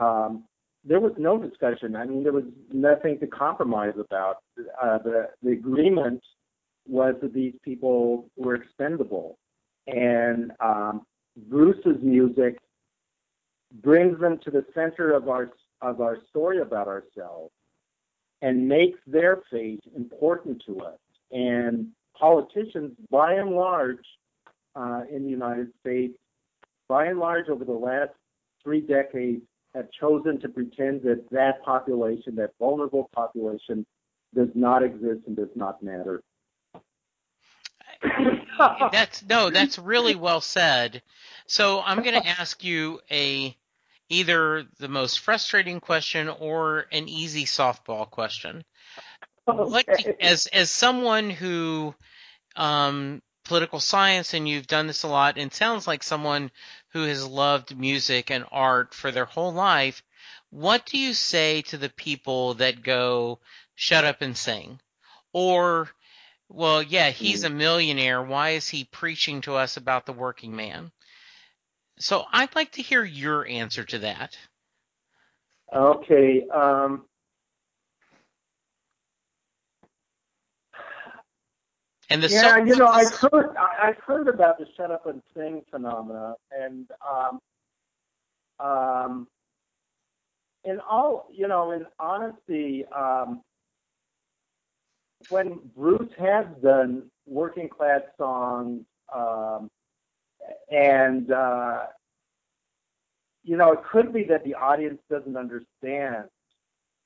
um, 0.00 0.44
there 0.84 1.00
was 1.00 1.12
no 1.16 1.38
discussion. 1.38 1.94
I 1.94 2.04
mean, 2.06 2.22
there 2.22 2.32
was 2.32 2.44
nothing 2.72 3.18
to 3.20 3.26
compromise 3.26 3.94
about. 3.98 4.38
Uh, 4.82 4.98
the 4.98 5.28
the 5.42 5.50
agreement 5.50 6.22
was 6.86 7.14
that 7.22 7.32
these 7.32 7.54
people 7.64 8.28
were 8.36 8.54
expendable, 8.54 9.38
and 9.86 10.52
um, 10.60 11.02
Bruce's 11.48 12.02
music 12.02 12.58
brings 13.82 14.20
them 14.20 14.38
to 14.44 14.50
the 14.50 14.64
center 14.74 15.12
of 15.12 15.28
our 15.28 15.50
of 15.82 16.00
our 16.00 16.18
story 16.30 16.60
about 16.60 16.88
ourselves, 16.88 17.52
and 18.40 18.66
makes 18.66 18.98
their 19.06 19.42
fate 19.50 19.82
important 19.94 20.62
to 20.66 20.80
us. 20.80 20.98
And 21.30 21.88
politicians, 22.18 22.92
by 23.10 23.34
and 23.34 23.50
large, 23.50 24.04
uh, 24.74 25.02
in 25.10 25.24
the 25.24 25.30
United 25.30 25.68
States, 25.80 26.16
by 26.88 27.06
and 27.06 27.18
large, 27.18 27.48
over 27.48 27.64
the 27.64 27.72
last 27.72 28.12
three 28.62 28.80
decades, 28.80 29.42
have 29.74 29.88
chosen 29.98 30.40
to 30.40 30.48
pretend 30.48 31.02
that 31.02 31.24
that 31.30 31.62
population, 31.64 32.34
that 32.36 32.50
vulnerable 32.58 33.08
population, 33.14 33.86
does 34.34 34.48
not 34.54 34.82
exist 34.82 35.20
and 35.26 35.36
does 35.36 35.48
not 35.54 35.82
matter. 35.82 36.22
that's 38.90 39.22
no, 39.28 39.50
that's 39.50 39.78
really 39.78 40.14
well 40.14 40.40
said. 40.40 41.02
So 41.46 41.82
I'm 41.84 42.02
going 42.02 42.20
to 42.20 42.28
ask 42.28 42.64
you 42.64 43.00
a 43.10 43.56
either 44.12 44.64
the 44.78 44.88
most 44.88 45.20
frustrating 45.20 45.80
question 45.80 46.28
or 46.28 46.86
an 46.92 47.08
easy 47.08 47.44
softball 47.44 48.08
question. 48.08 48.64
Like 49.46 49.88
as 50.20 50.46
as 50.46 50.70
someone 50.70 51.30
who 51.30 51.94
um 52.54 53.22
political 53.44 53.80
science 53.80 54.34
and 54.34 54.48
you've 54.48 54.68
done 54.68 54.86
this 54.86 55.02
a 55.02 55.08
lot 55.08 55.36
and 55.36 55.52
sounds 55.52 55.86
like 55.86 56.02
someone 56.02 56.50
who 56.92 57.02
has 57.04 57.26
loved 57.26 57.76
music 57.76 58.30
and 58.30 58.44
art 58.52 58.94
for 58.94 59.10
their 59.10 59.24
whole 59.24 59.52
life, 59.52 60.02
what 60.50 60.86
do 60.86 60.98
you 60.98 61.12
say 61.14 61.62
to 61.62 61.76
the 61.76 61.88
people 61.88 62.54
that 62.54 62.82
go 62.82 63.40
shut 63.74 64.04
up 64.04 64.22
and 64.22 64.36
sing? 64.36 64.78
Or 65.32 65.88
well, 66.48 66.82
yeah, 66.82 67.10
he's 67.10 67.44
a 67.44 67.50
millionaire. 67.50 68.22
Why 68.22 68.50
is 68.50 68.68
he 68.68 68.84
preaching 68.84 69.40
to 69.42 69.56
us 69.56 69.78
about 69.78 70.04
the 70.04 70.12
working 70.12 70.54
man? 70.54 70.92
So 71.98 72.24
I'd 72.32 72.54
like 72.54 72.72
to 72.72 72.82
hear 72.82 73.04
your 73.04 73.46
answer 73.46 73.84
to 73.84 73.98
that. 74.00 74.36
Okay. 75.74 76.46
Um, 76.52 77.04
And 82.10 82.22
the 82.22 82.28
yeah, 82.28 82.58
you 82.58 82.76
know, 82.76 82.86
I've 82.86 83.12
heard 83.32 83.56
I- 83.56 83.88
I've 83.88 83.98
heard 83.98 84.28
about 84.28 84.58
the 84.58 84.66
shut 84.76 84.90
up 84.90 85.06
and 85.06 85.22
sing 85.34 85.62
phenomena, 85.70 86.34
and 86.50 86.90
um, 87.08 87.40
um, 88.58 89.28
in 90.64 90.78
all, 90.80 91.28
you 91.32 91.48
know, 91.48 91.72
in 91.72 91.86
honesty, 91.98 92.84
um, 92.94 93.42
when 95.30 95.58
Bruce 95.76 96.10
has 96.18 96.46
done 96.62 97.10
working 97.26 97.68
class 97.68 98.02
songs, 98.18 98.82
um, 99.14 99.70
and 100.70 101.30
uh, 101.30 101.86
you 103.44 103.56
know, 103.56 103.72
it 103.72 103.80
could 103.90 104.12
be 104.12 104.24
that 104.24 104.44
the 104.44 104.54
audience 104.54 105.00
doesn't 105.10 105.36
understand 105.36 106.24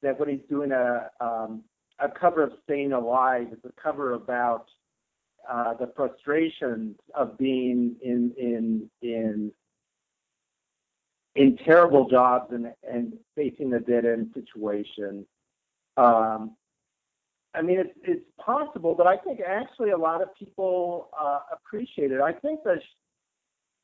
that 0.02 0.18
when 0.18 0.28
he's 0.28 0.46
doing 0.48 0.72
a 0.72 1.10
um, 1.20 1.62
a 1.98 2.08
cover 2.08 2.42
of 2.42 2.52
"Staying 2.64 2.92
Alive," 2.92 3.48
it's 3.52 3.64
a 3.64 3.80
cover 3.80 4.12
about 4.12 4.66
uh, 5.50 5.74
the 5.74 5.92
frustrations 5.96 6.96
of 7.14 7.38
being 7.38 7.96
in 8.02 8.32
in 8.36 8.90
in 9.02 9.52
in 11.34 11.56
terrible 11.58 12.08
jobs 12.08 12.52
and 12.52 12.72
and 12.88 13.14
facing 13.34 13.72
a 13.72 13.80
dead 13.80 14.04
end 14.04 14.30
situation. 14.34 15.26
Um, 15.96 16.56
I 17.54 17.62
mean, 17.62 17.80
it's 17.80 17.98
it's 18.02 18.24
possible, 18.38 18.94
but 18.94 19.06
I 19.06 19.16
think 19.16 19.40
actually 19.40 19.90
a 19.90 19.96
lot 19.96 20.20
of 20.20 20.34
people 20.34 21.08
uh, 21.18 21.40
appreciate 21.52 22.12
it. 22.12 22.20
I 22.20 22.32
think 22.32 22.60
that 22.64 22.80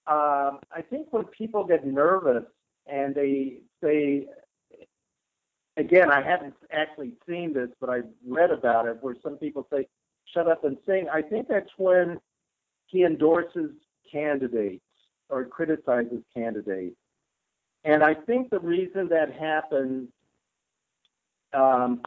um, 0.07 0.59
I 0.75 0.83
think 0.89 1.13
when 1.13 1.25
people 1.27 1.65
get 1.65 1.87
nervous 1.87 2.45
and 2.87 3.15
they 3.15 3.59
say, 3.83 4.27
again, 5.77 6.11
I 6.11 6.23
haven't 6.23 6.55
actually 6.73 7.15
seen 7.29 7.53
this, 7.53 7.69
but 7.81 7.89
I've 7.89 8.09
read 8.27 8.51
about 8.51 8.87
it, 8.87 8.99
where 9.01 9.17
some 9.23 9.37
people 9.37 9.67
say, 9.73 9.87
"Shut 10.35 10.49
up 10.49 10.65
and 10.65 10.77
sing." 10.87 11.09
I 11.09 11.23
think 11.23 11.47
that's 11.49 11.71
when 11.77 12.21
he 12.87 13.05
endorses 13.05 13.71
candidates 14.11 14.85
or 15.29 15.45
criticizes 15.45 16.23
candidates, 16.35 16.97
and 17.85 18.03
I 18.03 18.15
think 18.15 18.51
the 18.51 18.61
reason 18.61 19.09
that 19.09 19.33
happens 19.33 20.09
um, 21.55 22.01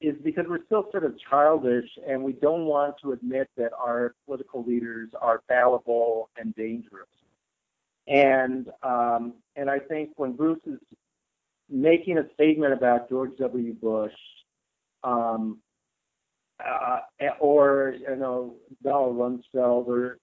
is 0.00 0.16
because 0.22 0.46
we're 0.48 0.64
still 0.66 0.86
sort 0.90 1.04
of 1.04 1.14
childish 1.30 1.88
and 2.06 2.22
we 2.22 2.32
don't 2.32 2.64
want 2.66 2.94
to 3.02 3.12
admit 3.12 3.48
that 3.56 3.72
our 3.72 4.14
political 4.26 4.64
leaders 4.64 5.10
are 5.20 5.42
fallible 5.48 6.30
and 6.36 6.54
dangerous. 6.54 7.08
And 8.06 8.68
um, 8.82 9.34
and 9.56 9.70
I 9.70 9.78
think 9.78 10.10
when 10.16 10.32
Bruce 10.32 10.60
is 10.66 10.78
making 11.70 12.18
a 12.18 12.24
statement 12.34 12.72
about 12.72 13.08
George 13.08 13.32
W. 13.38 13.72
Bush, 13.72 14.12
um, 15.02 15.60
uh, 16.64 16.98
or 17.40 17.94
you 17.98 18.16
know 18.16 18.56
Donald 18.82 19.16
Rumsfeld, 19.16 19.86
or 19.86 20.18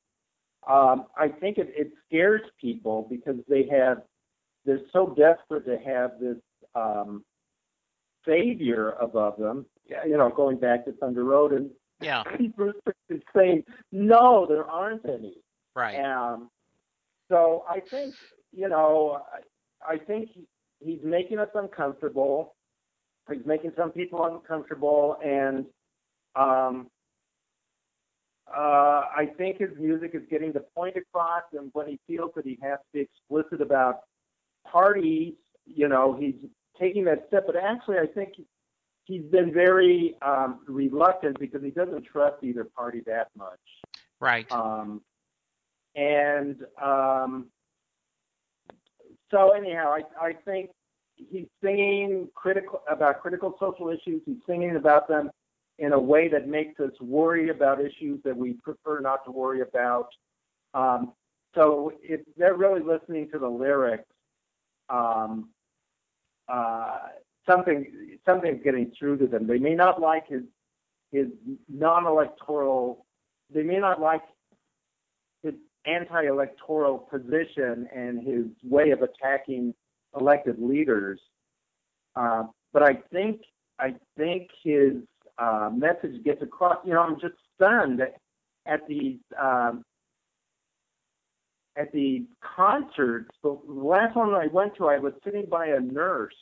um, 0.70 1.06
I 1.18 1.28
think 1.28 1.58
it, 1.58 1.74
it 1.76 1.92
scares 2.08 2.42
people 2.60 3.08
because 3.10 3.38
they 3.50 3.68
have 3.72 4.04
they're 4.66 4.82
so 4.94 5.16
desperate 5.18 5.66
to 5.66 5.78
have 5.84 6.12
this 6.20 6.38
um, 6.76 7.24
savior 8.28 8.92
above 9.02 9.38
them. 9.38 9.66
You 10.06 10.18
know, 10.18 10.30
going 10.30 10.58
back 10.58 10.86
to 10.86 10.92
Thunder 10.94 11.24
Road, 11.24 11.52
and 11.52 11.72
Yeah, 12.00 12.24
Bruce 12.56 12.76
is 13.10 13.22
saying, 13.36 13.64
"No, 13.92 14.46
there 14.48 14.70
aren't 14.70 15.06
any." 15.10 15.38
right. 15.76 16.00
Um, 16.00 16.51
so 17.32 17.64
I 17.68 17.80
think, 17.80 18.14
you 18.52 18.70
know, 18.70 19.22
I, 19.34 19.94
I 19.94 19.98
think 19.98 20.30
he, 20.34 20.44
he's 20.80 21.00
making 21.04 21.40
us 21.40 21.48
uncomfortable. 21.56 22.56
He's 23.32 23.46
making 23.46 23.72
some 23.78 23.92
people 23.92 24.26
uncomfortable, 24.26 25.18
and 25.24 25.66
um, 26.36 26.88
uh, 28.54 29.04
I 29.16 29.30
think 29.38 29.60
his 29.60 29.70
music 29.80 30.12
is 30.14 30.24
getting 30.30 30.52
the 30.52 30.66
point 30.76 30.98
across. 30.98 31.44
And 31.54 31.70
when 31.74 31.88
he 31.88 32.00
feels 32.08 32.32
that 32.36 32.46
he 32.46 32.60
has 32.62 32.80
to 32.80 32.86
be 32.94 33.00
explicit 33.00 33.62
about 33.62 34.02
parties, 34.70 35.36
you 35.66 35.88
know, 35.88 36.18
he's 36.20 36.36
taking 36.80 37.06
that 37.06 37.26
step. 37.28 37.46
But 37.46 37.56
actually, 37.56 38.00
I 38.00 38.08
think 38.08 38.34
he's 39.06 39.24
been 39.24 39.54
very 39.54 40.16
um, 40.22 40.60
reluctant 40.68 41.40
because 41.40 41.64
he 41.64 41.70
doesn't 41.70 42.04
trust 42.04 42.44
either 42.44 42.66
party 42.66 43.02
that 43.06 43.28
much. 43.38 43.60
Right. 44.20 44.52
Um, 44.52 45.02
and 45.96 46.58
um, 46.82 47.48
so 49.30 49.52
anyhow, 49.52 49.94
I, 49.94 50.28
I 50.28 50.34
think 50.34 50.70
he's 51.16 51.48
singing 51.64 52.28
critical 52.36 52.82
about 52.90 53.22
critical 53.22 53.56
social 53.60 53.90
issues. 53.90 54.22
He's 54.26 54.38
singing 54.48 54.76
about 54.76 55.08
them 55.08 55.32
in 55.80 55.94
a 55.94 56.00
way 56.00 56.28
that 56.28 56.48
makes 56.48 56.80
us 56.80 56.92
worry 57.00 57.50
about 57.50 57.80
issues 57.80 58.22
that 58.24 58.36
we 58.36 58.54
prefer 58.54 59.00
not 59.00 59.26
to 59.26 59.32
worry 59.32 59.62
about. 59.62 60.10
Um, 60.74 61.14
so 61.56 61.94
if 62.02 62.22
they're 62.38 62.56
really 62.56 62.82
listening 62.82 63.30
to 63.32 63.40
the 63.40 63.48
lyrics, 63.48 64.06
um, 64.90 65.50
uh, 66.48 66.98
something 67.50 68.18
something's 68.26 68.64
getting 68.64 68.92
through 68.98 69.18
to 69.18 69.28
them. 69.28 69.48
They 69.48 69.58
may 69.58 69.76
not 69.76 70.00
like 70.00 70.28
his 70.28 70.44
his 71.12 71.28
non-electoral. 71.70 73.06
They 73.54 73.64
may 73.64 73.80
not 73.80 74.00
like 74.00 74.22
anti-electoral 75.86 76.98
position 77.00 77.88
and 77.94 78.26
his 78.26 78.46
way 78.64 78.92
of 78.92 79.02
attacking 79.02 79.74
elected 80.20 80.58
leaders. 80.60 81.20
Uh, 82.16 82.44
but 82.74 82.84
I 82.84 82.96
think 83.12 83.42
I 83.80 83.96
think 84.18 84.50
his 84.64 84.94
uh, 85.38 85.70
message 85.74 86.24
gets 86.24 86.42
across. 86.42 86.78
You 86.86 86.94
know, 86.94 87.02
I'm 87.02 87.20
just 87.20 87.36
stunned 87.56 88.02
at 88.66 88.88
these 88.88 89.18
um, 89.42 89.84
at 91.78 91.92
the 91.94 92.26
concerts. 92.56 93.32
The 93.44 93.58
last 93.68 94.16
one 94.16 94.34
I 94.34 94.48
went 94.48 94.76
to, 94.78 94.88
I 94.88 94.98
was 94.98 95.14
sitting 95.24 95.46
by 95.50 95.68
a 95.68 95.80
nurse, 95.80 96.36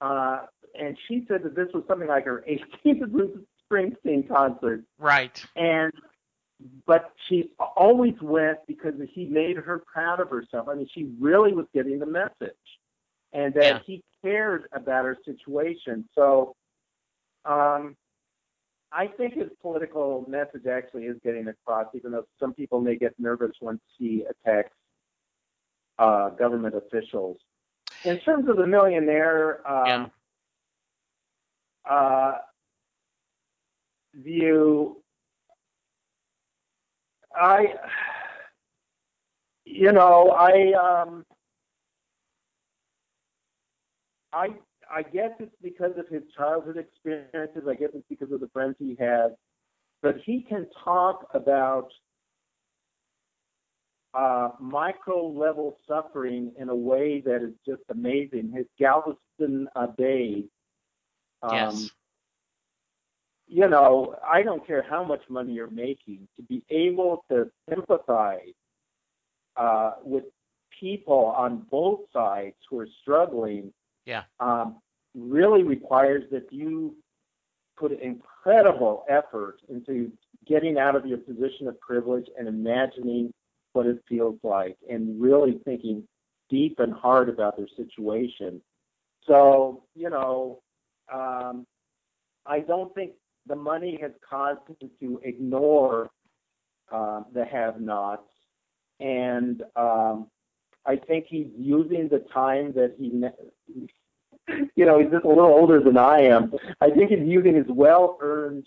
uh, 0.00 0.46
and 0.78 0.96
she 1.06 1.24
said 1.28 1.42
that 1.44 1.54
this 1.54 1.68
was 1.74 1.84
something 1.86 2.08
like 2.08 2.24
her 2.24 2.44
18th 2.48 3.10
Bruce 3.12 3.38
Springsteen 3.70 4.28
concert, 4.28 4.82
Right. 4.98 5.44
and 5.56 5.92
but 6.86 7.12
she 7.28 7.52
always 7.76 8.14
went 8.20 8.58
because 8.66 8.94
he 9.12 9.26
made 9.26 9.56
her 9.56 9.78
proud 9.78 10.20
of 10.20 10.28
herself. 10.28 10.68
I 10.68 10.74
mean, 10.74 10.88
she 10.92 11.10
really 11.18 11.52
was 11.52 11.66
getting 11.72 11.98
the 11.98 12.06
message, 12.06 12.80
and 13.32 13.54
that 13.54 13.64
Yeah. 13.64 13.78
he 13.80 14.04
cared 14.22 14.68
about 14.72 15.04
her 15.04 15.16
situation. 15.24 16.08
So, 16.14 16.54
um, 17.44 17.96
I 18.92 19.06
think 19.06 19.34
his 19.34 19.50
political 19.62 20.24
message 20.28 20.66
actually 20.66 21.04
is 21.06 21.16
getting 21.22 21.46
across, 21.48 21.86
even 21.94 22.10
though 22.10 22.26
some 22.38 22.52
people 22.52 22.80
may 22.80 22.96
get 22.96 23.18
nervous 23.18 23.52
once 23.60 23.80
he 23.96 24.24
attacks 24.24 24.74
uh, 25.98 26.30
government 26.30 26.74
officials. 26.74 27.38
In 28.04 28.18
terms 28.20 28.48
of 28.48 28.56
the 28.56 28.66
millionaire 28.66 29.66
um, 29.70 30.10
uh, 31.88 32.38
view, 34.14 35.02
I, 37.34 37.74
you 39.64 39.92
know, 39.92 40.30
I, 40.30 40.72
um, 40.72 41.24
I, 44.32 44.48
I 44.92 45.02
guess 45.02 45.30
it's 45.38 45.54
because 45.62 45.92
of 45.96 46.08
his 46.08 46.22
childhood 46.36 46.76
experiences. 46.76 47.62
I 47.68 47.74
guess 47.74 47.90
it's 47.94 48.06
because 48.08 48.32
of 48.32 48.40
the 48.40 48.48
friends 48.52 48.76
he 48.78 48.96
has. 48.98 49.32
But 50.02 50.16
he 50.24 50.42
can 50.48 50.66
talk 50.82 51.28
about 51.34 51.88
uh, 54.14 54.50
micro 54.58 55.26
level 55.26 55.76
suffering 55.86 56.52
in 56.58 56.68
a 56.68 56.74
way 56.74 57.20
that 57.24 57.42
is 57.42 57.54
just 57.66 57.82
amazing. 57.90 58.52
His 58.54 58.66
Galveston 58.78 59.68
uh, 59.76 59.86
Bay. 59.96 60.44
Um, 61.42 61.54
yes. 61.54 61.90
You 63.50 63.68
know, 63.68 64.14
I 64.24 64.42
don't 64.42 64.64
care 64.64 64.84
how 64.88 65.02
much 65.02 65.22
money 65.28 65.52
you're 65.54 65.70
making, 65.70 66.28
to 66.36 66.42
be 66.42 66.62
able 66.70 67.24
to 67.30 67.50
sympathize 67.68 68.54
uh, 69.56 69.94
with 70.04 70.24
people 70.78 71.34
on 71.36 71.66
both 71.68 72.00
sides 72.12 72.54
who 72.68 72.78
are 72.78 72.88
struggling, 73.02 73.72
Yeah. 74.06 74.22
um, 74.38 74.80
really 75.14 75.64
requires 75.64 76.30
that 76.30 76.52
you 76.52 76.96
put 77.76 77.90
incredible 78.00 79.04
effort 79.08 79.56
into 79.68 80.12
getting 80.46 80.78
out 80.78 80.94
of 80.94 81.04
your 81.04 81.18
position 81.18 81.66
of 81.66 81.78
privilege 81.80 82.26
and 82.38 82.46
imagining 82.46 83.32
what 83.72 83.86
it 83.86 83.98
feels 84.08 84.38
like, 84.44 84.76
and 84.88 85.20
really 85.20 85.60
thinking 85.64 86.06
deep 86.48 86.78
and 86.78 86.92
hard 86.92 87.28
about 87.28 87.56
their 87.56 87.68
situation. 87.76 88.62
So, 89.26 89.82
you 89.94 90.08
know, 90.08 90.62
um, 91.12 91.66
I 92.46 92.60
don't 92.60 92.94
think 92.94 93.12
the 93.50 93.56
money 93.56 93.98
has 94.00 94.12
caused 94.28 94.60
him 94.68 94.88
to 95.00 95.20
ignore 95.24 96.08
uh, 96.90 97.22
the 97.34 97.44
have-nots, 97.44 98.30
and 99.00 99.62
um, 99.74 100.28
I 100.86 100.96
think 100.96 101.26
he's 101.28 101.48
using 101.58 102.08
the 102.08 102.24
time 102.32 102.72
that 102.74 102.94
he, 102.96 103.10
ne- 103.12 103.86
you 104.76 104.86
know, 104.86 105.00
he's 105.00 105.10
just 105.10 105.24
a 105.24 105.28
little 105.28 105.44
older 105.44 105.80
than 105.82 105.98
I 105.98 106.20
am. 106.22 106.52
I 106.80 106.90
think 106.90 107.10
he's 107.10 107.26
using 107.26 107.54
his 107.56 107.66
well-earned 107.68 108.66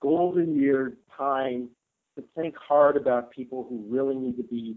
golden 0.00 0.58
years 0.58 0.94
time 1.16 1.68
to 2.16 2.24
think 2.34 2.54
hard 2.56 2.96
about 2.96 3.30
people 3.30 3.66
who 3.68 3.84
really 3.88 4.16
need 4.16 4.36
to 4.38 4.42
be 4.42 4.76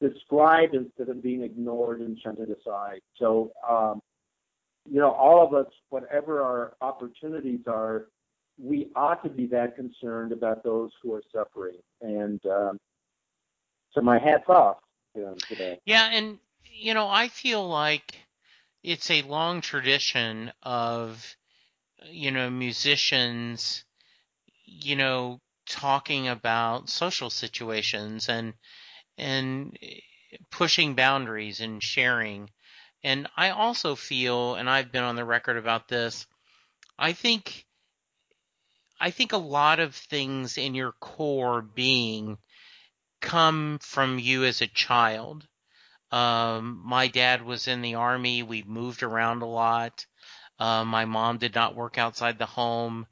described 0.00 0.74
instead 0.74 1.08
of 1.08 1.22
being 1.22 1.42
ignored 1.42 2.00
and 2.00 2.16
shunted 2.20 2.48
aside. 2.50 3.00
So, 3.18 3.50
um, 3.68 4.00
you 4.88 5.00
know, 5.00 5.10
all 5.10 5.44
of 5.44 5.54
us, 5.54 5.70
whatever 5.90 6.40
our 6.40 6.74
opportunities 6.80 7.60
are, 7.66 8.06
we 8.58 8.88
ought 8.96 9.22
to 9.22 9.30
be 9.30 9.46
that 9.46 9.76
concerned 9.76 10.32
about 10.32 10.64
those 10.64 10.90
who 11.02 11.14
are 11.14 11.22
suffering. 11.32 11.78
And 12.00 12.44
um, 12.46 12.78
so, 13.92 14.00
my 14.00 14.18
hat's 14.18 14.48
off 14.48 14.78
to 15.14 15.22
them 15.22 15.36
today. 15.48 15.78
Yeah, 15.84 16.08
and 16.12 16.38
you 16.64 16.94
know, 16.94 17.08
I 17.08 17.28
feel 17.28 17.66
like 17.66 18.16
it's 18.82 19.10
a 19.10 19.22
long 19.22 19.60
tradition 19.60 20.52
of 20.62 21.36
you 22.10 22.30
know 22.30 22.48
musicians 22.48 23.84
you 24.64 24.94
know 24.94 25.40
talking 25.68 26.28
about 26.28 26.88
social 26.88 27.30
situations 27.30 28.28
and 28.28 28.54
and 29.16 29.76
pushing 30.50 30.94
boundaries 30.94 31.60
and 31.60 31.82
sharing. 31.82 32.50
And 33.04 33.28
I 33.36 33.50
also 33.50 33.94
feel 33.94 34.56
and 34.56 34.68
I've 34.68 34.92
been 34.92 35.04
on 35.04 35.16
the 35.16 35.24
record 35.24 35.56
about 35.56 35.88
this, 35.88 36.26
I 36.98 37.12
think 37.12 37.64
I 39.00 39.10
think 39.10 39.32
a 39.32 39.38
lot 39.38 39.80
of 39.80 39.94
things 39.94 40.58
in 40.58 40.74
your 40.74 40.92
core 40.92 41.62
being 41.62 42.38
come 43.20 43.78
from 43.80 44.18
you 44.18 44.44
as 44.44 44.60
a 44.62 44.66
child. 44.66 45.46
Um, 46.10 46.82
my 46.84 47.08
dad 47.08 47.42
was 47.42 47.68
in 47.68 47.82
the 47.82 47.96
army. 47.96 48.42
We 48.42 48.62
moved 48.64 49.02
around 49.02 49.42
a 49.42 49.46
lot. 49.46 50.06
Uh, 50.58 50.84
my 50.84 51.04
mom 51.06 51.38
did 51.38 51.54
not 51.54 51.76
work 51.76 51.98
outside 51.98 52.38
the 52.38 52.46
home. 52.46 53.06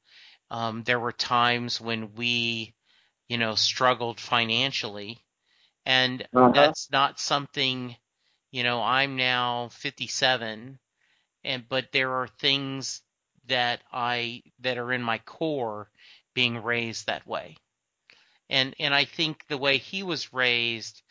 Um, 0.50 0.84
there 0.84 1.00
were 1.00 1.12
times 1.12 1.80
when 1.80 2.14
we, 2.14 2.74
you 3.28 3.38
know, 3.38 3.54
struggled 3.56 4.20
financially, 4.20 5.24
and 5.86 6.26
Uh-huh. 6.34 6.52
that's 6.52 6.90
not 6.90 7.20
something, 7.20 7.96
you 8.52 8.62
know, 8.64 8.82
I'm 8.82 9.16
now 9.16 9.68
57, 9.70 10.78
and 11.44 11.68
but 11.68 11.92
there 11.92 12.12
are 12.14 12.28
things 12.28 13.02
that 13.48 13.80
I 13.92 14.42
that 14.60 14.78
are 14.78 14.92
in 14.92 15.02
my 15.02 15.18
core 15.18 15.90
being 16.34 16.62
raised 16.62 17.06
that 17.06 17.26
way, 17.26 17.56
and 18.50 18.74
and 18.78 18.94
I 18.94 19.04
think 19.04 19.46
the 19.48 19.58
way 19.58 19.78
he 19.78 20.02
was 20.02 20.32
raised 20.32 21.02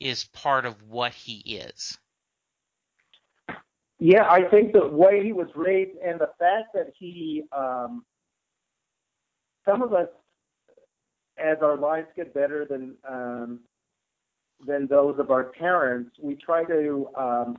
is 0.00 0.24
part 0.24 0.66
of 0.66 0.82
what 0.82 1.12
he 1.14 1.38
is. 1.38 1.98
Yeah, 3.98 4.28
I 4.28 4.42
think 4.50 4.72
the 4.72 4.86
way 4.86 5.24
he 5.24 5.32
was 5.32 5.48
raised 5.54 5.96
and 6.04 6.20
the 6.20 6.30
fact 6.38 6.74
that 6.74 6.92
he, 6.98 7.44
um, 7.56 8.04
some 9.64 9.82
of 9.82 9.92
us, 9.94 10.08
as 11.38 11.58
our 11.62 11.76
lives 11.76 12.08
get 12.16 12.34
better 12.34 12.66
than 12.68 12.96
um, 13.08 13.60
than 14.66 14.86
those 14.86 15.18
of 15.18 15.30
our 15.30 15.44
parents, 15.44 16.10
we 16.20 16.36
try 16.36 16.64
to 16.64 17.08
um, 17.16 17.56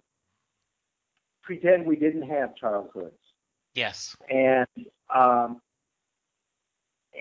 pretend 1.44 1.86
we 1.86 1.96
didn't 1.96 2.30
have 2.30 2.56
childhoods, 2.56 3.14
Yes. 3.76 4.16
and 4.30 4.68
um, 5.14 5.62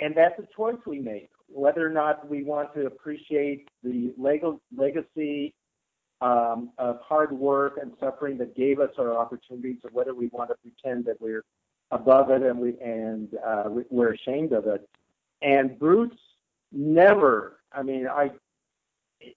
and 0.00 0.14
that's 0.16 0.38
a 0.38 0.46
choice 0.56 0.78
we 0.86 1.00
make 1.00 1.30
whether 1.48 1.86
or 1.86 1.90
not 1.90 2.28
we 2.28 2.42
want 2.42 2.74
to 2.74 2.86
appreciate 2.86 3.68
the 3.82 4.12
legal 4.16 4.60
legacy 4.76 5.54
um, 6.20 6.70
of 6.78 6.98
hard 7.02 7.32
work 7.32 7.78
and 7.80 7.92
suffering 8.00 8.38
that 8.38 8.56
gave 8.56 8.80
us 8.80 8.90
our 8.98 9.16
opportunities, 9.16 9.76
or 9.84 9.90
whether 9.92 10.14
we 10.14 10.28
want 10.28 10.50
to 10.50 10.56
pretend 10.62 11.04
that 11.04 11.20
we're 11.20 11.44
above 11.90 12.30
it 12.30 12.42
and 12.42 12.58
we 12.58 12.74
and 12.80 13.28
uh, 13.46 13.64
we- 13.68 13.84
we're 13.90 14.14
ashamed 14.14 14.52
of 14.52 14.66
it. 14.66 14.88
And 15.42 15.78
Bruce 15.78 16.16
never. 16.72 17.60
I 17.72 17.82
mean, 17.82 18.06
I. 18.08 18.30
It, 19.20 19.36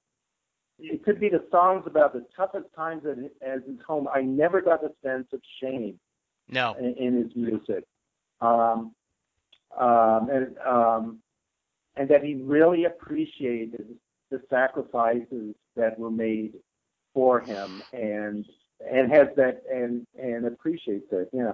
it 0.80 1.04
could 1.04 1.20
be 1.20 1.30
the 1.30 1.44
songs 1.52 1.84
about 1.86 2.14
the 2.14 2.26
toughest 2.36 2.68
times 2.76 3.04
at, 3.06 3.18
at 3.48 3.64
his 3.66 3.78
home. 3.86 4.08
I 4.14 4.22
never 4.22 4.62
got 4.62 4.82
the 4.82 4.94
sense 5.04 5.28
of 5.34 5.42
shame 5.62 6.00
No. 6.50 6.76
in, 6.80 6.94
in 6.96 7.24
his 7.24 7.36
music, 7.36 7.84
um, 8.42 8.94
um, 9.78 10.30
and 10.30 10.58
um, 10.66 11.20
and 11.96 12.10
that 12.10 12.24
he 12.24 12.36
really 12.36 12.86
appreciated 12.86 13.96
the 14.30 14.42
sacrifices 14.50 15.56
that 15.76 15.98
were 16.00 16.12
made 16.12 16.54
for 17.14 17.40
him, 17.40 17.82
and 17.94 18.46
and 18.80 19.12
has 19.12 19.28
that 19.36 19.64
and 19.72 20.06
and 20.22 20.46
appreciates 20.46 21.08
it. 21.12 21.30
Yeah. 21.34 21.54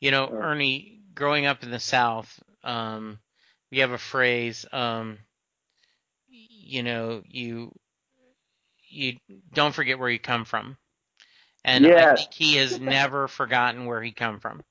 You 0.00 0.10
know, 0.10 0.28
Sure. 0.28 0.42
Ernie, 0.42 1.00
growing 1.14 1.46
up 1.46 1.62
in 1.62 1.70
the 1.70 1.78
South, 1.78 2.42
um, 2.64 3.18
we 3.70 3.78
have 3.78 3.92
a 3.92 3.98
phrase, 3.98 4.66
um, 4.72 5.18
you 6.28 6.82
know, 6.82 7.22
you 7.26 7.72
you 8.88 9.16
don't 9.54 9.74
forget 9.74 9.98
where 9.98 10.10
you 10.10 10.18
come 10.18 10.44
from. 10.44 10.76
And 11.64 11.86
I 11.86 12.16
think 12.16 12.32
he 12.32 12.56
has 12.56 12.80
never 12.80 13.28
forgotten 13.28 13.86
where 13.86 14.02
he 14.02 14.12
come 14.12 14.40
from. 14.40 14.62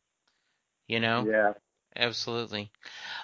You 0.88 1.00
know? 1.00 1.26
Yeah. 1.30 1.54
Absolutely. 1.96 2.72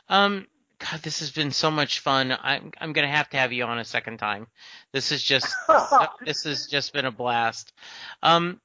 Um 0.09 0.47
God, 0.80 1.01
this 1.01 1.20
has 1.20 1.32
been 1.32 1.51
so 1.51 1.72
much 1.72 1.99
fun. 1.99 2.38
I'm 2.39 2.72
I'm 2.80 2.93
gonna 2.93 3.07
have 3.07 3.30
to 3.32 3.38
have 3.38 3.51
you 3.51 3.63
on 3.63 3.80
a 3.80 3.86
second 3.86 4.18
time. 4.18 4.47
This 4.93 5.11
is 5.11 5.24
just 5.24 5.55
this 6.26 6.43
has 6.43 6.68
just 6.68 6.93
been 6.93 7.05
a 7.05 7.11
blast. 7.11 7.74
Um, 8.22 8.61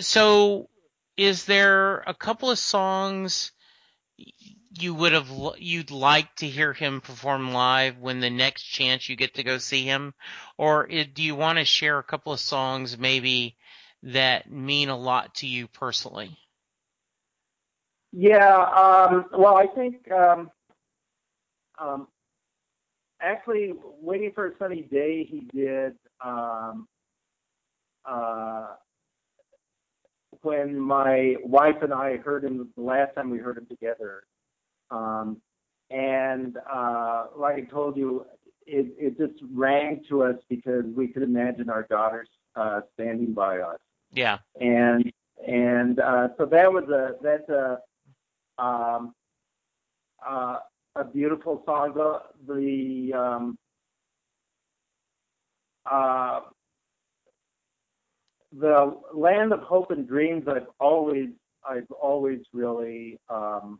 so, 0.00 0.68
is 1.16 1.44
there 1.44 1.98
a 2.00 2.14
couple 2.14 2.50
of 2.50 2.58
songs 2.58 3.52
you 4.82 4.94
would 4.94 5.12
have 5.12 5.30
you'd 5.58 5.90
like 5.90 6.34
to 6.36 6.46
hear 6.48 6.72
him 6.72 7.00
perform 7.00 7.52
live 7.52 7.98
when 7.98 8.20
the 8.20 8.30
next 8.30 8.62
chance 8.64 9.08
you 9.08 9.16
get 9.16 9.34
to 9.34 9.42
go 9.42 9.58
see 9.58 9.84
him, 9.84 10.14
or 10.58 10.90
i- 10.90 11.04
do 11.04 11.22
you 11.22 11.34
want 11.34 11.58
to 11.58 11.64
share 11.64 11.98
a 11.98 12.04
couple 12.04 12.32
of 12.32 12.40
songs 12.40 12.98
maybe 12.98 13.56
that 14.02 14.50
mean 14.50 14.88
a 14.88 14.96
lot 14.96 15.34
to 15.36 15.46
you 15.46 15.68
personally? 15.68 16.36
Yeah. 18.12 18.56
Um, 18.56 19.26
well, 19.32 19.56
I 19.56 19.66
think 19.66 20.10
um, 20.10 20.50
um, 21.78 22.08
actually, 23.20 23.72
waiting 24.00 24.32
for 24.34 24.46
a 24.48 24.52
sunny 24.58 24.82
day, 24.82 25.24
he 25.24 25.40
did. 25.54 25.94
Um, 26.24 26.88
uh, 28.04 28.74
when 30.42 30.78
my 30.78 31.36
wife 31.42 31.76
and 31.82 31.92
I 31.92 32.16
heard 32.18 32.44
him 32.44 32.68
the 32.76 32.82
last 32.82 33.14
time 33.14 33.30
we 33.30 33.38
heard 33.38 33.58
him 33.58 33.66
together, 33.66 34.24
um, 34.90 35.40
and 35.90 36.56
uh, 36.70 37.26
like 37.36 37.56
I 37.56 37.60
told 37.62 37.96
you, 37.96 38.26
it, 38.66 38.92
it 38.98 39.18
just 39.18 39.40
rang 39.52 40.02
to 40.08 40.24
us 40.24 40.36
because 40.48 40.84
we 40.96 41.08
could 41.08 41.22
imagine 41.22 41.70
our 41.70 41.84
daughters 41.84 42.28
uh, 42.56 42.80
standing 42.94 43.32
by 43.32 43.58
us 43.58 43.78
Yeah, 44.12 44.38
and 44.60 45.12
and 45.46 46.00
uh, 46.00 46.28
so 46.36 46.46
that 46.46 46.72
was 46.72 46.84
a 46.88 47.14
that's 47.22 47.48
a 47.48 47.78
um, 48.58 49.14
uh, 50.26 50.58
a 50.96 51.04
beautiful 51.04 51.62
song. 51.64 51.92
The 51.94 52.22
the 52.52 53.12
um, 53.16 53.58
uh, 55.90 56.40
the 58.58 58.96
land 59.14 59.52
of 59.52 59.60
hope 59.60 59.90
and 59.90 60.08
dreams. 60.08 60.44
I've 60.48 60.68
always 60.80 61.28
I've 61.68 61.90
always 61.90 62.40
really 62.52 63.18
um, 63.28 63.78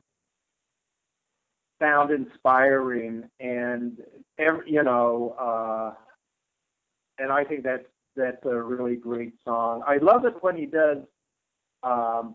found 1.78 2.10
inspiring, 2.10 3.28
and 3.40 3.98
every, 4.38 4.70
you 4.70 4.82
know, 4.82 5.34
uh, 5.38 5.94
and 7.18 7.32
I 7.32 7.44
think 7.44 7.62
that's 7.62 7.86
that's 8.16 8.44
a 8.44 8.62
really 8.62 8.96
great 8.96 9.34
song. 9.44 9.82
I 9.86 9.98
love 9.98 10.24
it 10.24 10.34
when 10.40 10.56
he 10.56 10.66
does 10.66 10.98
um, 11.82 12.34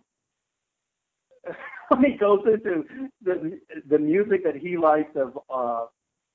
when 1.89 2.03
he 2.03 2.17
goes 2.17 2.41
into 2.45 2.85
the 3.23 3.59
the 3.87 3.99
music 3.99 4.43
that 4.43 4.55
he 4.55 4.77
likes 4.77 5.15
of 5.15 5.37
uh, 5.49 5.85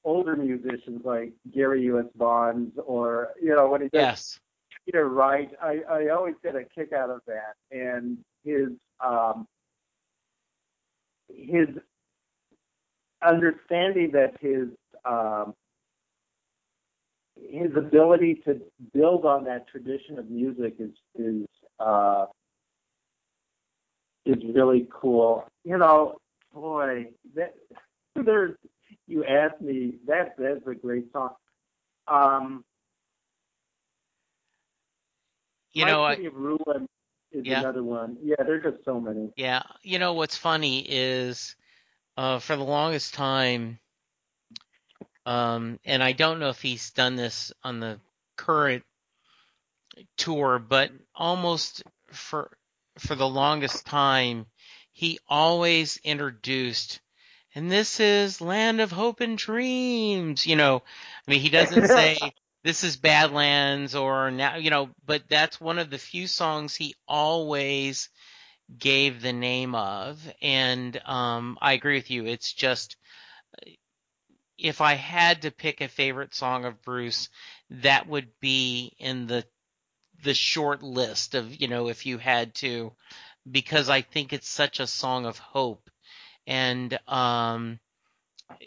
older 0.05 0.37
musicians 0.37 1.03
like 1.05 1.33
Gary 1.53 1.83
U.S. 1.85 2.07
Bonds 2.15 2.73
or 2.85 3.31
you 3.41 3.55
know 3.55 3.69
when 3.69 3.83
he 3.83 3.89
does 3.89 4.03
yes, 4.03 4.41
Peter 4.85 5.09
Wright. 5.09 5.51
I 5.63 5.81
I 5.91 6.09
always 6.09 6.35
get 6.43 6.57
a 6.57 6.65
kick 6.65 6.93
out 6.93 7.11
of 7.11 7.21
that 7.27 7.55
and 7.71 8.19
his 8.45 8.69
um, 9.05 9.47
his 11.29 11.69
understanding 13.23 14.11
that 14.13 14.35
his 14.41 14.69
um, 15.05 15.55
his 17.37 17.71
ability 17.77 18.43
to 18.45 18.61
build 18.93 19.25
on 19.25 19.45
that 19.45 19.69
tradition 19.69 20.19
of 20.19 20.29
music 20.31 20.75
is 20.79 20.91
is 21.17 21.47
uh, 21.79 22.27
is 24.25 24.37
really 24.55 24.89
cool. 24.93 25.45
You 25.65 25.79
know, 25.79 26.17
boy, 26.53 27.07
that 27.35 27.55
there's 28.15 28.57
you 29.07 29.25
asked 29.25 29.61
me 29.61 29.97
that 30.07 30.35
that's 30.39 30.67
a 30.67 30.75
great 30.75 31.13
song. 31.13 31.31
Um, 32.09 32.65
you 35.73 35.85
know, 35.85 36.05
I, 36.05 36.17
Ruin 36.33 36.89
is 37.33 37.45
Yeah. 37.45 37.61
another 37.61 37.83
one. 37.83 38.17
Yeah, 38.23 38.37
there's 38.39 38.63
just 38.63 38.85
so 38.85 39.01
many. 39.01 39.33
Yeah, 39.37 39.63
you 39.83 39.99
know 39.99 40.13
what's 40.15 40.37
funny 40.37 40.81
is 40.89 41.57
uh, 42.17 42.39
for 42.39 42.57
the 42.57 42.65
longest 42.65 43.15
time, 43.15 43.79
um, 45.25 45.79
and 45.85 46.03
I 46.03 46.13
don't 46.13 46.39
know 46.39 46.49
if 46.49 46.63
he's 46.63 46.91
done 46.91 47.17
this 47.17 47.53
on 47.63 47.81
the 47.81 48.01
current 48.37 48.85
tour, 50.17 50.59
but 50.59 50.91
almost 51.15 51.83
for 52.13 52.51
for 52.99 53.15
the 53.15 53.29
longest 53.29 53.87
time, 53.87 54.47
he 54.93 55.19
always 55.29 55.99
introduced, 55.99 57.01
and 57.55 57.71
this 57.71 58.01
is 58.01 58.41
Land 58.41 58.81
of 58.81 58.93
Hope 58.93 59.21
and 59.21 59.37
Dreams. 59.37 60.47
You 60.47 60.57
know, 60.57 60.83
I 61.27 61.31
mean, 61.31 61.41
he 61.41 61.51
doesn't 61.51 61.87
say 61.89 62.17
this 62.63 62.83
is 62.83 62.97
Badlands 62.97 63.95
or 63.95 64.31
now, 64.31 64.57
you 64.57 64.71
know, 64.71 64.91
but 65.05 65.29
that's 65.29 65.61
one 65.61 65.79
of 65.79 65.91
the 65.91 65.99
few 65.99 66.27
songs 66.27 66.75
he 66.75 66.95
always 67.07 68.09
gave 68.79 69.23
the 69.23 69.33
name 69.33 69.75
of. 69.75 70.19
And 70.43 71.01
um, 71.07 71.59
I 71.61 71.73
agree 71.73 71.97
with 71.97 72.11
you. 72.11 72.27
It's 72.27 72.53
just, 72.53 72.97
if 74.59 74.81
I 74.81 74.95
had 74.95 75.43
to 75.43 75.51
pick 75.51 75.81
a 75.81 75.89
favorite 75.89 76.35
song 76.35 76.65
of 76.65 76.83
Bruce, 76.83 77.29
that 77.71 78.07
would 78.09 78.29
be 78.41 78.95
in 78.99 79.27
the 79.27 79.45
the 80.23 80.35
short 80.35 80.83
list 80.83 81.35
of 81.35 81.61
you 81.61 81.69
know 81.69 81.89
if 81.89 82.07
you 82.07 82.19
had 82.19 82.55
to, 82.55 82.93
because 83.51 83.89
I 83.89 84.03
think 84.03 84.33
it's 84.33 84.49
such 84.49 84.81
a 84.81 84.87
song 84.87 85.27
of 85.27 85.39
hope, 85.39 85.91
and 86.47 86.99
um, 87.09 87.79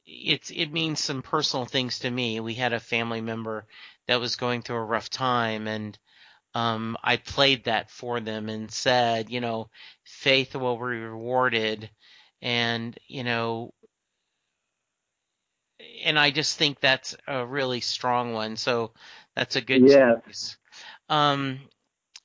it's 0.06 0.52
it 0.52 0.72
means 0.72 1.00
some 1.00 1.22
personal 1.22 1.66
things 1.66 2.00
to 2.00 2.12
me. 2.12 2.40
We 2.40 2.54
had 2.54 2.74
a 2.74 2.80
family 2.80 3.22
member 3.22 3.66
that 4.08 4.20
was 4.20 4.36
going 4.36 4.62
through 4.62 4.78
a 4.78 4.84
rough 4.84 5.10
time, 5.10 5.68
and 5.68 5.98
um, 6.56 6.98
I 7.04 7.18
played 7.18 7.66
that 7.66 7.90
for 7.92 8.20
them 8.20 8.50
and 8.50 8.72
said, 8.72 9.30
you 9.30 9.42
know, 9.42 9.70
faith 10.04 10.56
will 10.56 10.76
be 10.78 10.84
rewarded, 10.84 11.90
and 12.42 12.98
you 13.08 13.24
know, 13.24 13.74
and 16.04 16.18
I 16.20 16.32
just 16.32 16.58
think 16.58 16.80
that's 16.80 17.16
a 17.28 17.46
really 17.46 17.82
strong 17.82 18.34
one. 18.34 18.58
So 18.58 18.92
that's 19.36 19.56
a 19.56 19.62
good 19.62 19.86
Yes. 19.86 20.22
choice. 20.26 20.58
Um, 21.10 21.60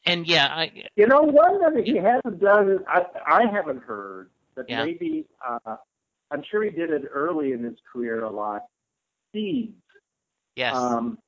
and 0.06 0.26
yeah, 0.26 0.46
I 0.46 0.84
You 0.96 1.06
know, 1.06 1.22
one 1.22 1.60
that 1.60 1.84
he 1.84 1.96
hasn't 1.96 2.40
done, 2.40 2.78
I, 2.88 3.04
I 3.26 3.46
haven't 3.52 3.82
heard, 3.82 4.30
but 4.54 4.66
Yeah. 4.68 4.84
maybe 4.84 5.26
uh, 5.46 5.76
I'm 6.30 6.42
sure 6.50 6.62
he 6.62 6.70
did 6.70 6.90
it 6.90 7.02
early 7.12 7.52
in 7.52 7.62
his 7.62 7.76
career 7.92 8.24
a 8.24 8.30
lot. 8.30 8.62
Seeds. 9.32 9.72
yes, 10.56 10.74
Um, 10.76 11.18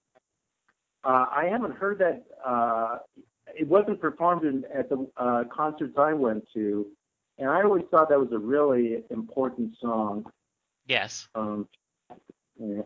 uh, 1.04 1.26
I 1.30 1.48
haven't 1.50 1.76
heard 1.76 1.98
that. 1.98 2.24
Uh, 2.44 2.98
it 3.54 3.66
wasn't 3.66 4.00
performed 4.00 4.44
in, 4.44 4.64
at 4.74 4.88
the 4.88 5.06
uh, 5.16 5.44
concerts 5.54 5.94
I 5.98 6.12
went 6.12 6.44
to, 6.54 6.86
and 7.38 7.48
I 7.48 7.62
always 7.62 7.84
thought 7.90 8.08
that 8.08 8.18
was 8.18 8.32
a 8.32 8.38
really 8.38 9.02
important 9.10 9.76
song. 9.80 10.24
yes, 10.86 11.28
Um, 11.34 11.68
yeah. 12.58 12.82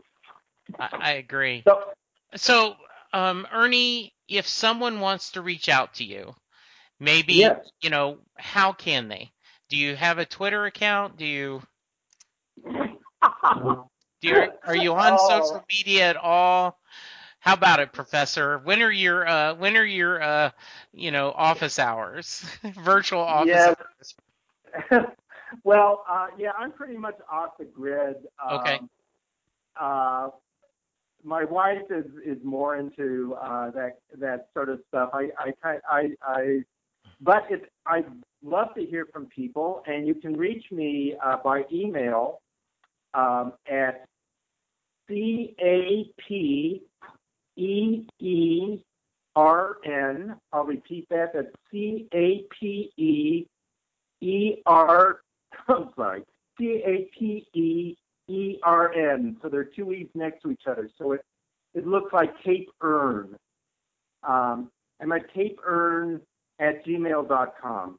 I, 0.79 0.89
I 0.93 1.13
agree. 1.13 1.63
So, 1.67 1.83
So, 2.37 2.77
um, 3.13 3.47
Ernie, 3.53 4.13
if 4.29 4.47
someone 4.47 5.01
wants 5.01 5.33
to 5.33 5.43
reach 5.43 5.69
out 5.69 5.95
to 5.95 6.05
you, 6.05 6.35
maybe 7.01 7.35
yes. 7.35 7.67
you 7.81 7.91
know 7.91 8.19
how 8.39 8.73
can 8.73 9.09
they? 9.09 9.33
Do 9.71 9.77
you 9.77 9.97
have 9.97 10.19
a 10.19 10.25
Twitter 10.27 10.67
account? 10.67 11.17
Do 11.17 11.25
you 11.25 11.63
do 12.65 14.29
you, 14.29 14.53
are 14.67 14.77
you 14.77 14.95
on 14.95 15.17
Oh. 15.19 15.29
social 15.29 15.65
media 15.71 16.11
at 16.11 16.17
all? 16.17 16.79
How 17.41 17.55
about 17.55 17.81
it, 17.81 17.93
Professor? 17.93 18.59
When 18.59 18.83
are 18.83 18.91
your 18.91 19.27
uh, 19.27 19.55
when 19.55 19.77
are 19.77 19.85
your 19.85 20.23
uh, 20.23 20.51
you 20.93 21.11
know 21.11 21.33
office 21.33 21.79
hours? 21.79 22.45
Virtual 22.63 23.21
office 23.23 23.49
Yes. 23.49 23.77
hours. 23.79 24.15
well, 25.65 26.05
uh, 26.09 26.29
yeah, 26.39 26.53
I'm 26.59 26.73
pretty 26.73 26.97
much 26.97 27.17
off 27.31 27.59
the 27.59 27.65
grid. 27.65 28.17
Um, 28.45 28.57
Okay. 28.57 28.81
Uh, 29.81 30.29
my 31.25 31.45
wife 31.45 31.83
is 31.91 32.07
is 32.25 32.39
more 32.45 32.77
into 32.77 33.37
uh, 33.41 33.71
that 33.73 33.99
that 34.19 34.49
sort 34.55 34.69
of 34.69 34.81
stuff. 34.89 35.11
I 35.13 35.31
I 35.65 35.79
I 35.91 36.09
I 36.23 36.65
but 37.21 37.45
it, 37.51 37.71
I'd 37.87 38.07
love 38.43 38.75
to 38.77 38.85
hear 38.85 39.07
from 39.13 39.27
people, 39.27 39.83
and 39.87 40.07
you 40.07 40.15
can 40.15 40.37
reach 40.37 40.65
me 40.71 41.15
uh, 41.25 41.37
by 41.45 41.65
email 41.73 42.41
um, 43.15 43.53
at 43.71 44.07
c 45.09 45.55
a 45.61 46.11
p 46.27 46.83
e 47.57 48.07
e 48.19 48.79
r 49.37 49.77
n. 49.85 50.37
I'll 50.53 50.65
repeat 50.65 51.09
that. 51.11 51.33
That's 51.35 51.55
c 51.71 52.07
a 52.15 52.45
p 52.59 52.91
e 52.97 53.47
e 54.21 54.57
r. 54.67 55.21
I'm 55.69 55.91
sorry, 55.97 56.25
c 56.59 56.83
a 56.85 57.09
p 57.17 57.47
e 57.55 57.97
e 58.29 58.59
r 58.63 58.93
n. 58.93 59.37
So 59.43 59.49
there 59.49 59.61
are 59.61 59.65
two 59.65 59.93
e's 59.93 60.09
next 60.15 60.43
to 60.43 60.51
each 60.51 60.67
other. 60.67 60.89
So 60.99 61.13
it 61.13 61.25
it 61.75 61.87
looks 61.87 62.13
like 62.13 62.41
Cape 62.43 62.69
Earn. 62.81 63.37
Um, 64.23 64.71
I'm 65.01 65.13
at 65.13 65.33
Cape 65.33 65.61
Earn 65.65 66.21
at 66.59 66.85
gmail.com. 66.85 67.99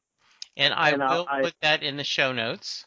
And 0.58 0.74
I 0.74 0.89
And 0.91 1.02
I'll- 1.04 1.20
will 1.20 1.28
I- 1.30 1.41
put 1.41 1.56
that 1.62 1.82
in 1.82 1.95
the 1.97 2.04
show 2.04 2.32
notes. 2.34 2.86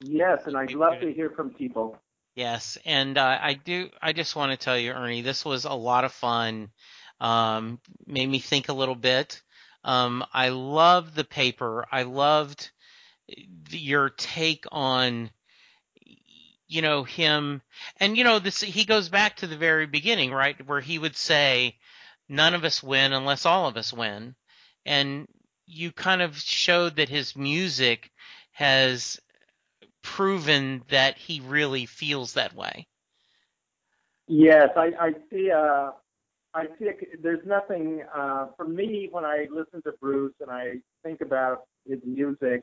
Yes, 0.00 0.46
and 0.46 0.56
I'd 0.56 0.72
love 0.74 1.00
to 1.00 1.12
hear 1.12 1.30
from 1.30 1.50
people. 1.54 1.98
Yes, 2.38 2.78
and 2.84 3.18
uh, 3.18 3.36
I 3.42 3.54
do. 3.54 3.90
I 4.00 4.12
just 4.12 4.36
want 4.36 4.52
to 4.52 4.64
tell 4.64 4.78
you, 4.78 4.92
Ernie, 4.92 5.22
this 5.22 5.44
was 5.44 5.64
a 5.64 5.72
lot 5.72 6.04
of 6.04 6.12
fun. 6.12 6.70
Um, 7.20 7.80
made 8.06 8.28
me 8.28 8.38
think 8.38 8.68
a 8.68 8.72
little 8.74 8.94
bit. 8.94 9.42
Um, 9.82 10.24
I 10.32 10.50
loved 10.50 11.16
the 11.16 11.24
paper. 11.24 11.84
I 11.90 12.04
loved 12.04 12.70
your 13.70 14.10
take 14.10 14.66
on, 14.70 15.30
you 16.68 16.80
know, 16.80 17.02
him, 17.02 17.60
and 17.98 18.16
you 18.16 18.22
know, 18.22 18.38
this. 18.38 18.60
He 18.60 18.84
goes 18.84 19.08
back 19.08 19.38
to 19.38 19.48
the 19.48 19.56
very 19.56 19.86
beginning, 19.86 20.30
right, 20.30 20.64
where 20.64 20.80
he 20.80 20.96
would 20.96 21.16
say, 21.16 21.76
"None 22.28 22.54
of 22.54 22.62
us 22.62 22.84
win 22.84 23.12
unless 23.12 23.46
all 23.46 23.66
of 23.66 23.76
us 23.76 23.92
win," 23.92 24.36
and 24.86 25.26
you 25.66 25.90
kind 25.90 26.22
of 26.22 26.38
showed 26.38 26.94
that 26.94 27.08
his 27.08 27.34
music 27.34 28.12
has 28.52 29.18
proven 30.02 30.82
that 30.90 31.16
he 31.18 31.40
really 31.40 31.86
feels 31.86 32.34
that 32.34 32.54
way. 32.54 32.86
Yes, 34.26 34.70
I, 34.76 34.92
I 35.00 35.12
see. 35.30 35.50
Uh, 35.50 35.90
I 36.54 36.66
see. 36.78 36.88
A, 36.88 36.92
there's 37.22 37.44
nothing 37.46 38.02
uh, 38.14 38.48
for 38.56 38.66
me 38.66 39.08
when 39.10 39.24
I 39.24 39.46
listen 39.50 39.82
to 39.82 39.92
Bruce 40.00 40.34
and 40.40 40.50
I 40.50 40.74
think 41.02 41.20
about 41.20 41.64
his 41.86 41.98
music. 42.04 42.62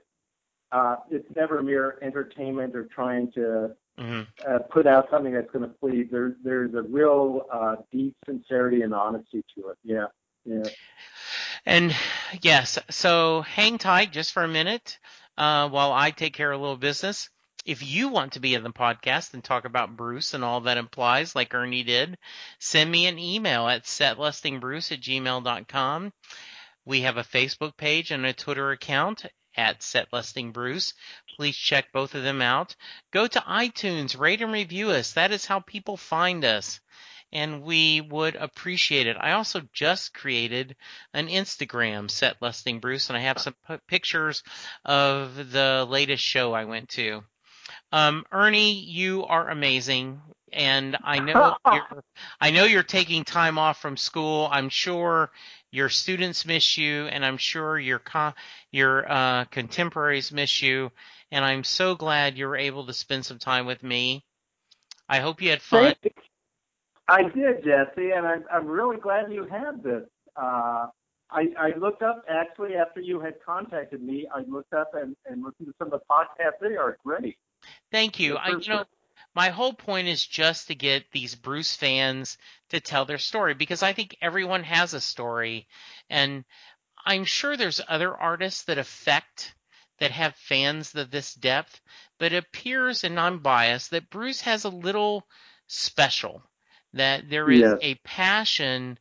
Uh, 0.71 0.97
it's 1.09 1.27
never 1.35 1.61
mere 1.61 1.97
entertainment 2.01 2.75
or 2.75 2.85
trying 2.85 3.31
to 3.33 3.71
hmm 3.97 4.21
uh, 4.47 4.59
put 4.71 4.85
out 4.85 5.07
something 5.09 5.33
that's 5.33 5.49
going 5.51 5.67
to 5.67 5.75
please. 5.79 6.07
There's 6.11 6.33
there's 6.43 6.73
a 6.73 6.81
real 6.83 7.41
uh, 7.51 7.77
deep 7.91 8.15
sincerity 8.25 8.81
and 8.81 8.93
honesty 8.93 9.43
to 9.55 9.69
it. 9.69 9.77
Yeah, 9.83 10.05
yeah. 10.45 10.69
And 11.65 11.95
yes, 12.41 12.77
so 12.89 13.41
hang 13.41 13.77
tight 13.77 14.11
just 14.11 14.33
for 14.33 14.43
a 14.43 14.47
minute 14.47 14.99
uh, 15.37 15.69
while 15.69 15.91
I 15.91 16.11
take 16.11 16.33
care 16.33 16.51
of 16.51 16.59
a 16.59 16.61
little 16.61 16.77
business. 16.77 17.29
If 17.65 17.83
you 17.83 18.09
want 18.09 18.33
to 18.33 18.39
be 18.39 18.53
in 18.53 18.61
the 18.61 18.69
podcast 18.71 19.33
and 19.33 19.43
talk 19.43 19.65
about 19.65 19.97
Bruce 19.97 20.35
and 20.35 20.43
all 20.43 20.61
that 20.61 20.77
implies, 20.77 21.35
like 21.35 21.53
Ernie 21.53 21.83
did, 21.83 22.17
send 22.59 22.91
me 22.91 23.07
an 23.07 23.17
email 23.17 23.67
at 23.67 23.85
setlustingbruce 23.85 24.91
at 24.91 25.01
gmail.com. 25.01 26.13
We 26.85 27.01
have 27.01 27.17
a 27.17 27.23
Facebook 27.23 27.75
page 27.75 28.11
and 28.11 28.23
a 28.23 28.33
Twitter 28.33 28.69
account 28.69 29.25
at 29.57 29.79
setlustingbruce. 29.79 30.93
Please 31.35 31.57
check 31.57 31.91
both 31.91 32.13
of 32.13 32.23
them 32.23 32.41
out. 32.41 32.75
Go 33.11 33.25
to 33.25 33.39
iTunes, 33.39 34.17
rate 34.17 34.41
and 34.41 34.51
review 34.51 34.91
us. 34.91 35.13
That 35.13 35.31
is 35.31 35.45
how 35.45 35.61
people 35.61 35.97
find 35.97 36.45
us. 36.45 36.79
And 37.35 37.63
we 37.63 37.99
would 37.99 38.37
appreciate 38.37 39.07
it. 39.07 39.17
I 39.19 39.33
also 39.33 39.61
just 39.73 40.13
created 40.13 40.73
an 41.13 41.27
Instagram, 41.27 42.09
Set 42.09 42.41
Lusting 42.41 42.79
Bruce, 42.79 43.09
and 43.09 43.17
I 43.17 43.21
have 43.21 43.39
some 43.39 43.53
p- 43.67 43.75
pictures 43.89 44.41
of 44.85 45.51
the 45.51 45.85
latest 45.89 46.23
show 46.23 46.53
I 46.53 46.63
went 46.63 46.87
to. 46.91 47.25
Um, 47.91 48.25
Ernie, 48.31 48.79
you 48.79 49.25
are 49.25 49.49
amazing, 49.49 50.21
and 50.53 50.95
I 51.03 51.19
know 51.19 51.57
you're, 51.73 52.03
I 52.39 52.51
know 52.51 52.63
you're 52.63 52.83
taking 52.83 53.25
time 53.25 53.57
off 53.57 53.81
from 53.81 53.97
school. 53.97 54.47
I'm 54.49 54.69
sure 54.69 55.29
your 55.71 55.89
students 55.89 56.45
miss 56.45 56.77
you, 56.77 57.07
and 57.07 57.25
I'm 57.25 57.37
sure 57.37 57.77
your 57.77 57.99
co- 57.99 58.33
your 58.71 59.11
uh, 59.11 59.43
contemporaries 59.51 60.31
miss 60.31 60.61
you. 60.61 60.89
And 61.31 61.43
I'm 61.43 61.65
so 61.65 61.95
glad 61.95 62.37
you 62.37 62.47
were 62.47 62.55
able 62.55 62.85
to 62.85 62.93
spend 62.93 63.25
some 63.25 63.39
time 63.39 63.65
with 63.65 63.83
me. 63.83 64.23
I 65.09 65.19
hope 65.19 65.41
you 65.41 65.49
had 65.49 65.61
fun. 65.61 65.83
Thank 65.83 65.97
you. 66.03 66.11
I 67.07 67.23
did, 67.23 67.63
Jesse, 67.63 68.11
and 68.11 68.25
I'm 68.25 68.43
I'm 68.51 68.67
really 68.67 68.97
glad 68.97 69.31
you 69.31 69.45
had 69.45 69.83
this. 69.83 70.03
Uh, 70.35 70.87
I, 71.31 71.47
I 71.57 71.77
looked 71.77 72.01
up 72.01 72.23
actually 72.29 72.75
after 72.75 73.01
you 73.01 73.19
had 73.19 73.35
contacted 73.45 74.01
me. 74.01 74.27
I 74.33 74.41
looked 74.47 74.73
up 74.73 74.91
and, 74.93 75.15
and 75.25 75.43
listened 75.43 75.67
to 75.67 75.73
some 75.77 75.91
of 75.91 75.99
the 75.99 76.05
podcasts. 76.09 76.59
They 76.61 76.75
are 76.75 76.97
great. 77.03 77.37
Thank 77.91 78.19
you. 78.19 78.35
I, 78.37 78.49
you 78.49 78.69
know, 78.69 78.85
my 79.33 79.49
whole 79.49 79.73
point 79.73 80.07
is 80.07 80.25
just 80.25 80.67
to 80.67 80.75
get 80.75 81.11
these 81.11 81.35
Bruce 81.35 81.75
fans 81.75 82.37
to 82.69 82.79
tell 82.79 83.05
their 83.05 83.17
story 83.17 83.53
because 83.53 83.83
I 83.83 83.93
think 83.93 84.15
everyone 84.21 84.63
has 84.63 84.93
a 84.93 85.01
story, 85.01 85.67
and 86.09 86.45
I'm 87.05 87.25
sure 87.25 87.57
there's 87.57 87.81
other 87.87 88.15
artists 88.15 88.63
that 88.63 88.77
affect 88.77 89.55
that 89.99 90.11
have 90.11 90.35
fans 90.35 90.93
of 90.95 91.11
this 91.11 91.33
depth, 91.33 91.79
but 92.19 92.33
it 92.33 92.43
appears, 92.45 93.03
and 93.03 93.19
I'm 93.19 93.39
biased, 93.39 93.91
that 93.91 94.09
Bruce 94.09 94.41
has 94.41 94.65
a 94.65 94.69
little 94.69 95.25
special. 95.67 96.43
That 96.95 97.29
there 97.29 97.51
is 97.51 97.61
Yes. 97.61 97.79
a 97.81 97.95
passion, 97.95 98.97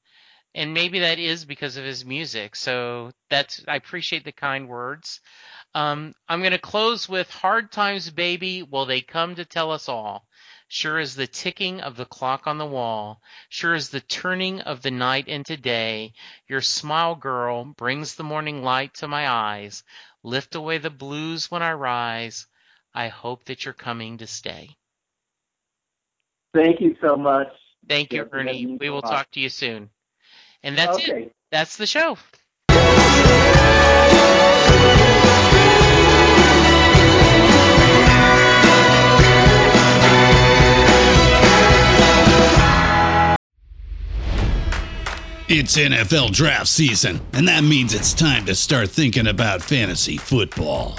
and 0.55 0.74
maybe 0.74 1.01
that 1.01 1.18
is 1.18 1.45
because 1.45 1.76
of 1.76 1.84
his 1.84 2.05
music. 2.05 2.57
So 2.57 3.12
that's 3.30 3.64
I 3.66 3.76
appreciate 3.76 4.24
the 4.24 4.32
kind 4.32 4.68
words. 4.68 5.20
Um, 5.74 6.14
I'm 6.28 6.40
going 6.40 6.53
to 6.53 6.59
close 6.59 7.09
with 7.09 7.30
Hard 7.30 7.72
Times 7.72 8.11
Baby, 8.11 8.62
will 8.62 8.86
they 8.86 9.01
come 9.01 9.34
to 9.36 9.45
tell 9.45 9.72
us 9.72 9.88
all? 9.88 10.26
Sure 10.68 10.99
as 10.99 11.14
the 11.14 11.26
ticking 11.26 11.80
of 11.80 11.97
the 11.97 12.05
clock 12.05 12.47
on 12.47 12.59
the 12.59 12.66
wall, 12.66 13.20
sure 13.49 13.74
as 13.74 13.90
the 13.90 14.01
turning 14.01 14.61
of 14.62 14.82
the 14.82 14.90
night 14.90 15.28
into 15.28 15.57
day, 15.57 16.12
your 16.49 16.61
smile, 16.61 17.14
girl, 17.14 17.64
brings 17.64 18.14
the 18.14 18.24
morning 18.24 18.62
light 18.62 18.95
to 18.95 19.09
my 19.09 19.28
eyes. 19.28 19.84
Lift 20.22 20.55
away 20.55 20.78
the 20.78 20.90
blues 20.90 21.51
when 21.51 21.62
I 21.62 21.72
rise. 21.72 22.47
I 22.95 23.09
hope 23.09 23.45
that 23.45 23.64
you're 23.64 23.74
coming 23.74 24.18
to 24.18 24.26
stay. 24.26 24.70
Thank 26.55 26.80
you 26.80 26.97
so 27.01 27.16
much. 27.16 27.49
Thank 27.89 28.12
you, 28.12 28.22
Yes, 28.22 28.28
Ernie. 28.32 28.76
We 28.80 28.91
will 28.91 29.03
talk 29.03 29.30
to 29.32 29.41
you 29.41 29.49
soon. 29.49 29.91
And 30.62 30.76
that's 30.78 31.09
it. 31.09 31.32
That's 31.51 31.76
the 31.76 31.87
show. 31.87 32.16
It's 45.47 45.76
NFL 45.76 46.32
draft 46.32 46.68
season, 46.68 47.20
and 47.35 47.47
that 47.49 47.62
means 47.62 47.93
it's 47.93 48.14
time 48.14 48.47
to 48.47 48.55
start 48.55 48.89
thinking 48.89 49.26
about 49.26 49.62
fantasy 49.62 50.16
football. 50.16 50.99